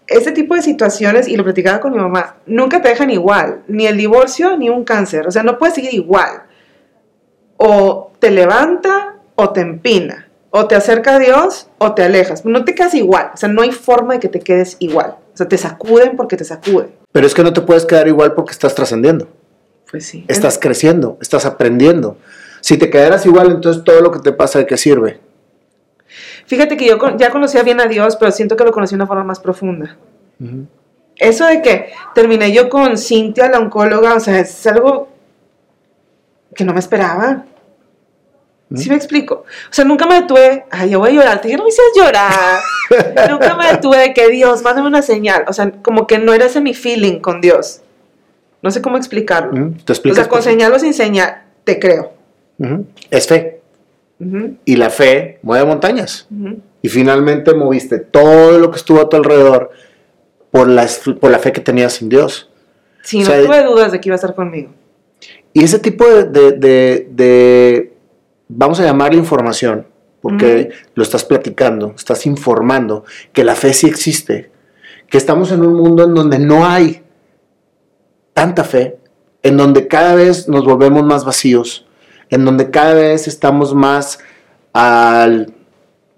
Este 0.08 0.34
tipo 0.34 0.54
de 0.54 0.62
situaciones, 0.62 1.30
y 1.30 1.38
lo 1.38 1.45
platicaba 1.45 1.80
con 1.80 1.93
mi 1.93 1.99
mamá, 1.99 2.38
nunca 2.45 2.82
te 2.82 2.89
dejan 2.89 3.10
igual, 3.10 3.63
ni 3.67 3.88
el 3.88 3.97
divorcio 3.97 4.58
ni 4.58 4.69
un 4.69 4.84
cáncer, 4.84 5.26
o 5.26 5.32
sea, 5.32 5.43
no 5.43 5.58
puedes 5.58 5.76
seguir 5.76 5.93
igual. 5.93 6.43
O 7.56 8.12
te 8.19 8.32
levanta 8.32 9.15
o 9.36 9.52
te 9.52 9.62
empina, 9.62 10.28
o 10.49 10.67
te 10.67 10.76
acerca 10.76 11.15
a 11.15 11.19
Dios 11.19 11.69
o 11.78 11.93
te 11.93 12.04
alejas, 12.04 12.43
no 12.43 12.65
te 12.65 12.76
quedas 12.76 12.93
igual, 12.95 13.32
o 13.34 13.38
sea, 13.38 13.47
no 13.47 13.62
hay 13.62 13.71
forma 13.71 14.15
de 14.15 14.19
que 14.19 14.30
te 14.30 14.41
quedes 14.41 14.76
igual, 14.80 15.15
o 15.34 15.38
sea, 15.38 15.47
te 15.47 15.58
sacuden 15.58 16.17
porque 16.17 16.36
te 16.36 16.43
sacuden. 16.43 17.03
Pero 17.13 17.26
es 17.26 17.34
que 17.34 17.43
no 17.43 17.54
te 17.54 17.62
puedes 17.62 17.86
quedar 17.86 18.10
igual 18.10 18.34
porque 18.34 18.52
estás 18.52 18.76
trascendiendo. 18.76 19.30
Pues 19.89 20.06
sí. 20.06 20.26
Estás 20.28 20.60
creciendo, 20.60 21.17
estás 21.21 21.45
aprendiendo. 21.45 22.17
Si 22.60 22.78
te 22.78 22.89
quedaras 22.89 23.26
igual, 23.26 23.52
entonces 23.52 23.84
todo 23.86 24.02
lo 24.02 24.12
que 24.12 24.19
te 24.19 24.34
pasa, 24.34 24.60
¿de 24.60 24.65
qué 24.65 24.76
sirve? 24.76 25.21
Fíjate 26.45 26.76
que 26.76 26.88
yo 26.88 26.97
ya 27.17 27.30
conocía 27.30 27.63
bien 27.63 27.80
a 27.80 27.86
Dios, 27.86 28.15
pero 28.17 28.32
siento 28.32 28.56
que 28.56 28.63
lo 28.63 28.71
conocí 28.71 28.91
de 28.91 28.97
una 28.97 29.08
forma 29.08 29.23
más 29.23 29.39
profunda. 29.39 29.97
Eso 31.15 31.45
de 31.45 31.62
que 31.62 31.93
terminé 32.15 32.52
yo 32.52 32.69
con 32.69 32.97
Cintia, 32.97 33.49
la 33.49 33.60
oncóloga, 33.60 34.15
o 34.15 34.19
sea, 34.19 34.39
es 34.39 34.65
algo 34.67 35.10
que 36.56 36.63
no 36.63 36.73
me 36.73 36.80
esperaba. 36.80 37.45
¿Sí 38.76 38.89
me 38.89 38.95
explico? 38.95 39.45
O 39.69 39.73
sea, 39.73 39.86
nunca 39.86 40.08
me 40.08 40.15
detuve, 40.21 40.65
ay, 40.71 40.89
yo 40.89 40.99
voy 40.99 41.10
a 41.10 41.13
llorar, 41.13 41.41
te 41.41 41.47
dije, 41.47 41.58
no 41.58 41.63
me 41.63 41.69
hicieras 41.69 41.91
llorar. 41.95 43.30
nunca 43.30 43.56
me 43.56 43.67
detuve 43.71 43.97
de 43.97 44.13
que 44.13 44.30
Dios, 44.30 44.63
mándame 44.63 44.88
una 44.88 45.02
señal. 45.04 45.45
O 45.47 45.54
sea, 45.54 45.71
como 45.84 46.08
que 46.08 46.17
no 46.17 46.34
era 46.34 46.45
ese 46.45 46.60
mi 46.62 46.73
feeling 46.73 47.19
con 47.19 47.39
Dios. 47.41 47.82
No 48.63 48.71
sé 48.71 48.82
cómo 48.82 48.97
explicarlo. 48.97 49.52
Ujú. 49.54 49.73
¿Te 49.84 49.91
O 49.91 49.93
explicas? 49.93 50.17
sea, 50.17 50.28
con 50.30 50.39
qué? 50.39 50.43
señal 50.45 50.73
o 50.73 50.80
sin 50.80 50.93
señal, 50.93 51.43
te 51.65 51.80
creo. 51.80 52.13
Es 53.12 53.28
fe. 53.28 53.60
Y 54.65 54.76
la 54.78 54.89
fe 54.89 55.38
mueve 55.43 55.65
montañas. 55.65 56.28
Y 56.82 56.88
finalmente 56.89 57.54
moviste 57.54 57.99
todo 57.99 58.58
lo 58.58 58.71
que 58.71 58.78
estuvo 58.78 59.02
a 59.02 59.10
tu 59.10 59.17
alrededor 59.17 59.69
por 60.49 60.67
la, 60.69 60.88
por 61.19 61.30
la 61.30 61.39
fe 61.39 61.52
que 61.52 61.62
tenías 61.62 62.02
en 62.02 62.10
Dios. 62.10 62.49
Sí, 63.04 63.23
O 63.23 63.28
no 63.28 63.45
tuve 63.45 63.63
dudas 63.63 63.91
de 63.91 63.99
que 63.99 64.10
iba 64.10 64.15
a 64.15 64.17
estar 64.17 64.34
conmigo. 64.34 64.69
Y 65.52 65.63
ese 65.63 65.78
tipo 65.80 66.08
de, 66.08 66.23
de- 66.23 66.52
de- 66.54 67.08
de- 67.12 67.92
vamos 68.56 68.80
a 68.80 68.84
llamarle 68.84 69.18
información, 69.18 69.88
porque 70.22 70.70
lo 70.96 71.04
estás 71.04 71.26
platicando, 71.26 71.94
estás 71.96 72.26
informando 72.26 73.04
que 73.34 73.44
la 73.44 73.56
fe 73.56 73.74
sí 73.74 73.88
existe, 73.88 74.52
que 75.10 75.18
estamos 75.18 75.52
en 75.52 75.66
un 75.66 75.74
mundo 75.74 76.04
en 76.04 76.13
donde 76.13 76.39
no 76.39 76.66
hay 76.66 77.04
tanta 78.34 78.63
fe, 78.63 78.98
en 79.42 79.58
donde 79.58 79.88
cada 79.88 80.16
vez 80.16 80.48
nos 80.48 80.66
volvemos 80.66 81.04
más 81.04 81.26
vacíos, 81.26 81.86
en 82.30 82.46
donde 82.46 82.72
cada 82.72 82.94
vez 82.94 83.28
estamos 83.28 83.74
más 83.76 84.20
al 84.72 85.54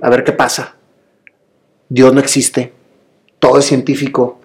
a 0.02 0.10
ver 0.10 0.24
qué 0.24 0.34
pasa. 0.34 0.76
Dios 1.89 2.13
no 2.13 2.19
existe, 2.19 2.74
todo 3.39 3.60
es 3.60 3.65
científico, 3.65 4.39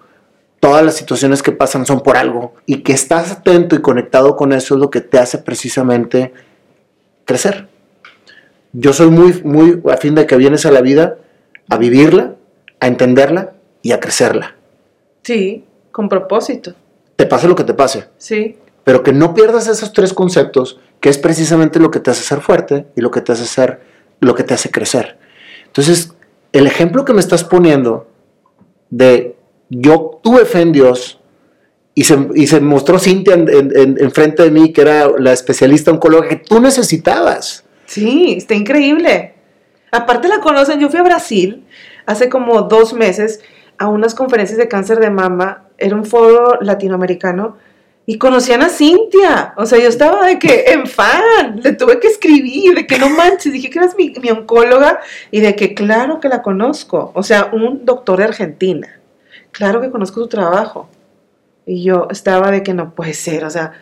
todas 0.59 0.83
las 0.83 0.95
situaciones 0.95 1.43
que 1.43 1.51
pasan 1.51 1.85
son 1.85 2.01
por 2.01 2.17
algo 2.17 2.53
y 2.65 2.83
que 2.83 2.93
estás 2.93 3.31
atento 3.31 3.75
y 3.75 3.81
conectado 3.81 4.35
con 4.35 4.53
eso 4.53 4.75
es 4.75 4.79
lo 4.79 4.89
que 4.89 5.01
te 5.01 5.17
hace 5.17 5.39
precisamente 5.39 6.33
crecer. 7.25 7.67
Yo 8.73 8.93
soy 8.93 9.07
muy, 9.09 9.41
muy 9.43 9.81
a 9.91 9.97
fin 9.97 10.15
de 10.15 10.25
que 10.25 10.35
vienes 10.37 10.65
a 10.65 10.71
la 10.71 10.81
vida 10.81 11.17
a 11.69 11.77
vivirla, 11.77 12.35
a 12.79 12.87
entenderla 12.87 13.53
y 13.81 13.91
a 13.91 13.99
crecerla. 13.99 14.55
Sí, 15.23 15.65
con 15.91 16.09
propósito. 16.09 16.73
Te 17.15 17.25
pase 17.25 17.47
lo 17.47 17.55
que 17.55 17.63
te 17.63 17.73
pase, 17.73 18.05
Sí. 18.17 18.57
pero 18.83 19.03
que 19.03 19.13
no 19.13 19.33
pierdas 19.33 19.67
esos 19.67 19.93
tres 19.93 20.13
conceptos, 20.13 20.79
que 20.99 21.09
es 21.09 21.17
precisamente 21.17 21.79
lo 21.79 21.91
que 21.91 21.99
te 21.99 22.11
hace 22.11 22.23
ser 22.23 22.41
fuerte 22.41 22.87
y 22.95 23.01
lo 23.01 23.11
que 23.11 23.21
te 23.21 23.31
hace 23.31 23.45
ser, 23.45 23.81
lo 24.19 24.35
que 24.35 24.43
te 24.43 24.53
hace 24.53 24.71
crecer. 24.71 25.17
Entonces, 25.67 26.13
el 26.51 26.65
ejemplo 26.67 27.05
que 27.05 27.13
me 27.13 27.19
estás 27.21 27.43
poniendo 27.43 28.07
de 28.89 29.35
yo 29.69 30.19
tuve 30.23 30.45
fe 30.45 30.61
en 30.61 30.71
Dios 30.71 31.19
y 31.95 32.03
se, 32.03 32.17
y 32.35 32.47
se 32.47 32.59
mostró 32.61 32.99
Cintia 32.99 33.33
en, 33.35 33.47
en- 33.49 33.77
en- 33.77 33.97
enfrente 33.99 34.43
de 34.43 34.51
mí, 34.51 34.73
que 34.73 34.81
era 34.81 35.09
la 35.17 35.31
especialista 35.33 35.91
oncóloga 35.91 36.27
que 36.27 36.35
tú 36.37 36.59
necesitabas. 36.59 37.63
Sí, 37.91 38.35
está 38.37 38.55
increíble. 38.55 39.33
Aparte 39.91 40.29
la 40.29 40.39
conocen, 40.39 40.79
yo 40.79 40.89
fui 40.89 41.01
a 41.01 41.03
Brasil 41.03 41.65
hace 42.05 42.29
como 42.29 42.61
dos 42.61 42.93
meses 42.93 43.41
a 43.77 43.89
unas 43.89 44.15
conferencias 44.15 44.57
de 44.57 44.69
cáncer 44.69 45.01
de 45.01 45.09
mama, 45.09 45.65
era 45.77 45.97
un 45.97 46.05
foro 46.05 46.57
latinoamericano, 46.61 47.57
y 48.05 48.17
conocían 48.17 48.61
a 48.61 48.69
Cintia. 48.69 49.53
O 49.57 49.65
sea, 49.65 49.77
yo 49.77 49.89
estaba 49.89 50.25
de 50.25 50.39
que 50.39 50.63
en 50.67 50.87
fan, 50.87 51.59
le 51.61 51.73
tuve 51.73 51.99
que 51.99 52.07
escribir, 52.07 52.75
de 52.75 52.87
que 52.87 52.97
no 52.97 53.09
manches, 53.09 53.51
dije 53.51 53.69
que 53.69 53.79
eras 53.79 53.97
mi, 53.97 54.13
mi 54.21 54.29
oncóloga, 54.29 55.01
y 55.29 55.41
de 55.41 55.57
que 55.57 55.73
claro 55.73 56.21
que 56.21 56.29
la 56.29 56.41
conozco. 56.41 57.11
O 57.13 57.23
sea, 57.23 57.49
un 57.51 57.83
doctor 57.83 58.19
de 58.19 58.23
Argentina. 58.23 59.01
Claro 59.51 59.81
que 59.81 59.91
conozco 59.91 60.21
su 60.21 60.29
trabajo. 60.29 60.87
Y 61.65 61.83
yo 61.83 62.07
estaba 62.09 62.51
de 62.51 62.63
que 62.63 62.73
no 62.73 62.95
puede 62.95 63.13
ser, 63.13 63.43
o 63.43 63.49
sea, 63.49 63.73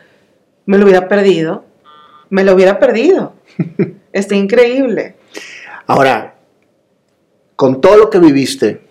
me 0.66 0.80
lo 0.80 0.86
hubiera 0.86 1.08
perdido, 1.08 1.64
me 2.32 2.44
lo 2.44 2.56
hubiera 2.56 2.80
perdido. 2.80 3.34
Está 4.12 4.36
increíble. 4.36 5.16
Ahora, 5.88 6.36
con 7.56 7.82
todo 7.82 7.98
lo 7.98 8.10
que 8.10 8.20
viviste, 8.20 8.82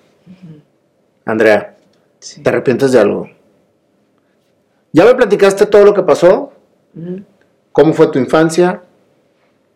Andrea, 1.24 1.76
Sí. 2.20 2.42
¿te 2.42 2.48
arrepientes 2.50 2.90
de 2.92 2.98
algo? 3.00 3.28
¿Ya 4.92 5.04
me 5.04 5.14
platicaste 5.14 5.66
todo 5.66 5.84
lo 5.84 5.94
que 5.94 6.02
pasó? 6.02 6.52
¿Cómo 7.72 7.92
fue 7.92 8.08
tu 8.10 8.18
infancia? 8.18 8.82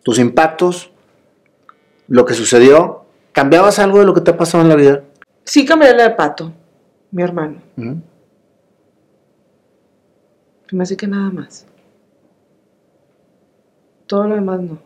¿Tus 0.03 0.19
impactos? 0.19 0.91
¿Lo 2.07 2.25
que 2.25 2.33
sucedió? 2.33 3.05
¿Cambiabas 3.31 3.79
algo 3.79 3.99
de 3.99 4.05
lo 4.05 4.13
que 4.13 4.21
te 4.21 4.31
ha 4.31 4.37
pasado 4.37 4.63
en 4.63 4.69
la 4.69 4.75
vida? 4.75 5.03
Sí 5.45 5.65
cambié 5.65 5.93
la 5.95 6.03
de 6.03 6.15
Pato, 6.15 6.51
mi 7.11 7.23
hermano. 7.23 7.61
Ujú. 7.77 8.01
Me 10.71 10.83
hace 10.83 10.97
que 10.97 11.07
nada 11.07 11.29
más. 11.29 11.65
Todo 14.07 14.27
lo 14.27 14.35
demás 14.35 14.59
no. 14.61 14.79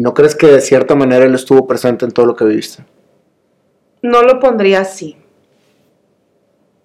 ¿Y 0.00 0.02
no 0.02 0.14
crees 0.14 0.34
que 0.34 0.46
de 0.46 0.62
cierta 0.62 0.94
manera 0.94 1.26
él 1.26 1.34
estuvo 1.34 1.66
presente 1.66 2.06
en 2.06 2.10
todo 2.10 2.24
lo 2.24 2.34
que 2.34 2.46
viviste? 2.46 2.82
No 4.00 4.22
lo 4.22 4.40
pondría 4.40 4.80
así. 4.80 5.14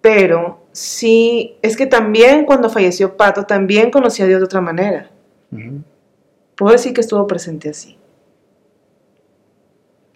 Pero 0.02 0.66
sí, 0.74 1.56
es 1.62 1.78
que 1.78 1.86
también 1.86 2.44
cuando 2.44 2.70
falleció 2.70 3.16
Pato, 3.16 3.46
también 3.46 3.90
conocí 3.90 4.22
a 4.22 4.28
Dios 4.28 4.42
de 4.42 4.46
otra 4.46 4.60
manera. 4.60 5.10
Puedo 6.58 6.74
decir 6.74 6.94
que 6.94 7.00
estuvo 7.00 7.26
presente 7.26 7.70
así. 7.70 7.98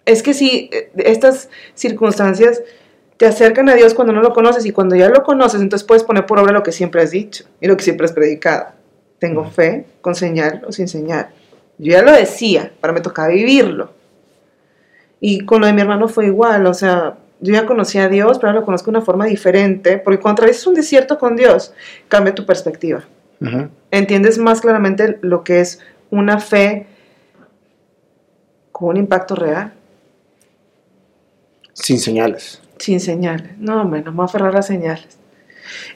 Es 0.04 0.22
que 0.22 0.34
sí, 0.34 0.68
estas 0.98 1.48
circunstancias 1.72 2.62
te 3.16 3.24
acercan 3.24 3.70
a 3.70 3.76
Dios 3.76 3.94
cuando 3.94 4.12
no 4.12 4.20
lo 4.20 4.34
conoces 4.34 4.66
y 4.66 4.72
cuando 4.72 4.94
ya 4.94 5.08
lo 5.08 5.22
conoces, 5.22 5.62
entonces 5.62 5.88
puedes 5.88 6.04
poner 6.04 6.26
por 6.26 6.38
obra 6.38 6.52
lo 6.52 6.62
que 6.62 6.72
siempre 6.72 7.00
has 7.00 7.12
dicho 7.12 7.46
y 7.62 7.66
lo 7.66 7.78
que 7.78 7.84
siempre 7.84 8.04
has 8.04 8.12
predicado. 8.12 8.72
Tengo 9.18 9.46
fe, 9.46 9.86
con 10.02 10.14
señal 10.14 10.62
o 10.68 10.72
sin 10.72 10.86
señal. 10.86 11.30
Yo 11.80 11.92
ya 11.92 12.02
lo 12.02 12.12
decía, 12.12 12.72
pero 12.80 12.92
me 12.92 13.00
tocaba 13.00 13.28
vivirlo. 13.28 13.92
Y 15.20 15.44
con 15.44 15.60
lo 15.60 15.66
de 15.66 15.72
mi 15.72 15.80
hermano 15.80 16.08
fue 16.08 16.26
igual, 16.26 16.66
o 16.66 16.74
sea, 16.74 17.16
yo 17.40 17.52
ya 17.52 17.66
conocía 17.66 18.04
a 18.04 18.08
Dios, 18.08 18.38
pero 18.38 18.48
ahora 18.48 18.60
lo 18.60 18.66
conozco 18.66 18.90
de 18.90 18.98
una 18.98 19.04
forma 19.04 19.26
diferente, 19.26 19.98
porque 19.98 20.20
cuando 20.20 20.40
atravesas 20.42 20.66
un 20.66 20.74
desierto 20.74 21.18
con 21.18 21.36
Dios, 21.36 21.74
cambia 22.08 22.34
tu 22.34 22.46
perspectiva 22.46 23.04
entiendes 23.90 24.38
más 24.38 24.60
claramente 24.60 25.18
lo 25.22 25.42
que 25.44 25.60
es 25.60 25.80
una 26.10 26.38
fe 26.40 26.86
con 28.72 28.90
un 28.90 28.96
impacto 28.98 29.34
real, 29.34 29.72
Sin 31.72 31.98
señales. 31.98 32.60
sin 32.78 33.00
señales. 33.00 33.56
No, 33.58 33.82
hombre, 33.82 34.02
no 34.02 34.10
me 34.10 34.18
voy 34.18 34.24
a 34.24 34.26
aferrar 34.26 34.50
a 34.50 34.56
las 34.56 34.66
señales. 34.66 35.18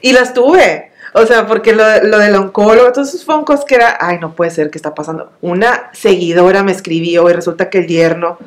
Y 0.01 0.13
las 0.13 0.33
tuve. 0.33 0.91
O 1.17 1.25
sea, 1.25 1.47
porque 1.47 1.73
lo, 1.73 1.83
lo 2.03 2.19
del 2.19 2.35
oncólogo, 2.35 2.91
todos 2.91 3.07
esos 3.07 3.23
foncos 3.23 3.63
que 3.63 3.75
era, 3.75 3.97
ay, 4.01 4.19
no 4.19 4.35
puede 4.35 4.51
ser, 4.51 4.69
¿qué 4.69 4.77
está 4.77 4.93
pasando? 4.93 5.31
Una 5.39 5.89
seguidora 5.93 6.61
me 6.61 6.73
escribió 6.73 7.29
y 7.29 7.33
resulta 7.33 7.69
que 7.69 7.77
el 7.77 7.87
yerno, 7.87 8.37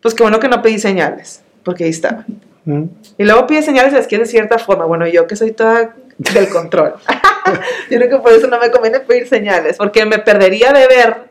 pues 0.00 0.14
qué 0.14 0.22
bueno 0.22 0.40
que 0.40 0.48
no 0.48 0.62
pedí 0.62 0.78
señales, 0.78 1.42
porque 1.64 1.84
ahí 1.84 1.90
estaba. 1.90 2.24
Ujú. 2.64 2.88
Y 3.18 3.24
luego 3.24 3.46
pide 3.46 3.60
señales 3.60 3.92
es 3.92 4.06
que 4.06 4.16
de 4.16 4.24
cierta 4.24 4.58
forma. 4.58 4.86
Bueno, 4.86 5.06
yo 5.06 5.26
que 5.26 5.36
soy 5.36 5.52
toda 5.52 5.96
del 6.16 6.48
control. 6.48 6.94
yo 7.90 7.98
creo 7.98 8.08
que 8.08 8.16
por 8.16 8.32
eso 8.32 8.46
no 8.46 8.58
me 8.58 8.70
conviene 8.70 9.00
pedir 9.00 9.28
señales, 9.28 9.76
porque 9.76 10.06
me 10.06 10.18
perdería 10.18 10.72
de 10.72 10.86
ver 10.86 11.28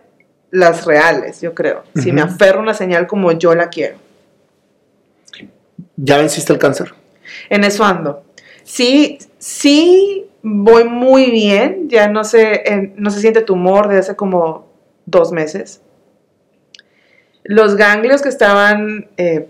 las 0.52 0.86
reales, 0.86 1.42
yo 1.42 1.56
creo. 1.56 1.86
Si 1.96 2.12
me 2.12 2.22
aferro 2.22 2.60
a 2.60 2.62
una 2.62 2.76
señal 2.76 3.08
como 3.08 3.32
yo 3.32 3.56
la 3.56 3.70
quiero. 3.70 3.98
¿Ya 5.96 6.20
venciste 6.20 6.54
el 6.54 6.60
cáncer? 6.60 6.94
En 7.50 7.64
eso 7.64 7.84
ando. 7.84 8.24
Sí, 8.64 9.18
sí 9.40 10.28
voy 10.48 10.86
muy 10.86 11.32
bien. 11.32 11.90
Ya 11.90 12.08
no 12.08 12.24
se, 12.24 12.94
no 12.96 13.10
se 13.10 13.22
siente 13.22 13.42
tumor 13.42 13.88
desde 13.88 14.00
hace 14.00 14.16
como 14.16 14.68
dos 15.06 15.32
meses. 15.32 15.82
Los 17.44 17.76
ganglios 17.76 18.22
que 18.22 18.30
estaban 18.30 19.10
eh, 19.18 19.48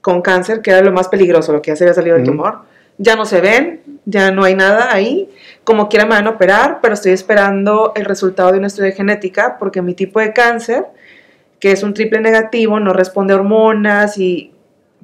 con 0.00 0.22
cáncer, 0.22 0.62
que 0.62 0.70
era 0.70 0.80
lo 0.80 0.92
más 0.92 1.08
peligroso, 1.08 1.52
lo 1.52 1.62
que 1.62 1.70
ya 1.70 1.76
se 1.76 1.84
había 1.84 1.94
salido 1.94 2.16
del 2.16 2.24
tumor, 2.24 2.62
ya 2.98 3.16
no 3.16 3.24
se 3.24 3.40
ven, 3.40 3.80
ya 4.04 4.30
no 4.30 4.44
hay 4.44 4.54
nada 4.54 4.92
ahí. 4.92 5.30
Como 5.64 5.88
quiera 5.88 6.06
me 6.06 6.12
van 6.12 6.26
a 6.26 6.30
operar, 6.30 6.80
pero 6.82 6.94
estoy 6.94 7.12
esperando 7.12 7.92
el 7.94 8.04
resultado 8.04 8.52
de 8.52 8.58
un 8.58 8.64
estudio 8.64 8.90
de 8.90 8.96
genética 8.96 9.56
porque 9.58 9.80
mi 9.82 9.94
tipo 9.94 10.20
de 10.20 10.32
cáncer, 10.32 10.86
que 11.60 11.72
es 11.72 11.82
un 11.82 11.94
triple 11.94 12.20
negativo, 12.20 12.80
no 12.80 12.92
responde 12.92 13.32
a 13.32 13.36
hormonas 13.36 14.18
y 14.18 14.52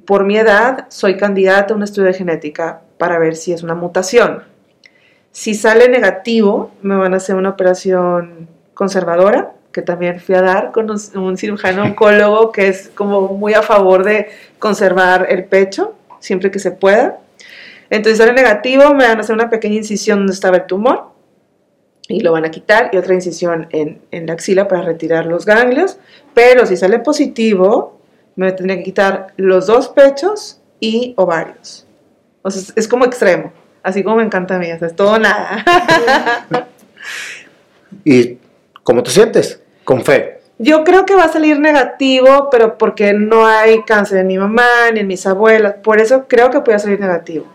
por 0.05 0.25
mi 0.25 0.37
edad 0.37 0.85
soy 0.89 1.17
candidata 1.17 1.73
a 1.73 1.77
un 1.77 1.83
estudio 1.83 2.07
de 2.07 2.13
genética 2.13 2.81
para 2.97 3.19
ver 3.19 3.35
si 3.35 3.53
es 3.53 3.63
una 3.63 3.75
mutación. 3.75 4.43
Si 5.31 5.53
sale 5.53 5.89
negativo, 5.89 6.71
me 6.81 6.95
van 6.95 7.13
a 7.13 7.17
hacer 7.17 7.35
una 7.35 7.49
operación 7.49 8.47
conservadora, 8.73 9.53
que 9.71 9.81
también 9.81 10.19
fui 10.19 10.33
a 10.33 10.41
dar 10.41 10.71
con 10.71 10.89
un, 10.89 11.37
cirujano 11.37 11.83
oncólogo 11.83 12.51
que 12.51 12.67
es 12.67 12.89
como 12.95 13.27
muy 13.27 13.53
a 13.53 13.61
favor 13.61 14.03
de 14.03 14.27
conservar 14.57 15.27
el 15.29 15.45
pecho, 15.45 15.93
siempre 16.19 16.49
que 16.49 16.59
se 16.59 16.71
pueda. 16.71 17.19
Entonces, 17.89 18.17
si 18.17 18.23
sale 18.23 18.33
negativo, 18.33 18.93
me 18.93 19.07
van 19.07 19.17
a 19.17 19.21
hacer 19.21 19.35
una 19.35 19.49
pequeña 19.49 19.75
incisión 19.75 20.19
donde 20.19 20.33
estaba 20.33 20.57
el 20.57 20.65
tumor 20.65 21.11
y 22.07 22.21
lo 22.21 22.31
van 22.31 22.45
a 22.45 22.51
quitar 22.51 22.89
y 22.91 22.97
otra 22.97 23.13
incisión 23.13 23.67
en, 23.69 24.01
en 24.11 24.25
la 24.25 24.33
axila 24.33 24.67
para 24.67 24.81
retirar 24.81 25.25
los 25.25 25.45
ganglios. 25.45 25.99
Pero 26.33 26.65
si 26.65 26.75
sale 26.75 26.99
positivo, 26.99 27.99
me 28.35 28.51
tendría 28.51 28.77
que 28.77 28.83
quitar 28.83 29.33
los 29.37 29.67
dos 29.67 29.89
pechos 29.89 30.59
y 30.79 31.13
ovarios. 31.17 31.85
O 32.41 32.49
sea, 32.49 32.61
es, 32.61 32.73
es 32.75 32.87
como 32.87 33.05
extremo, 33.05 33.51
así 33.87 34.03
como 34.03 34.17
me 34.17 34.23
encanta 34.23 34.57
a 34.57 34.59
mí, 34.59 34.69
o 34.69 34.77
sea, 34.77 34.89
es 34.89 34.95
todo 34.95 35.17
nada. 35.17 35.63
¿Y 38.03 38.37
cómo 38.83 39.01
te 39.01 39.11
sientes? 39.11 39.61
Con 39.85 40.03
fe. 40.03 40.41
Yo 40.59 40.83
creo 40.83 41.05
que 41.05 41.15
va 41.15 41.23
a 41.23 41.31
salir 41.31 41.57
negativo, 41.59 42.49
pero 42.51 42.77
porque 42.77 43.13
no 43.13 43.45
hay 43.45 43.83
cáncer 43.83 44.19
en 44.19 44.27
mi 44.27 44.37
mamá 44.37 44.91
ni 44.93 44.99
en 44.99 45.07
mis 45.07 45.25
abuelas. 45.25 45.75
Por 45.75 46.01
eso 46.01 46.25
creo 46.27 46.49
que 46.49 46.59
puede 46.59 46.79
salir 46.79 46.99
negativo. 46.99 47.45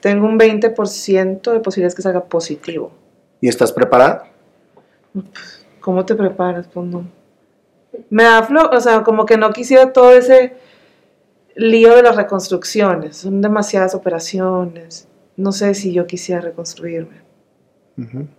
Tengo 0.00 0.26
un 0.26 0.38
20% 0.38 1.52
de 1.52 1.60
posibilidades 1.60 1.94
que 1.94 2.02
salga 2.02 2.24
positivo. 2.24 2.92
¿Y 3.40 3.48
estás 3.48 3.72
preparada? 3.72 4.26
¿Cómo 5.80 6.04
te 6.04 6.14
preparas? 6.14 6.68
Pues 6.72 6.86
no. 6.86 7.06
Me 8.10 8.24
da 8.24 8.46
o 8.72 8.80
sea, 8.80 9.02
como 9.02 9.24
que 9.24 9.38
no 9.38 9.52
quisiera 9.52 9.92
todo 9.92 10.12
ese 10.12 10.54
lío 11.54 11.96
de 11.96 12.02
las 12.02 12.16
reconstrucciones. 12.16 13.16
Son 13.16 13.40
demasiadas 13.40 13.94
operaciones. 13.94 15.08
No 15.36 15.52
sé 15.52 15.74
si 15.74 15.92
yo 15.92 16.06
quisiera 16.06 16.40
reconstruirme. 16.40 17.22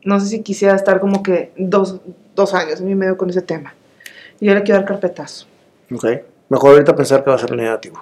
No 0.04 0.20
sé 0.20 0.28
si 0.28 0.41
quisiera 0.41 0.76
estar 0.76 1.00
como 1.00 1.24
que 1.24 1.52
dos, 1.58 2.02
dos 2.36 2.54
años 2.54 2.80
en 2.82 2.88
mi 2.88 2.96
medio 2.96 3.16
con 3.18 3.30
ese 3.30 3.41
tema. 3.41 3.74
Yo 4.41 4.54
le 4.54 4.64
quiero 4.64 4.80
dar 4.82 4.88
carpetazo. 4.89 5.48
Ok. 5.93 6.06
Mejor 6.50 6.72
ahorita 6.74 6.96
pensar 6.96 7.24
que 7.24 7.30
va 7.30 7.38
a 7.38 7.39
ser 7.39 7.56
negativo. 7.56 8.00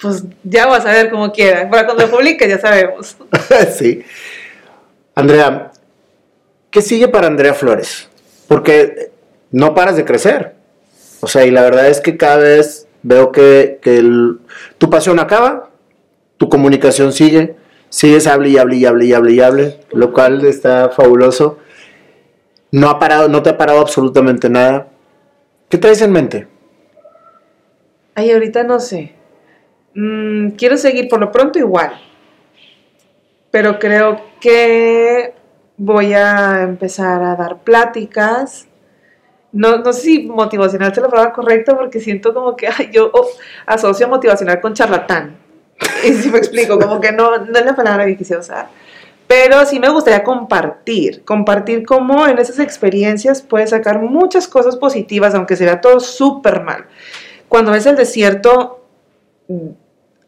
Pues 0.00 0.24
ya 0.42 0.66
vas 0.66 0.84
a 0.84 0.90
ver 0.92 1.10
como 1.10 1.30
quiera. 1.32 1.70
Para 1.70 1.86
cuando 1.86 2.04
lo 2.06 2.10
publique 2.10 2.48
ya 2.48 2.58
sabemos. 2.58 3.16
sí. 3.78 4.02
Andrea, 5.14 5.70
¿qué 6.70 6.82
sigue 6.82 7.08
para 7.08 7.28
Andrea 7.28 7.54
Flores? 7.54 8.08
Porque 8.48 9.10
no 9.50 9.74
paras 9.74 9.96
de 9.96 10.04
crecer. 10.04 10.54
O 11.20 11.28
sea, 11.28 11.46
y 11.46 11.50
la 11.50 11.62
verdad 11.62 11.88
es 11.88 12.00
que 12.00 12.16
cada 12.16 12.36
vez 12.38 12.86
veo 13.02 13.32
que, 13.32 13.78
que 13.80 13.98
el- 13.98 14.40
tu 14.78 14.90
pasión 14.90 15.18
acaba, 15.18 15.70
tu 16.36 16.48
comunicación 16.48 17.12
sigue, 17.12 17.56
sigues 17.88 18.26
hable 18.26 18.50
y 18.50 18.58
hable 18.58 18.76
y 18.76 18.86
hable 18.86 19.06
y 19.06 19.12
hable 19.12 19.32
y 19.32 19.40
hable, 19.40 19.80
lo 19.92 20.12
cual 20.12 20.44
está 20.44 20.90
fabuloso. 20.90 21.58
No 22.72 22.90
ha 22.90 22.98
parado, 22.98 23.28
no 23.28 23.42
te 23.42 23.50
ha 23.50 23.58
parado 23.58 23.80
absolutamente 23.80 24.50
nada. 24.50 24.88
¿Qué 25.68 25.78
traes 25.78 26.02
en 26.02 26.12
mente? 26.12 26.48
Ay, 28.14 28.32
ahorita 28.32 28.64
no 28.64 28.80
sé. 28.80 29.14
Mm, 29.94 30.50
quiero 30.50 30.76
seguir 30.76 31.08
por 31.08 31.20
lo 31.20 31.30
pronto 31.32 31.58
igual. 31.58 31.92
Pero 33.50 33.78
creo 33.78 34.20
que 34.40 35.34
voy 35.76 36.12
a 36.12 36.62
empezar 36.62 37.22
a 37.22 37.36
dar 37.36 37.62
pláticas. 37.62 38.68
No, 39.52 39.78
no 39.78 39.92
sé 39.92 40.00
si 40.00 40.26
motivacional 40.26 40.92
es 40.92 40.98
la 40.98 41.08
palabra 41.08 41.32
correcta 41.32 41.76
porque 41.76 42.00
siento 42.00 42.34
como 42.34 42.56
que 42.56 42.68
yo 42.92 43.10
oh, 43.12 43.26
asocio 43.64 44.08
motivacional 44.08 44.60
con 44.60 44.74
charlatán. 44.74 45.45
Y 46.04 46.12
si 46.14 46.30
me 46.30 46.38
explico, 46.38 46.78
como 46.78 47.00
que 47.00 47.12
no, 47.12 47.38
no 47.38 47.58
es 47.58 47.64
la 47.64 47.74
palabra 47.74 48.06
que 48.06 48.16
quise 48.16 48.36
usar. 48.36 48.68
Pero 49.26 49.66
sí 49.66 49.80
me 49.80 49.88
gustaría 49.88 50.22
compartir, 50.22 51.24
compartir 51.24 51.84
cómo 51.84 52.26
en 52.28 52.38
esas 52.38 52.60
experiencias 52.60 53.42
puedes 53.42 53.70
sacar 53.70 54.00
muchas 54.00 54.46
cosas 54.46 54.76
positivas, 54.76 55.34
aunque 55.34 55.56
se 55.56 55.64
vea 55.64 55.80
todo 55.80 55.98
súper 55.98 56.62
mal. 56.62 56.86
Cuando 57.48 57.72
ves 57.72 57.86
el 57.86 57.96
desierto 57.96 58.84
mm, 59.48 59.70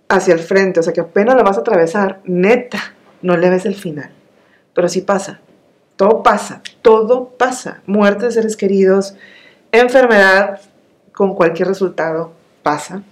hacia 0.09 0.34
el 0.34 0.40
frente, 0.40 0.80
o 0.80 0.82
sea 0.82 0.92
que 0.92 1.01
apenas 1.01 1.36
lo 1.36 1.44
vas 1.44 1.59
a 1.59 1.61
atravesar, 1.61 2.20
neta, 2.24 2.94
no 3.22 3.36
le 3.36 3.51
ves 3.51 3.66
el 3.66 3.76
final. 3.76 4.11
Pero 4.74 4.88
sí 4.88 5.03
pasa, 5.03 5.40
todo 5.94 6.24
pasa, 6.24 6.62
todo 6.82 7.28
pasa. 7.38 7.82
Muerte 7.86 8.26
de 8.26 8.32
seres 8.32 8.57
queridos, 8.57 9.14
enfermedad 9.70 10.61
con 11.12 11.34
cualquier 11.34 11.68
resultado, 11.68 12.32
pasa. 12.64 13.03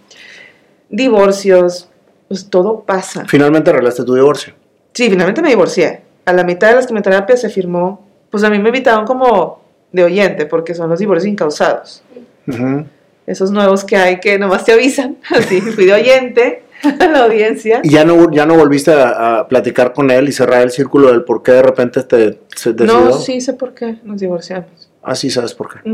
Divorcios, 0.89 1.91
pues 2.29 2.49
todo 2.49 2.81
pasa. 2.81 3.25
Finalmente 3.27 3.71
arreglaste 3.71 4.05
tu 4.05 4.15
divorcio. 4.15 4.55
Sí, 4.93 5.11
finalmente 5.11 5.43
me 5.43 5.49
divorcié. 5.49 6.03
A 6.25 6.33
la 6.33 6.45
mitad 6.45 6.69
de 6.69 6.77
las 6.77 6.87
quimioterapias 6.87 7.41
se 7.41 7.49
firmó, 7.49 8.05
pues 8.31 8.43
a 8.45 8.51
mí 8.51 8.59
me 8.59 8.69
invitaron 8.69 9.07
como 9.07 9.61
de 9.93 10.05
oyente, 10.05 10.47
porque 10.47 10.75
son 10.75 10.91
los 10.91 10.99
divorcios 10.99 11.31
incausados. 11.31 12.03
Ujú. 12.47 12.85
Esos 13.27 13.51
nuevos 13.51 13.85
que 13.85 13.97
hay 13.97 14.21
que 14.21 14.39
nomás 14.39 14.65
te 14.65 14.73
avisan. 14.73 15.19
Así, 15.31 15.61
fui 15.61 15.87
de 15.87 15.95
oyente 15.95 16.63
a 17.01 17.07
la 17.07 17.25
audiencia. 17.25 17.81
¿Y 17.83 17.91
ya 17.91 18.05
no, 18.05 18.31
ya 18.31 18.47
no 18.47 18.57
volviste 18.57 18.93
a, 18.93 19.39
a 19.39 19.49
platicar 19.49 19.93
con 19.93 20.11
él 20.11 20.29
y 20.29 20.33
cerrar 20.33 20.63
el 20.63 20.71
círculo 20.71 21.09
del 21.09 21.25
por 21.25 21.43
qué 21.43 21.53
de 21.53 21.63
repente 21.63 22.03
te 22.03 22.41
se 22.55 22.73
decidió? 22.73 23.01
No, 23.01 23.13
sí 23.13 23.41
sé 23.41 23.53
por 23.55 23.75
qué 23.75 23.99
nos 24.03 24.21
divorciamos. 24.21 24.91
Ah, 25.03 25.15
sí, 25.15 25.31
sabes 25.31 25.55
por 25.55 25.69
qué. 25.73 25.89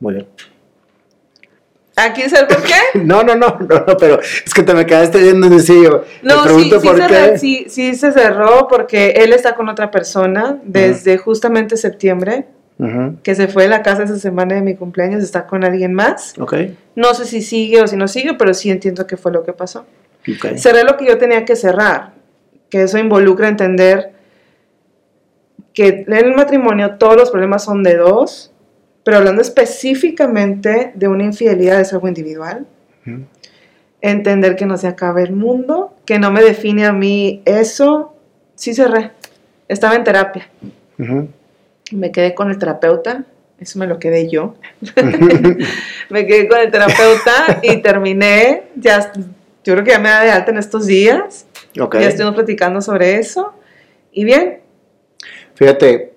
Muy 0.00 0.14
bien. 0.14 0.26
¿Aquí 1.96 2.22
saber 2.28 2.48
por 2.48 2.62
qué? 2.62 2.74
No, 2.94 3.22
no, 3.22 3.34
no, 3.36 3.56
no, 3.60 3.84
no, 3.86 3.96
pero 3.98 4.20
es 4.20 4.52
que 4.54 4.62
te 4.62 4.74
me 4.74 4.84
quedaste 4.86 5.18
viendo 5.22 5.46
en 5.46 5.60
sencillo. 5.60 6.04
No, 6.22 6.42
te 6.42 6.48
sí, 6.48 6.54
pregunto 6.54 6.80
sí, 6.80 6.86
por 6.88 6.96
se 6.96 7.06
qué. 7.06 7.38
sí, 7.38 7.66
sí 7.68 7.94
se 7.94 8.12
cerró 8.12 8.66
porque 8.68 9.10
él 9.18 9.32
está 9.32 9.54
con 9.54 9.68
otra 9.68 9.90
persona 9.90 10.58
desde 10.64 11.18
justamente 11.18 11.76
septiembre, 11.76 12.46
Ujú, 12.78 13.18
que 13.22 13.36
se 13.36 13.46
fue 13.46 13.64
de 13.64 13.68
la 13.68 13.82
casa 13.82 14.02
esa 14.02 14.18
semana 14.18 14.56
de 14.56 14.62
mi 14.62 14.74
cumpleaños, 14.74 15.22
está 15.22 15.46
con 15.46 15.62
alguien 15.64 15.94
más. 15.94 16.34
Ok, 16.40 16.54
No 16.96 17.14
sé 17.14 17.24
si 17.26 17.40
sigue 17.42 17.80
o 17.80 17.86
si 17.86 17.96
no 17.96 18.08
sigue, 18.08 18.34
pero 18.34 18.52
sí 18.54 18.70
entiendo 18.70 19.06
que 19.06 19.16
fue 19.16 19.30
lo 19.30 19.44
que 19.44 19.52
pasó. 19.52 19.86
ok. 20.28 20.56
Cerré 20.56 20.82
lo 20.82 20.96
que 20.96 21.06
yo 21.06 21.16
tenía 21.18 21.44
que 21.44 21.54
cerrar, 21.54 22.14
que 22.70 22.82
eso 22.82 22.98
involucra 22.98 23.46
entender 23.48 24.12
que 25.72 26.04
en 26.06 26.12
el 26.12 26.34
matrimonio 26.34 26.96
todos 26.98 27.16
los 27.16 27.30
problemas 27.30 27.64
son 27.64 27.82
de 27.82 27.96
dos, 27.96 28.52
pero 29.04 29.18
hablando 29.18 29.42
específicamente 29.42 30.92
de 30.94 31.08
una 31.08 31.24
infidelidad 31.24 31.80
es 31.80 31.92
algo 31.92 32.08
individual. 32.08 32.66
Entender 34.00 34.56
que 34.56 34.66
no 34.66 34.76
se 34.76 34.86
acaba 34.86 35.22
el 35.22 35.32
mundo, 35.32 35.94
que 36.04 36.18
no 36.18 36.30
me 36.30 36.42
define 36.42 36.86
a 36.86 36.92
mí 36.92 37.42
eso, 37.44 38.14
sí 38.54 38.74
cerré. 38.74 39.12
Estaba 39.68 39.94
en 39.94 40.04
terapia. 40.04 40.48
Me 41.92 42.10
quedé 42.10 42.34
con 42.34 42.50
el 42.50 42.58
terapeuta, 42.58 43.24
eso 43.60 43.78
me 43.78 43.86
lo 43.86 43.98
quedé 43.98 44.28
yo. 44.28 44.54
me 46.10 46.26
quedé 46.26 46.48
con 46.48 46.58
el 46.58 46.70
terapeuta 46.70 47.60
y 47.62 47.76
terminé, 47.82 48.64
ya, 48.74 49.12
yo 49.64 49.74
creo 49.74 49.84
que 49.84 49.90
ya 49.90 49.98
me 49.98 50.08
da 50.08 50.24
de 50.24 50.30
alta 50.30 50.50
en 50.50 50.58
estos 50.58 50.86
días. 50.86 51.46
Ya 51.74 52.08
estuvimos 52.08 52.34
platicando 52.34 52.80
sobre 52.80 53.16
eso. 53.18 53.52
Y 54.12 54.24
bien, 54.24 54.60
Fíjate, 55.54 56.12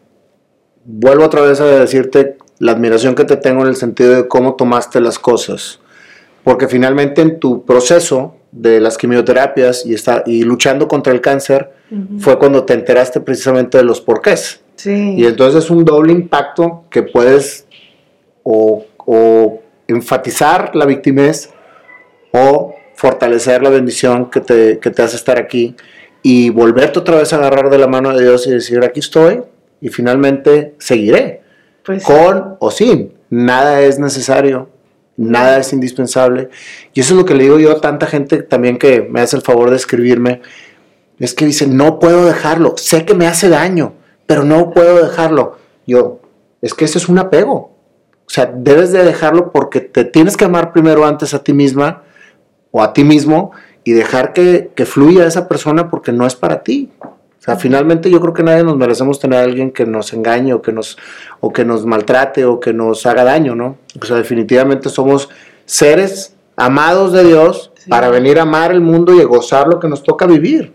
vuelvo 0.83 1.25
otra 1.25 1.41
vez 1.41 1.61
a 1.61 1.65
decirte 1.65 2.37
la 2.59 2.71
admiración 2.71 3.15
que 3.15 3.23
te 3.23 3.37
tengo 3.37 3.61
en 3.61 3.69
el 3.69 3.75
sentido 3.75 4.15
de 4.15 4.27
cómo 4.27 4.55
tomaste 4.55 4.99
las 4.99 5.19
cosas. 5.19 5.79
Porque 6.43 6.67
finalmente 6.67 7.21
en 7.21 7.39
tu 7.39 7.65
proceso 7.65 8.35
de 8.51 8.79
las 8.79 8.97
quimioterapias 8.97 9.85
y, 9.85 9.93
está, 9.93 10.23
y 10.25 10.43
luchando 10.43 10.87
contra 10.87 11.13
el 11.13 11.21
cáncer 11.21 11.71
fue 12.19 12.37
cuando 12.39 12.63
te 12.63 12.73
enteraste 12.73 13.19
precisamente 13.21 13.77
de 13.77 13.83
los 13.83 14.01
porqués. 14.01 14.61
sí. 14.75 15.15
Y 15.17 15.25
entonces 15.25 15.65
es 15.65 15.69
un 15.69 15.85
doble 15.85 16.11
impacto 16.13 16.85
que 16.89 17.03
puedes 17.03 17.65
o, 18.43 18.85
o 18.97 19.61
enfatizar 19.87 20.75
la 20.75 20.85
victimez 20.85 21.49
o 22.31 22.75
fortalecer 22.95 23.61
la 23.61 23.69
bendición 23.69 24.29
que 24.29 24.41
te, 24.41 24.79
que 24.79 24.89
te 24.89 25.01
hace 25.01 25.15
estar 25.15 25.37
aquí 25.37 25.75
y 26.23 26.49
volverte 26.49 26.99
otra 26.99 27.17
vez 27.17 27.31
a 27.31 27.37
agarrar 27.37 27.69
de 27.69 27.77
la 27.77 27.87
mano 27.87 28.15
de 28.15 28.23
Dios 28.23 28.47
y 28.47 28.51
decir, 28.51 28.83
aquí 28.83 28.99
estoy 28.99 29.43
y 29.79 29.89
finalmente 29.89 30.75
seguiré, 30.79 31.41
pues, 31.87 32.03
con 32.03 32.57
o 32.59 32.69
sin. 32.69 33.13
Nada 33.29 33.81
es 33.81 33.97
necesario, 33.97 34.69
nada 35.15 35.57
es 35.57 35.71
indispensable. 35.71 36.49
Y 36.93 36.99
eso 36.99 37.13
es 37.13 37.17
lo 37.17 37.25
que 37.25 37.33
le 37.33 37.45
digo 37.45 37.59
yo 37.59 37.71
a 37.71 37.81
tanta 37.81 38.07
gente 38.07 38.43
también 38.43 38.77
que 38.77 39.01
me 39.01 39.21
hace 39.21 39.37
el 39.37 39.41
favor 39.41 39.69
de 39.69 39.77
escribirme. 39.77 40.41
Es 41.17 41.33
que 41.33 41.45
dice, 41.45 41.65
no 41.65 41.97
puedo 41.97 42.25
dejarlo, 42.25 42.75
sé 42.75 43.05
que 43.05 43.13
me 43.13 43.25
hace 43.25 43.47
daño, 43.47 43.93
pero 44.25 44.43
no 44.43 44.71
puedo 44.71 45.01
dejarlo. 45.01 45.57
Yo, 45.87 46.19
es 46.61 46.73
que 46.73 46.83
ese 46.83 46.97
es 46.97 47.07
un 47.07 47.19
apego. 47.19 47.71
O 48.25 48.29
sea, 48.29 48.51
debes 48.53 48.91
de 48.91 49.05
dejarlo 49.05 49.53
porque 49.53 49.79
te 49.79 50.03
tienes 50.03 50.35
que 50.35 50.43
amar 50.43 50.73
primero 50.73 51.05
antes 51.05 51.33
a 51.33 51.41
ti 51.41 51.53
misma 51.53 52.03
o 52.71 52.83
a 52.83 52.91
ti 52.91 53.05
mismo 53.05 53.51
y 53.85 53.93
dejar 53.93 54.33
que, 54.33 54.71
que 54.75 54.85
fluya 54.85 55.25
esa 55.25 55.47
persona 55.47 55.89
porque 55.89 56.11
no 56.11 56.27
es 56.27 56.35
para 56.35 56.63
ti. 56.63 56.91
Sea, 57.47 57.55
finalmente 57.55 58.11
yo 58.11 58.19
creo 58.19 58.33
que 58.33 58.43
nadie 58.43 58.61
nos 58.65 58.75
merecemos 58.75 59.21
tener 59.21 59.39
a 59.39 59.43
alguien 59.43 59.71
que 59.71 59.85
nos 59.85 60.11
engañe 60.11 60.51
o 60.51 60.61
que 60.61 60.73
nos, 60.73 60.97
o 61.39 61.53
que 61.53 61.63
nos 61.63 61.85
maltrate 61.85 62.43
o 62.43 62.59
que 62.59 62.73
nos 62.73 63.05
haga 63.05 63.23
daño, 63.23 63.55
¿no? 63.55 63.77
O 64.01 64.05
sea, 64.05 64.17
definitivamente 64.17 64.89
somos 64.89 65.29
seres 65.63 66.35
amados 66.57 67.13
de 67.13 67.23
Dios 67.23 67.71
Sí. 67.77 67.89
para 67.89 68.09
venir 68.09 68.37
a 68.37 68.41
amar 68.41 68.73
el 68.73 68.81
mundo 68.81 69.13
y 69.15 69.21
a 69.21 69.23
gozar 69.23 69.67
lo 69.69 69.79
que 69.79 69.87
nos 69.87 70.03
toca 70.03 70.25
vivir. 70.25 70.73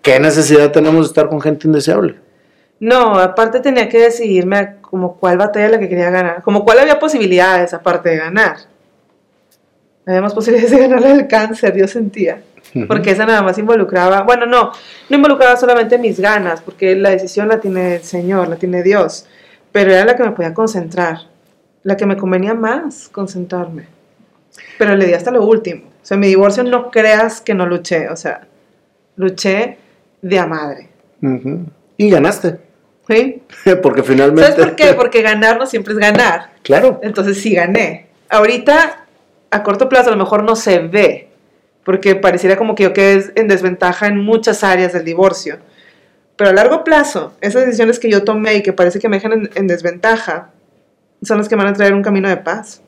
¿Qué 0.00 0.18
necesidad 0.18 0.72
tenemos 0.72 1.04
de 1.04 1.08
estar 1.08 1.28
con 1.28 1.42
gente 1.42 1.66
indeseable? 1.66 2.14
No, 2.80 3.18
aparte 3.18 3.60
tenía 3.60 3.90
que 3.90 3.98
decidirme 3.98 4.56
a 4.56 4.76
como 4.80 5.18
cuál 5.18 5.36
batalla 5.36 5.68
la 5.68 5.78
que 5.78 5.90
quería 5.90 6.08
ganar, 6.08 6.42
como 6.42 6.64
cuál 6.64 6.78
había 6.78 6.98
posibilidades 6.98 7.74
aparte 7.74 8.08
de 8.08 8.16
ganar. 8.16 8.56
Había 10.06 10.22
más 10.22 10.32
posibilidades 10.32 10.70
de 10.70 10.88
ganar 10.88 11.02
del 11.02 11.28
cáncer, 11.28 11.76
yo 11.76 11.86
sentía. 11.86 12.40
Porque 12.88 13.12
esa 13.12 13.24
nada 13.24 13.42
más 13.42 13.56
involucraba, 13.58 14.22
bueno, 14.22 14.46
no, 14.46 14.72
no 15.08 15.16
involucraba 15.16 15.56
solamente 15.56 15.96
mis 15.96 16.18
ganas, 16.18 16.60
porque 16.60 16.96
la 16.96 17.10
decisión 17.10 17.48
la 17.48 17.60
tiene 17.60 17.96
el 17.96 18.02
Señor, 18.02 18.48
la 18.48 18.56
tiene 18.56 18.82
Dios, 18.82 19.26
pero 19.70 19.92
era 19.92 20.04
la 20.04 20.16
que 20.16 20.24
me 20.24 20.32
podía 20.32 20.52
concentrar, 20.54 21.18
la 21.84 21.96
que 21.96 22.06
me 22.06 22.16
convenía 22.16 22.54
más 22.54 23.08
concentrarme. 23.08 23.86
Pero 24.78 24.96
le 24.96 25.06
di 25.06 25.12
hasta 25.12 25.30
lo 25.30 25.46
último. 25.46 25.84
O 25.86 26.06
sea, 26.06 26.16
mi 26.16 26.26
divorcio 26.26 26.64
no 26.64 26.90
creas 26.90 27.40
que 27.40 27.54
no 27.54 27.64
luché, 27.64 28.08
o 28.08 28.16
sea, 28.16 28.46
luché 29.16 29.78
de 30.20 30.38
a 30.38 30.46
madre. 30.46 30.88
Y 31.96 32.10
ganaste. 32.10 32.58
¿Sí? 33.08 33.42
Porque 33.82 34.02
finalmente. 34.02 34.50
¿Sabes 34.50 34.66
por 34.66 34.76
qué? 34.76 34.94
Porque 34.94 35.22
ganar 35.22 35.58
no 35.58 35.66
siempre 35.66 35.92
es 35.92 35.98
ganar. 35.98 36.50
Claro. 36.62 37.00
Entonces 37.02 37.40
sí 37.40 37.54
gané. 37.54 38.08
Ahorita, 38.28 39.06
a 39.50 39.62
corto 39.62 39.88
plazo, 39.88 40.08
a 40.08 40.12
lo 40.12 40.18
mejor 40.18 40.42
no 40.42 40.56
se 40.56 40.78
ve, 40.80 41.28
porque 41.84 42.14
pareciera 42.14 42.56
como 42.56 42.74
que 42.74 42.84
yo 42.84 42.92
quedé 42.92 43.32
en 43.34 43.48
desventaja 43.48 44.06
en 44.06 44.18
muchas 44.18 44.64
áreas 44.64 44.92
del 44.92 45.04
divorcio. 45.04 45.58
Pero 46.36 46.50
a 46.50 46.52
largo 46.52 46.82
plazo, 46.82 47.34
esas 47.40 47.64
decisiones 47.64 47.98
que 47.98 48.10
yo 48.10 48.24
tomé 48.24 48.56
y 48.56 48.62
que 48.62 48.72
parece 48.72 48.98
que 48.98 49.08
me 49.08 49.16
dejan 49.16 49.32
en, 49.32 49.50
en 49.54 49.66
desventaja, 49.66 50.50
son 51.22 51.38
las 51.38 51.48
que 51.48 51.56
van 51.56 51.68
a 51.68 51.72
traer 51.72 51.94
un 51.94 52.02
camino 52.02 52.28
de 52.28 52.36
paz. 52.36 52.82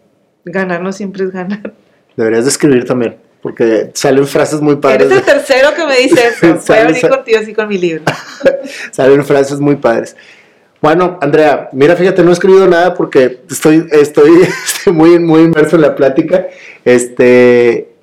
Ganar 0.45 0.81
no 0.81 0.93
siempre 0.93 1.25
es 1.25 1.31
ganar. 1.31 1.73
Deberías 2.17 2.45
de 2.45 2.51
escribir 2.51 2.85
también. 2.85 3.17
Porque 3.43 3.91
salen 3.95 4.27
frases 4.27 4.61
muy 4.61 4.77
padres. 4.77 5.07
Eres 5.07 5.19
el 5.19 5.25
tercero 5.25 5.75
que 5.75 5.87
me 5.87 5.97
dice 5.99 6.29
eso. 6.29 6.61
Voy 6.67 6.77
a 6.77 6.85
venir 6.87 7.09
contigo 7.09 7.39
así 7.41 7.55
con 7.55 7.69
mi 7.69 7.79
libro. 7.79 8.03
Salen 8.91 9.25
frases 9.25 9.61
muy 9.61 9.77
padres. 9.77 10.17
Bueno, 10.81 11.19
Andrea, 11.21 11.69
mira, 11.73 11.97
fíjate, 11.97 12.23
no 12.23 12.31
he 12.31 12.33
escrito 12.33 12.67
nada 12.67 12.95
porque 12.95 13.41
estoy, 13.49 13.87
estoy, 13.93 14.43
estoy 14.65 14.93
muy, 14.93 15.19
muy 15.19 15.43
inmerso 15.43 15.77
en 15.77 15.83
la 15.83 15.95
plática. 15.95 16.49
Este, 16.85 17.96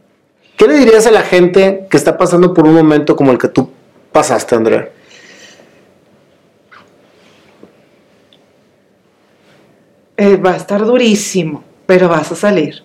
¿Qué 0.58 0.68
le 0.68 0.76
dirías 0.76 1.08
a 1.08 1.12
la 1.12 1.24
gente 1.24 1.88
que 1.89 1.97
está 1.97 2.18
pasando 2.18 2.54
por 2.54 2.66
un 2.66 2.76
momento 2.76 3.16
como 3.16 3.32
el 3.32 3.38
que 3.38 3.47
tú 3.47 3.70
pasaste, 4.12 4.56
Andrea? 4.56 4.89
Eh, 10.16 10.38
va 10.38 10.51
a 10.51 10.58
estar 10.58 10.86
durísimo, 10.86 11.64
pero 11.86 12.08
vas 12.08 12.32
a 12.32 12.36
salir. 12.36 12.84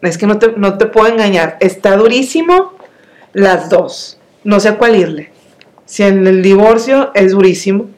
Es 0.00 0.16
que 0.16 0.26
no 0.26 0.38
te, 0.38 0.52
no 0.56 0.78
te 0.78 0.86
puedo 0.86 1.06
engañar. 1.06 1.58
Está 1.60 1.96
durísimo 1.96 2.72
las 3.32 3.68
dos. 3.68 4.18
No 4.44 4.58
sé 4.60 4.70
a 4.70 4.78
cuál 4.78 4.96
irle. 4.96 5.30
Si 5.84 6.02
en 6.02 6.26
el 6.26 6.42
divorcio 6.42 7.10
es 7.14 7.32
durísimo. 7.32 7.90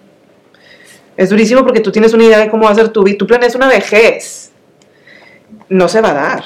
Es 1.16 1.30
durísimo 1.30 1.64
porque 1.64 1.80
tú 1.80 1.92
tienes 1.92 2.12
una 2.14 2.24
idea 2.24 2.38
de 2.38 2.51
cómo 2.51 2.64
va 2.64 2.70
a 2.70 2.74
ser 2.74 2.88
tu 2.88 3.03
vida. 3.05 3.16
Tú 3.18 3.26
planeas 3.26 3.55
una 3.55 3.68
vejez. 3.68 4.51
No 5.68 5.88
se 5.88 6.01
va 6.01 6.11
a 6.11 6.14
dar. 6.14 6.44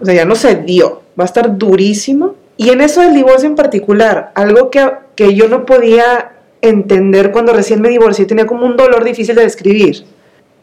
O 0.00 0.04
sea, 0.04 0.14
ya 0.14 0.24
no 0.24 0.34
se 0.34 0.56
dio. 0.56 1.02
Va 1.18 1.24
a 1.24 1.26
estar 1.26 1.56
durísimo. 1.56 2.34
Y 2.56 2.70
en 2.70 2.80
eso 2.80 3.00
del 3.00 3.14
divorcio 3.14 3.48
en 3.48 3.56
particular, 3.56 4.32
algo 4.34 4.70
que, 4.70 4.90
que 5.16 5.34
yo 5.34 5.48
no 5.48 5.66
podía 5.66 6.32
entender 6.62 7.32
cuando 7.32 7.52
recién 7.52 7.80
me 7.80 7.88
divorcié, 7.88 8.26
tenía 8.26 8.46
como 8.46 8.64
un 8.64 8.76
dolor 8.76 9.04
difícil 9.04 9.34
de 9.34 9.42
describir 9.42 10.04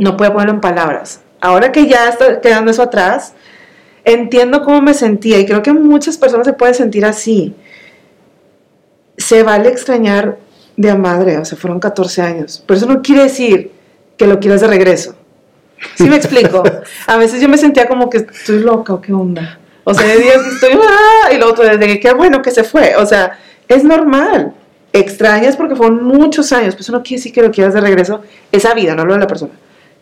no 0.02 0.18
puedo 0.18 0.34
ponerlo 0.34 0.56
en 0.56 0.62
palabras. 0.62 1.22
Ahora 1.40 1.72
que 1.72 1.88
ya 1.88 2.10
está 2.10 2.42
quedando 2.42 2.72
eso 2.72 2.82
atrás, 2.82 3.34
entiendo 4.04 4.64
cómo 4.64 4.82
me 4.82 4.96
sentía 4.96 5.38
y 5.40 5.46
creo 5.46 5.62
que 5.62 5.74
muchas 5.74 6.18
personas 6.18 6.48
se 6.48 6.54
pueden 6.54 6.74
sentir 6.74 7.06
así. 7.06 7.56
Se 9.16 9.44
vale 9.44 9.70
extrañar 9.70 10.40
de 10.76 10.90
a 10.90 10.96
madre, 10.96 11.38
o 11.38 11.46
sea, 11.46 11.56
fueron 11.56 11.80
14 11.80 12.22
años, 12.24 12.64
pero 12.66 12.78
eso 12.80 12.88
no 12.88 13.04
quiere 13.04 13.24
decir 13.24 13.72
que 14.18 14.26
lo 14.26 14.40
quieras 14.40 14.62
de 14.62 14.68
regreso. 14.68 15.16
¿Sí 15.96 16.10
me 16.10 16.16
explico? 16.16 16.64
A 17.08 17.18
veces 17.18 17.42
yo 17.42 17.50
me 17.50 17.58
sentía 17.58 17.88
como 17.88 18.10
que 18.10 18.18
estoy 18.18 18.60
loca 18.60 18.94
o 18.94 19.02
qué 19.02 19.14
onda. 19.14 19.60
O 19.84 19.94
sea, 19.94 20.08
hay 20.08 20.22
días 20.22 20.42
estoy, 20.54 20.72
¡ah! 20.74 21.34
y 21.34 21.38
lo 21.38 21.50
otro, 21.50 21.64
desde 21.64 21.88
que 21.88 22.00
qué 22.00 22.14
bueno 22.14 22.42
que 22.42 22.52
se 22.52 22.64
fue. 22.64 22.96
O 22.96 23.06
sea, 23.06 23.40
es 23.68 23.84
normal. 23.84 24.54
Extrañas 24.94 25.56
porque 25.56 25.76
fueron 25.76 26.04
muchos 26.04 26.52
años, 26.52 26.76
pues 26.76 26.82
eso 26.82 26.92
no 26.92 27.02
quiere 27.02 27.20
decir 27.20 27.34
que 27.34 27.42
lo 27.42 27.52
quieras 27.52 27.74
de 27.74 27.82
regreso. 27.82 28.22
Esa 28.52 28.74
vida, 28.74 28.94
no 28.94 29.06
lo 29.06 29.14
de 29.14 29.20
la 29.22 29.28
persona 29.28 29.54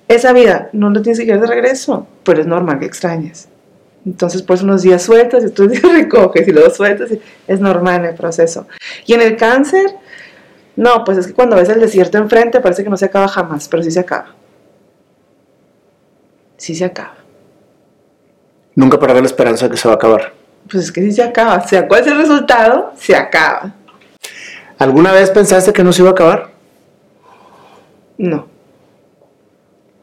esa 0.10 0.34
vida 0.34 0.70
no 0.74 0.90
lo 0.90 1.02
tienes 1.02 1.20
que 1.20 1.26
querer 1.26 1.40
de 1.40 1.48
regreso, 1.48 2.08
pero 2.24 2.42
es 2.42 2.48
normal 2.48 2.80
que 2.80 2.86
extrañes. 2.86 3.48
Entonces, 4.06 4.42
pues 4.42 4.64
unos 4.64 4.82
días 4.82 5.04
sueltas 5.04 5.44
y 5.44 5.48
otros 5.48 5.70
días 5.70 5.84
recoges 5.94 6.48
y 6.48 6.52
luego 6.52 6.72
sueltas. 6.72 7.12
Y 7.12 7.22
es 7.48 7.60
normal 7.60 8.02
en 8.02 8.06
el 8.06 8.16
proceso. 8.16 8.68
Y 9.06 9.14
en 9.14 9.22
el 9.22 9.38
cáncer, 9.38 9.86
no, 10.76 11.04
pues 11.04 11.20
es 11.20 11.28
que 11.28 11.34
cuando 11.34 11.56
ves 11.56 11.70
el 11.70 11.80
desierto 11.80 12.18
enfrente 12.18 12.60
parece 12.60 12.84
que 12.84 12.90
no 12.90 12.98
se 12.98 13.06
acaba 13.06 13.28
jamás, 13.28 13.68
pero 13.70 13.84
sí 13.84 13.92
se 13.92 14.00
acaba. 14.00 14.34
Sí 16.60 16.76
se 16.76 16.86
acaba. 16.86 17.16
Nunca 18.76 19.00
perder 19.00 19.22
la 19.22 19.28
esperanza 19.28 19.66
de 19.66 19.72
que 19.72 19.78
se 19.78 19.88
va 19.88 19.96
a 19.96 19.98
acabar. 19.98 20.34
Pues 20.70 20.84
es 20.84 20.92
que 20.92 21.02
sí 21.02 21.12
se 21.12 21.24
acaba. 21.24 21.66
Sea 21.68 21.88
cuál 21.88 22.02
es 22.02 22.08
el 22.08 22.18
resultado, 22.18 22.94
se 22.98 23.16
acaba. 23.16 23.74
¿Alguna 24.78 25.12
vez 25.12 25.32
pensaste 25.32 25.74
que 25.74 25.84
no 25.84 25.92
se 25.92 26.02
iba 26.02 26.10
a 26.10 26.14
acabar? 26.14 26.52
No. 28.18 28.48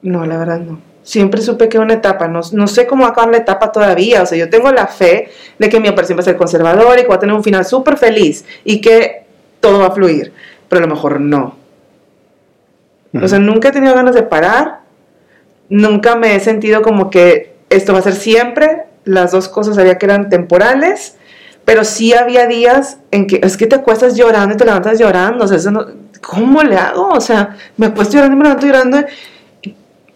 No, 0.02 0.26
la 0.26 0.38
verdad 0.38 0.58
no. 0.58 0.80
Siempre 1.02 1.40
supe 1.40 1.68
que 1.68 1.76
era 1.76 1.84
una 1.84 1.94
etapa, 1.94 2.26
no, 2.26 2.40
no 2.52 2.66
sé 2.66 2.86
cómo 2.86 3.02
va 3.02 3.10
a 3.10 3.12
acabar 3.12 3.30
la 3.30 3.36
etapa 3.36 3.70
todavía, 3.70 4.22
o 4.22 4.26
sea, 4.26 4.36
yo 4.36 4.50
tengo 4.50 4.72
la 4.72 4.88
fe 4.88 5.30
de 5.56 5.68
que 5.68 5.78
mi 5.78 5.88
operación 5.88 6.18
va 6.18 6.22
a 6.22 6.24
ser 6.24 6.36
conservadora 6.36 6.98
y 6.98 7.02
que 7.04 7.08
va 7.08 7.14
a 7.14 7.20
tener 7.20 7.34
un 7.34 7.44
final 7.44 7.64
súper 7.64 7.96
feliz 7.96 8.44
y 8.64 8.80
que 8.80 9.24
todo 9.60 9.78
va 9.78 9.86
a 9.86 9.90
fluir, 9.92 10.32
pero 10.68 10.82
a 10.82 10.88
lo 10.88 10.92
mejor 10.92 11.20
no. 11.20 11.56
O 13.22 13.28
sea, 13.28 13.38
nunca 13.38 13.68
he 13.68 13.72
tenido 13.72 13.94
ganas 13.94 14.16
de 14.16 14.24
parar, 14.24 14.80
nunca 15.68 16.16
me 16.16 16.34
he 16.36 16.40
sentido 16.40 16.82
como 16.82 17.10
que 17.10 17.54
esto 17.70 17.92
va 17.92 17.98
a 18.00 18.02
ser 18.02 18.14
siempre, 18.14 18.84
las 19.04 19.32
dos 19.32 19.48
cosas 19.48 19.76
sabía 19.76 19.98
que 19.98 20.06
eran 20.06 20.28
temporales, 20.28 21.16
pero 21.64 21.84
sí 21.84 22.12
había 22.14 22.46
días 22.46 22.98
en 23.10 23.26
que 23.26 23.40
es 23.42 23.56
que 23.56 23.66
te 23.66 23.76
acuestas 23.76 24.16
llorando 24.16 24.54
y 24.54 24.56
te 24.56 24.64
levantas 24.64 24.98
llorando, 24.98 25.44
o 25.44 25.48
sea, 25.48 25.56
eso 25.56 25.70
no- 25.70 25.86
¿cómo 26.22 26.62
le 26.62 26.76
hago? 26.76 27.08
O 27.10 27.20
sea, 27.20 27.56
me 27.76 27.86
acuesto 27.86 28.14
llorando 28.14 28.34
y 28.34 28.38
me 28.38 28.44
levanto 28.44 28.66
llorando. 28.66 28.98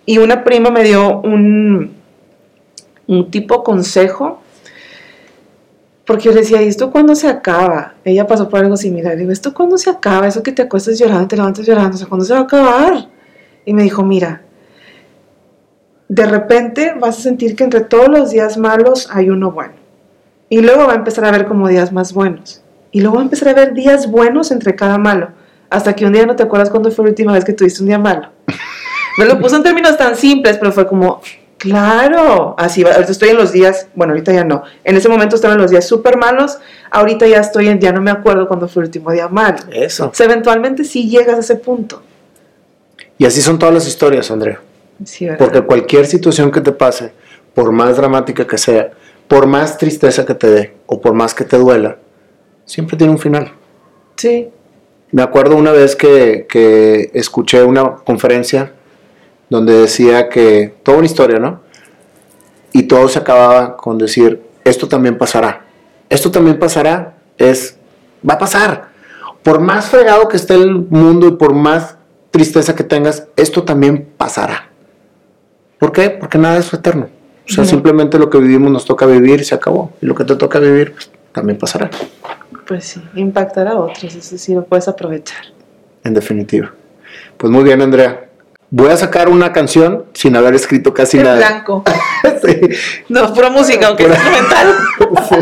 Y 0.07 0.19
una 0.19 0.43
prima 0.45 0.71
me 0.71 0.83
dio 0.85 1.21
un, 1.21 1.95
un 3.07 3.31
tipo 3.31 3.63
consejo, 3.63 4.41
porque 6.07 6.25
yo 6.25 6.33
le 6.33 6.41
decía, 6.41 6.61
¿y 6.63 6.69
esto 6.69 6.91
cuándo 6.91 7.15
se 7.15 7.29
acaba? 7.29 7.95
Ella 8.05 8.27
pasó 8.27 8.49
por 8.49 8.61
algo 8.61 8.77
similar. 8.77 9.13
Le 9.15 9.21
digo, 9.21 9.31
¿esto 9.33 9.55
cuándo 9.55 9.79
se 9.79 9.91
acaba? 9.91 10.27
Eso 10.27 10.43
que 10.43 10.51
te 10.53 10.63
acuestas 10.63 10.99
llorando, 10.99 11.29
te 11.29 11.37
levantas 11.37 11.65
llorando, 11.67 11.95
o 11.95 11.99
sea, 11.99 12.09
¿cuándo 12.09 12.25
se 12.25 12.33
va 12.33 12.41
a 12.41 12.43
acabar? 12.43 13.09
Y 13.65 13.73
me 13.75 13.83
dijo, 13.85 14.03
mira, 14.03 14.43
de 16.11 16.27
repente 16.27 16.93
vas 16.99 17.21
a 17.21 17.23
sentir 17.23 17.55
que 17.55 17.63
entre 17.63 17.83
todos 17.83 18.09
los 18.09 18.33
días 18.33 18.59
malos 18.59 19.09
hay 19.13 19.31
uno 19.31 19.53
bueno. 19.53 19.75
Y 20.49 20.61
luego 20.61 20.89
va 20.89 20.95
a 20.95 20.97
empezar 20.97 21.25
a 21.25 21.31
ver 21.31 21.47
como 21.47 21.69
días 21.69 21.93
más 21.93 22.13
buenos. 22.13 22.63
Y 22.91 23.01
luego 23.01 23.15
va 23.15 23.23
a 23.23 23.25
empezar 23.25 23.51
a 23.51 23.55
ver 23.55 23.75
días 23.75 24.11
buenos 24.11 24.51
entre 24.51 24.75
cada 24.75 24.99
malo. 24.99 25.29
Hasta 25.71 25.95
que 25.95 26.05
un 26.05 26.13
día 26.13 26.27
no 26.27 26.35
te 26.35 26.43
acuerdas 26.43 26.69
cuándo 26.69 26.91
fue 26.91 27.05
la 27.05 27.11
última 27.11 27.33
vez 27.33 27.45
que 27.45 27.53
tuviste 27.53 27.81
un 27.83 27.87
día 27.87 27.99
malo. 28.01 28.29
Me 29.19 29.25
lo 29.25 29.39
puso 29.39 29.55
en 29.55 29.63
términos 29.63 29.97
tan 29.97 30.17
simples, 30.17 30.59
pero 30.59 30.73
fue 30.73 30.85
como, 30.89 31.23
claro, 31.57 32.57
así 32.59 32.83
va. 32.83 32.91
Ahorita 32.91 33.13
estoy 33.13 33.29
en 33.29 33.37
los 33.37 33.53
días, 33.53 33.87
bueno, 33.95 34.13
ahorita 34.13 34.33
ya 34.33 34.43
no. 34.43 34.65
En 34.83 34.97
ese 34.97 35.09
momento 35.09 35.37
estaba 35.37 35.55
en 35.55 35.61
los 35.61 35.71
días 35.71 35.87
súper 35.87 36.17
malos. 36.17 36.59
Ahorita 36.91 37.29
ya 37.29 37.39
estoy 37.39 37.69
en, 37.69 37.79
ya 37.79 37.93
no 37.93 38.01
me 38.01 38.11
acuerdo 38.11 38.49
cuándo 38.49 38.67
fue 38.67 38.83
el 38.83 38.89
último 38.89 39.13
día 39.13 39.29
malo. 39.29 39.59
Eso. 39.73 40.09
O 40.09 40.15
sea, 40.15 40.27
eventualmente 40.27 40.83
sí 40.83 41.09
llegas 41.09 41.37
a 41.37 41.41
ese 41.41 41.55
punto. 41.55 42.03
Y 43.17 43.27
así 43.27 43.41
son 43.41 43.61
todas 43.61 43.73
las 43.73 43.87
historias, 43.87 44.29
Andrea. 44.33 44.61
Porque 45.39 45.63
cualquier 45.63 46.07
situación 46.07 46.51
que 46.51 46.61
te 46.61 46.73
pase, 46.73 47.13
por 47.55 47.73
más 47.73 47.97
dramática 47.97 48.47
que 48.47 48.59
sea, 48.59 48.91
por 49.29 49.47
más 49.47 49.79
tristeza 49.79 50.27
que 50.27 50.35
te 50.35 50.49
dé 50.49 50.75
o 50.87 51.01
por 51.01 51.15
más 51.15 51.35
que 51.35 51.45
te 51.45 51.57
duela, 51.57 51.99
siempre 52.65 52.97
tiene 52.97 53.13
un 53.13 53.19
final. 53.19 53.53
Sí. 54.17 54.49
Me 55.13 55.23
acuerdo 55.23 55.57
una 55.57 55.73
vez 55.73 55.97
que, 55.97 56.47
que 56.49 57.11
escuché 57.15 57.63
una 57.63 57.97
conferencia 57.97 58.73
donde 59.49 59.73
decía 59.75 60.29
que, 60.29 60.75
toda 60.83 60.99
una 60.99 61.07
historia, 61.07 61.39
¿no? 61.39 61.61
Y 62.73 62.85
todo 62.85 63.09
se 63.09 63.19
acababa 63.19 63.77
con 63.77 63.99
decir, 63.99 64.41
esto 64.65 64.89
también 64.89 65.19
pasará. 65.19 65.67
Esto 66.09 66.31
también 66.31 66.59
pasará, 66.59 67.19
es, 67.37 67.77
va 68.29 68.35
a 68.35 68.39
pasar. 68.39 68.91
Por 69.43 69.61
más 69.61 69.89
fregado 69.89 70.29
que 70.29 70.37
esté 70.37 70.55
el 70.55 70.75
mundo 70.75 71.27
y 71.27 71.33
por 71.33 71.55
más 71.55 71.97
tristeza 72.31 72.77
que 72.77 72.85
tengas, 72.85 73.27
esto 73.37 73.65
también 73.65 74.09
pasará. 74.17 74.70
¿Por 75.81 75.91
qué? 75.93 76.11
Porque 76.11 76.39
nada 76.39 76.59
es 76.59 76.73
eterno. 76.73 77.09
O 77.49 77.53
sea, 77.53 77.65
simplemente 77.65 78.17
lo 78.19 78.31
que 78.31 78.39
vivimos 78.39 78.71
nos 78.71 78.85
toca 78.85 79.07
vivir 79.07 79.41
y 79.41 79.45
se 79.45 79.57
acabó. 79.57 79.91
Y 80.01 80.07
lo 80.07 80.15
que 80.15 80.23
te 80.25 80.37
toca 80.37 80.61
vivir, 80.61 80.93
pues, 80.93 81.11
también 81.33 81.59
pasará. 81.59 81.91
Pues 82.69 82.85
sí, 82.85 83.03
impactar 83.17 83.67
a 83.67 83.75
otros, 83.77 84.15
eso 84.15 84.39
sí 84.39 84.55
lo 84.55 84.63
puedes 84.65 84.87
aprovechar. 84.87 85.41
En 86.05 86.15
definitiva. 86.15 86.71
Pues 87.37 87.51
muy 87.51 87.65
bien, 87.65 87.83
Andrea. 87.83 88.27
Voy 88.71 88.91
a 88.91 88.97
sacar 88.97 89.29
una 89.29 89.53
canción 89.53 90.05
sin 90.13 90.37
haber 90.37 90.55
escrito 90.55 90.95
casi 90.95 91.17
En 91.17 91.25
nada. 91.25 91.37
blanco. 91.39 91.83
Sí, 92.45 92.61
No, 93.09 93.35
pura 93.35 93.51
música, 93.51 93.89
aunque 93.89 94.05
es 94.05 94.11
instrumental. 94.11 94.75
sí. 95.29 95.37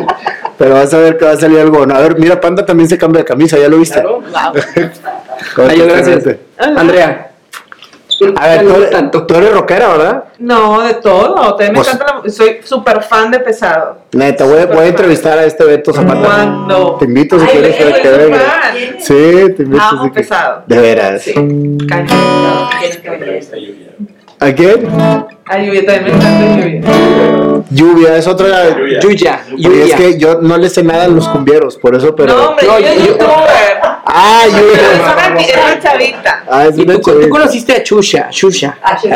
Pero 0.57 0.75
vas 0.75 0.95
a 0.95 0.99
ver 0.99 1.19
que 1.19 1.25
va 1.25 1.33
a 1.33 1.37
salir 1.37 1.59
algo. 1.59 1.83
A 1.83 2.01
ver, 2.01 2.19
mira, 2.19 2.41
Panda 2.41 2.65
también 2.65 2.89
se 2.89 2.97
cambia 2.97 3.21
de 3.21 3.25
camisa, 3.27 3.59
¿ya 3.59 3.69
lo 3.69 3.79
viste? 3.79 4.01
Claro. 4.03 4.53
Ay, 5.69 5.79
gracias. 5.81 6.25
Hola. 6.59 6.81
Andrea. 6.81 7.28
A 8.37 8.47
ver, 8.49 8.63
tú 8.67 8.75
eres, 8.75 8.91
tanto. 8.91 9.27
tú 9.27 9.35
eres 9.35 9.53
rockera, 9.53 9.89
¿verdad? 9.89 10.25
No, 10.39 10.81
de 10.83 10.95
todo. 10.95 11.35
También 11.57 11.73
me 11.73 11.77
Pues- 11.79 11.95
encanta 11.95 12.21
la- 12.25 12.31
Soy 12.31 12.59
súper 12.65 13.03
fan 13.03 13.31
de 13.31 13.39
pesado. 13.41 13.99
Neta, 14.13 14.45
voy, 14.45 14.59
a- 14.61 14.67
voy 14.67 14.85
a 14.85 14.87
entrevistar 14.89 15.39
a 15.39 15.45
este 15.45 15.65
Beto 15.65 15.93
Zapata. 15.93 16.21
¿Cuándo? 16.21 16.97
Te 16.99 17.05
invito 17.05 17.39
si 17.39 17.45
Ay, 17.47 17.51
quieres 17.53 17.77
que 17.77 17.83
soy 18.03 18.19
venga. 18.19 18.73
Sí, 18.99 19.55
te 19.57 19.63
invito. 19.63 19.83
Amo 19.83 20.05
que- 20.05 20.21
pesado. 20.21 20.63
De 20.67 20.79
veras. 20.79 21.23
Sí. 21.23 21.33
¿A 24.41 24.53
quién? 24.53 24.89
Ay, 25.47 25.67
lluvia, 25.67 25.85
también 25.87 26.05
me 26.05 26.11
encanta 26.13 26.57
lluvia. 26.57 27.63
Lluvia, 27.71 28.17
es 28.17 28.27
otra. 28.29 28.69
Lluvia. 28.77 29.01
Yuya. 29.01 29.41
Y 29.57 29.81
es 29.91 29.95
que 29.97 30.19
yo 30.19 30.41
no 30.41 30.57
le 30.59 30.69
sé 30.69 30.83
nada 30.85 31.05
a 31.05 31.09
los 31.09 31.27
cumbieros, 31.29 31.77
por 31.77 31.97
eso, 31.97 32.15
pero. 32.15 32.35
No, 32.37 32.49
hombre, 32.51 32.67
No, 32.67 32.79
yo 32.79 32.87
soy 32.87 32.99
yo- 32.99 33.05
youtuber. 33.07 33.68
Ah, 34.21 34.43
una, 34.49 35.41
es 35.41 35.55
una 35.57 35.81
chavita. 35.81 36.45
Ah, 36.51 36.67
es 36.67 36.77
¿Y 36.77 36.83
una 36.83 36.95
tú, 36.95 37.01
tú 37.01 37.11
chavita. 37.11 37.29
conociste 37.31 37.73
a 37.73 37.83
Chusha? 37.85 38.29
Chusha. 38.31 38.77
A 38.83 38.99
Sí, 38.99 39.09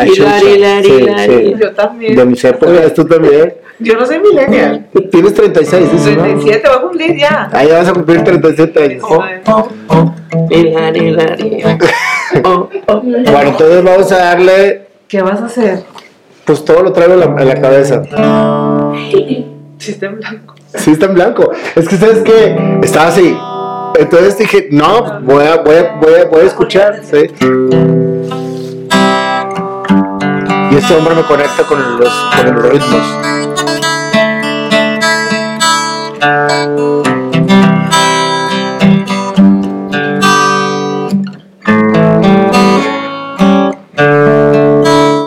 sí. 0.85 1.55
Yo 1.61 1.73
también. 1.73 2.15
De 2.15 2.25
mis 2.25 2.45
épocas, 2.45 2.95
tú 2.95 3.05
también. 3.05 3.55
Yo 3.81 3.95
no 3.97 4.07
soy 4.07 4.21
millennial. 4.21 4.87
Tienes 5.11 5.35
36, 5.35 5.93
dices, 5.93 6.17
¿no? 6.17 6.23
37, 6.23 6.69
voy 6.69 6.77
a 6.77 6.81
cumplir 6.83 7.17
ya. 7.19 7.49
Ah, 7.53 7.65
ya 7.65 7.79
vas 7.79 7.89
a 7.89 7.93
cumplir 7.93 8.23
37 8.23 8.83
años. 8.85 9.03
Hilari, 10.51 11.01
hilari. 11.09 11.63
Oh, 12.45 12.71
oh. 12.87 13.01
Bueno, 13.03 13.41
entonces 13.43 13.85
vamos 13.85 14.11
a 14.11 14.17
darle. 14.17 14.87
¿Qué 15.07 15.21
vas 15.21 15.43
a 15.43 15.45
hacer? 15.45 15.83
Pues 16.47 16.65
todo 16.65 16.83
lo 16.83 16.91
traigo 16.93 17.13
en 17.13 17.21
la, 17.21 17.27
en 17.27 17.49
la 17.49 17.61
cabeza. 17.61 18.03
Si 19.79 19.91
está 19.91 20.07
en 20.07 20.17
blanco. 20.19 20.55
Sí, 20.75 20.93
está 20.93 21.07
en 21.07 21.15
blanco. 21.15 21.53
Es 21.77 21.87
que, 21.89 21.97
¿sabes 21.97 22.23
qué? 22.25 22.57
Estaba 22.83 23.09
así. 23.09 23.37
Entonces 23.99 24.38
dije, 24.38 24.68
no, 24.70 25.20
voy 25.20 25.45
a, 25.45 25.57
voy 25.59 25.76
a, 25.76 25.95
voy 26.01 26.14
a, 26.14 26.24
voy 26.26 26.40
a 26.40 26.45
escuchar. 26.45 27.01
¿sí? 27.05 27.16
Y 30.70 30.76
este 30.76 30.95
hombre 30.97 31.14
me 31.14 31.22
conecta 31.22 31.62
con 31.64 31.99
los, 31.99 32.09
con 32.36 32.55
los 32.55 32.64
ritmos. 32.70 33.07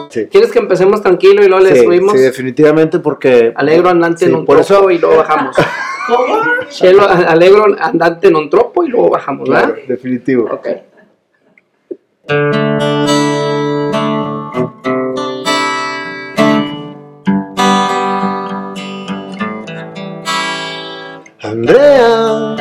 Sí. 0.09 0.27
¿Quieres 0.31 0.49
que 0.51 0.59
empecemos 0.59 1.01
tranquilo 1.01 1.43
y 1.43 1.49
luego 1.49 1.61
le 1.65 1.75
Sí, 1.75 1.83
subimos? 1.83 2.13
sí, 2.13 2.19
definitivamente 2.19 2.99
porque 2.99 3.51
Alegro 3.55 3.89
andante 3.89 4.19
Sí, 4.19 4.31
en 4.31 4.35
un 4.35 4.45
por 4.45 4.59
eso- 4.59 4.89
y 4.89 4.97
luego 4.97 5.17
bajamos. 5.17 5.55
Cielo, 6.69 7.07
alegro 7.07 7.65
andante 7.79 8.27
en 8.27 8.35
un 8.35 8.49
tropo 8.49 8.83
y 8.83 8.89
luego 8.89 9.09
bajamos, 9.09 9.49
¿verdad? 9.49 9.73
Claro, 9.73 9.87
definitivo. 9.87 10.49
Ok. 10.51 10.67
Andrea, 21.41 22.55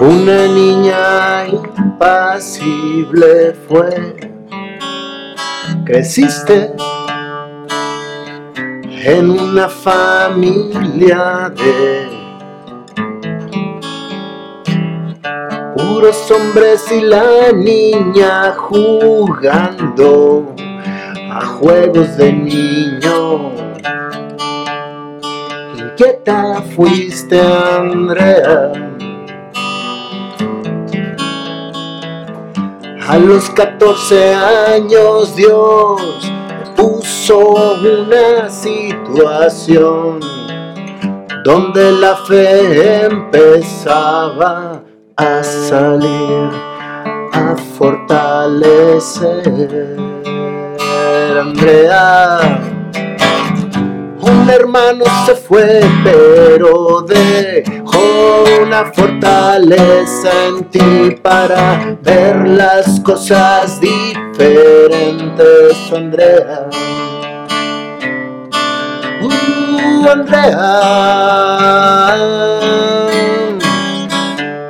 una 0.00 0.46
niña 0.46 1.46
impasible 1.48 3.52
fue. 3.68 4.16
Creciste 5.84 6.72
en 9.08 9.30
una 9.30 9.68
familia 9.68 11.48
de 11.54 12.08
puros 15.76 16.28
hombres 16.32 16.90
y 16.90 17.02
la 17.02 17.52
niña 17.52 18.52
jugando 18.56 20.52
a 21.30 21.46
juegos 21.46 22.16
de 22.16 22.32
niño. 22.32 23.52
Inquieta 25.78 26.62
fuiste, 26.74 27.40
Andrea. 27.40 28.72
A 33.06 33.18
los 33.18 33.48
14 33.50 34.34
años 34.34 35.36
Dios 35.36 36.35
una 37.34 38.48
situación 38.48 40.20
donde 41.44 41.92
la 41.92 42.14
fe 42.16 43.06
empezaba 43.06 44.82
a 45.16 45.42
salir, 45.42 46.50
a 47.32 47.56
fortalecer. 47.76 49.42
Andrea, 51.40 52.60
un 54.20 54.48
hermano 54.48 55.04
se 55.24 55.34
fue, 55.34 55.80
pero 56.04 57.02
dejó 57.02 58.44
una 58.62 58.84
fortaleza 58.92 60.30
en 60.46 60.64
ti 60.70 61.16
para 61.22 61.96
ver 62.02 62.46
las 62.48 63.00
cosas 63.00 63.80
diferentes, 63.80 64.32
Andrea. 65.92 66.68
Andrea. 70.10 71.66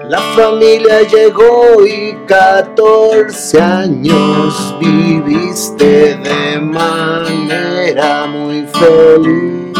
La 0.08 0.20
familia 0.36 1.02
llegó 1.02 1.84
y 1.84 2.14
14 2.26 3.60
años 3.60 4.76
viviste 4.80 6.16
de 6.16 6.60
manera 6.60 8.26
muy 8.26 8.66
feliz, 8.66 9.76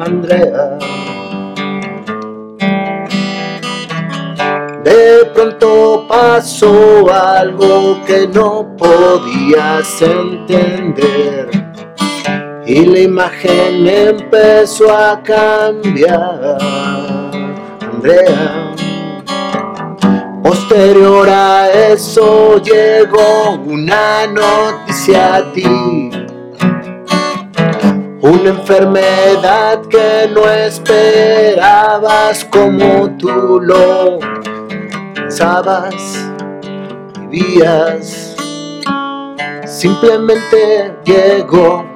Andrea. 0.00 0.78
De 4.84 5.26
pronto 5.34 6.06
pasó 6.08 7.12
algo 7.12 8.02
que 8.06 8.26
no 8.28 8.74
podías 8.78 10.00
entender 10.00 11.57
y 12.68 12.84
la 12.84 12.98
imagen 12.98 13.86
empezó 13.88 14.94
a 14.94 15.22
cambiar, 15.22 16.58
Andrea. 17.80 18.74
Posterior 20.42 21.30
a 21.30 21.70
eso 21.70 22.58
llegó 22.62 23.58
una 23.64 24.26
noticia 24.26 25.36
a 25.36 25.52
ti. 25.52 26.10
Una 28.20 28.50
enfermedad 28.50 29.80
que 29.86 30.28
no 30.34 30.46
esperabas 30.50 32.44
como 32.44 33.16
tú 33.16 33.60
lo 33.62 34.18
pensabas, 35.14 35.94
vivías. 37.30 38.36
Simplemente 39.64 40.92
llegó, 41.04 41.87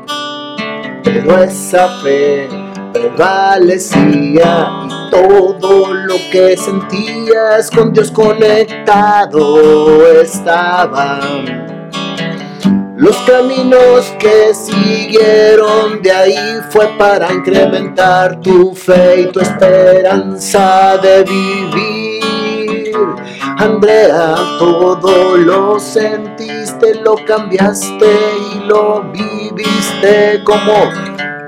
pero 1.02 1.42
esa 1.42 1.88
fe 2.00 2.48
prevalecía 2.92 4.68
y 4.86 5.10
todo 5.10 5.92
lo 5.92 6.16
que 6.30 6.56
sentías 6.56 7.70
con 7.70 7.92
Dios 7.92 8.10
conectado 8.10 10.06
estaban. 10.20 11.62
Los 12.96 13.16
caminos 13.22 14.14
que 14.20 14.54
siguieron 14.54 16.02
de 16.02 16.12
ahí 16.12 16.60
fue 16.70 16.86
para 16.96 17.32
incrementar 17.32 18.38
tu 18.40 18.74
fe 18.76 19.22
y 19.22 19.32
tu 19.32 19.40
esperanza 19.40 20.98
de 20.98 21.24
vivir. 21.24 22.22
Andrea, 23.58 24.36
todo 24.58 25.36
lo 25.36 25.80
lo 27.04 27.14
cambiaste 27.26 28.10
y 28.54 28.66
lo 28.66 29.02
viviste 29.12 30.42
como 30.44 30.90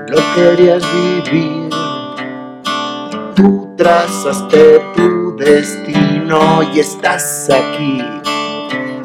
lo 0.07 0.17
querías 0.33 0.83
vivir. 0.93 1.69
Tú 3.35 3.73
trazaste 3.77 4.81
tu 4.95 5.35
destino 5.35 6.63
y 6.73 6.79
estás 6.79 7.49
aquí. 7.49 8.01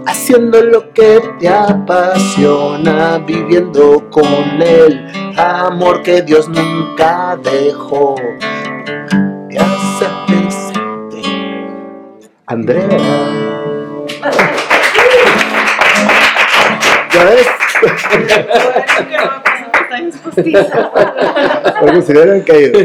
haciendo 0.06 0.62
lo 0.62 0.92
que 0.92 1.20
te 1.38 1.48
apasiona, 1.48 3.18
viviendo 3.18 4.08
con 4.10 4.62
el 4.62 5.34
amor 5.36 6.02
que 6.02 6.22
Dios 6.22 6.48
nunca 6.48 7.38
dejó. 7.42 8.14
Andrea. 12.46 13.49
¿Ya 17.20 17.26
ves? 17.26 17.46
Porque 21.80 22.02
si 22.02 22.12
hubieran 22.12 22.40
caído. 22.42 22.78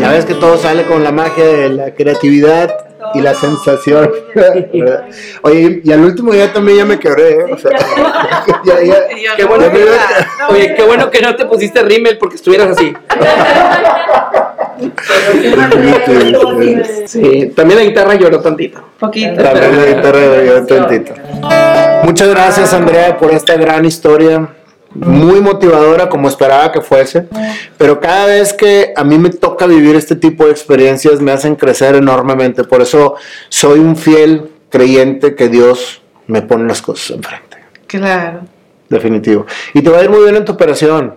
Ya 0.00 0.12
ves 0.12 0.24
que 0.24 0.34
todo 0.34 0.56
sale 0.58 0.84
con 0.84 1.02
la 1.04 1.12
magia 1.12 1.44
de 1.44 1.68
la 1.68 1.94
creatividad 1.94 2.74
y 3.14 3.20
la 3.20 3.34
sensación. 3.34 4.10
¿verdad? 4.34 5.04
Oye, 5.42 5.80
y 5.84 5.92
al 5.92 6.00
último 6.00 6.32
día 6.32 6.52
también 6.52 6.78
ya 6.78 6.84
me 6.84 6.98
quebré, 6.98 7.30
¿eh? 7.30 7.44
O 7.52 7.58
sea, 7.58 7.70
ya, 8.64 8.82
ya- 8.82 9.36
Qué 9.36 9.44
bueno 9.44 9.66
ya 9.66 9.70
me 9.72 9.78
que, 9.78 9.86
oye, 10.48 10.74
qué 10.74 10.82
bueno 10.82 11.10
que 11.10 11.20
no 11.20 11.36
te 11.36 11.44
pusiste 11.46 11.82
rímel 11.82 12.18
porque 12.18 12.36
estuvieras 12.36 12.70
así. 12.70 12.92
Sí, 17.06 17.52
también 17.54 17.78
la 17.78 17.84
guitarra 17.84 18.14
lloró 18.14 18.40
tantito. 18.40 18.80
Poquito. 18.98 19.40
También 19.42 19.76
la 19.76 19.86
guitarra 19.86 20.18
un 20.58 20.66
tantito. 20.66 21.14
Muchas 22.04 22.28
gracias, 22.28 22.72
Andrea, 22.74 23.16
por 23.16 23.32
esta 23.32 23.56
gran 23.56 23.84
historia. 23.84 24.48
Muy 24.94 25.40
motivadora, 25.40 26.08
como 26.08 26.28
esperaba 26.28 26.70
que 26.70 26.80
fuese. 26.80 27.26
Pero 27.76 27.98
cada 27.98 28.26
vez 28.26 28.52
que 28.52 28.92
a 28.94 29.02
mí 29.02 29.18
me 29.18 29.30
toca 29.30 29.66
vivir 29.66 29.96
este 29.96 30.14
tipo 30.14 30.44
de 30.44 30.52
experiencias, 30.52 31.20
me 31.20 31.32
hacen 31.32 31.56
crecer 31.56 31.96
enormemente. 31.96 32.62
Por 32.62 32.82
eso 32.82 33.14
soy 33.48 33.80
un 33.80 33.96
fiel 33.96 34.50
creyente 34.70 35.34
que 35.34 35.48
Dios 35.48 36.02
me 36.26 36.42
pone 36.42 36.68
las 36.68 36.80
cosas 36.80 37.10
enfrente. 37.16 37.56
Claro. 37.86 38.40
Definitivo. 38.88 39.46
Y 39.72 39.82
te 39.82 39.90
va 39.90 39.98
a 39.98 40.04
ir 40.04 40.10
muy 40.10 40.22
bien 40.22 40.36
en 40.36 40.44
tu 40.44 40.52
operación. 40.52 41.14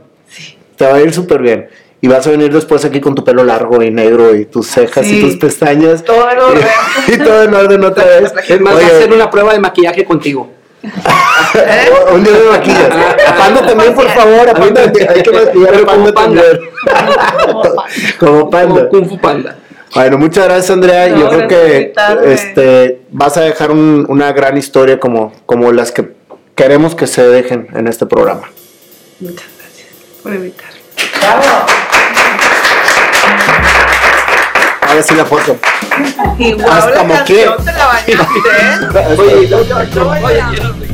Te 0.76 0.86
va 0.86 0.96
a 0.96 1.02
ir 1.02 1.14
súper 1.14 1.42
bien. 1.42 1.68
Y 2.02 2.08
vas 2.08 2.26
a 2.26 2.32
venir 2.32 2.52
después 2.54 2.86
aquí 2.86 3.00
con 3.02 3.14
tu 3.14 3.24
pelo 3.24 3.44
largo 3.44 3.82
y 3.84 3.92
negro 3.92 4.36
y 4.36 4.46
tus 4.46 4.68
cejas 4.68 5.06
y 5.06 5.10
Sí. 5.10 5.22
tus 5.22 5.36
pestañas. 5.38 6.04
Todo 6.04 6.30
en 6.32 6.40
orden. 6.40 6.68
y 7.08 7.18
todo 7.18 7.44
en 7.44 7.54
orden 7.54 7.84
otra 7.84 8.06
vez. 8.06 8.34
Es 8.50 8.62
más, 8.62 8.76
Oye, 8.76 8.86
voy 8.86 8.94
a 8.94 8.98
hacer 8.98 9.14
una 9.14 9.30
prueba 9.30 9.54
de 9.54 9.60
maquillaje 9.60 10.06
contigo. 10.06 10.52
un 12.14 12.24
día 12.24 12.34
me 12.34 12.52
maquillas. 12.58 12.90
A 13.28 13.36
Panda 13.36 13.66
también, 13.68 13.94
por 13.96 14.08
favor. 14.10 14.50
A 14.50 14.54
Panda 14.54 14.82
hay 14.82 15.22
que 15.24 15.32
maquillar 15.32 15.76
a 15.76 15.86
Panda 15.86 16.14
panda. 16.14 16.42
también. 16.42 16.60
Como 18.20 18.50
Panda. 18.50 18.76
Como 18.76 18.90
Kung 18.90 19.10
Fu 19.10 19.18
Panda. 19.20 19.58
Bueno, 19.96 20.18
muchas 20.18 20.46
gracias, 20.46 20.70
Andrea. 20.72 21.08
No, 21.10 21.18
Yo 21.18 21.30
creo 21.30 21.48
que 21.48 21.94
este, 22.26 23.02
vas 23.12 23.38
a 23.38 23.42
dejar 23.42 23.72
un- 23.72 24.06
una 24.10 24.32
gran 24.34 24.58
historia 24.58 25.00
como, 25.00 25.34
como 25.46 25.72
las 25.72 25.92
que 25.92 26.12
queremos 26.56 26.94
que 26.94 27.08
se 27.08 27.24
dejen 27.28 27.68
en 27.74 27.88
este 27.88 28.06
programa. 28.06 28.50
Muchas 29.20 29.48
gracias 29.58 29.88
por 30.22 30.34
invitarme. 30.34 30.78
Ahora 34.82 35.02
sí 35.04 35.16
la 35.16 35.26
foto. 35.26 35.58
Igual 36.40 36.70
Hasta 36.70 37.04
la 37.04 37.16
canción 37.16 37.66
te 37.66 37.72
la 37.74 37.86
bañaste, 37.86 38.14
¿eh? 38.16 39.16
Oye, 39.18 39.54
oye, 39.56 40.87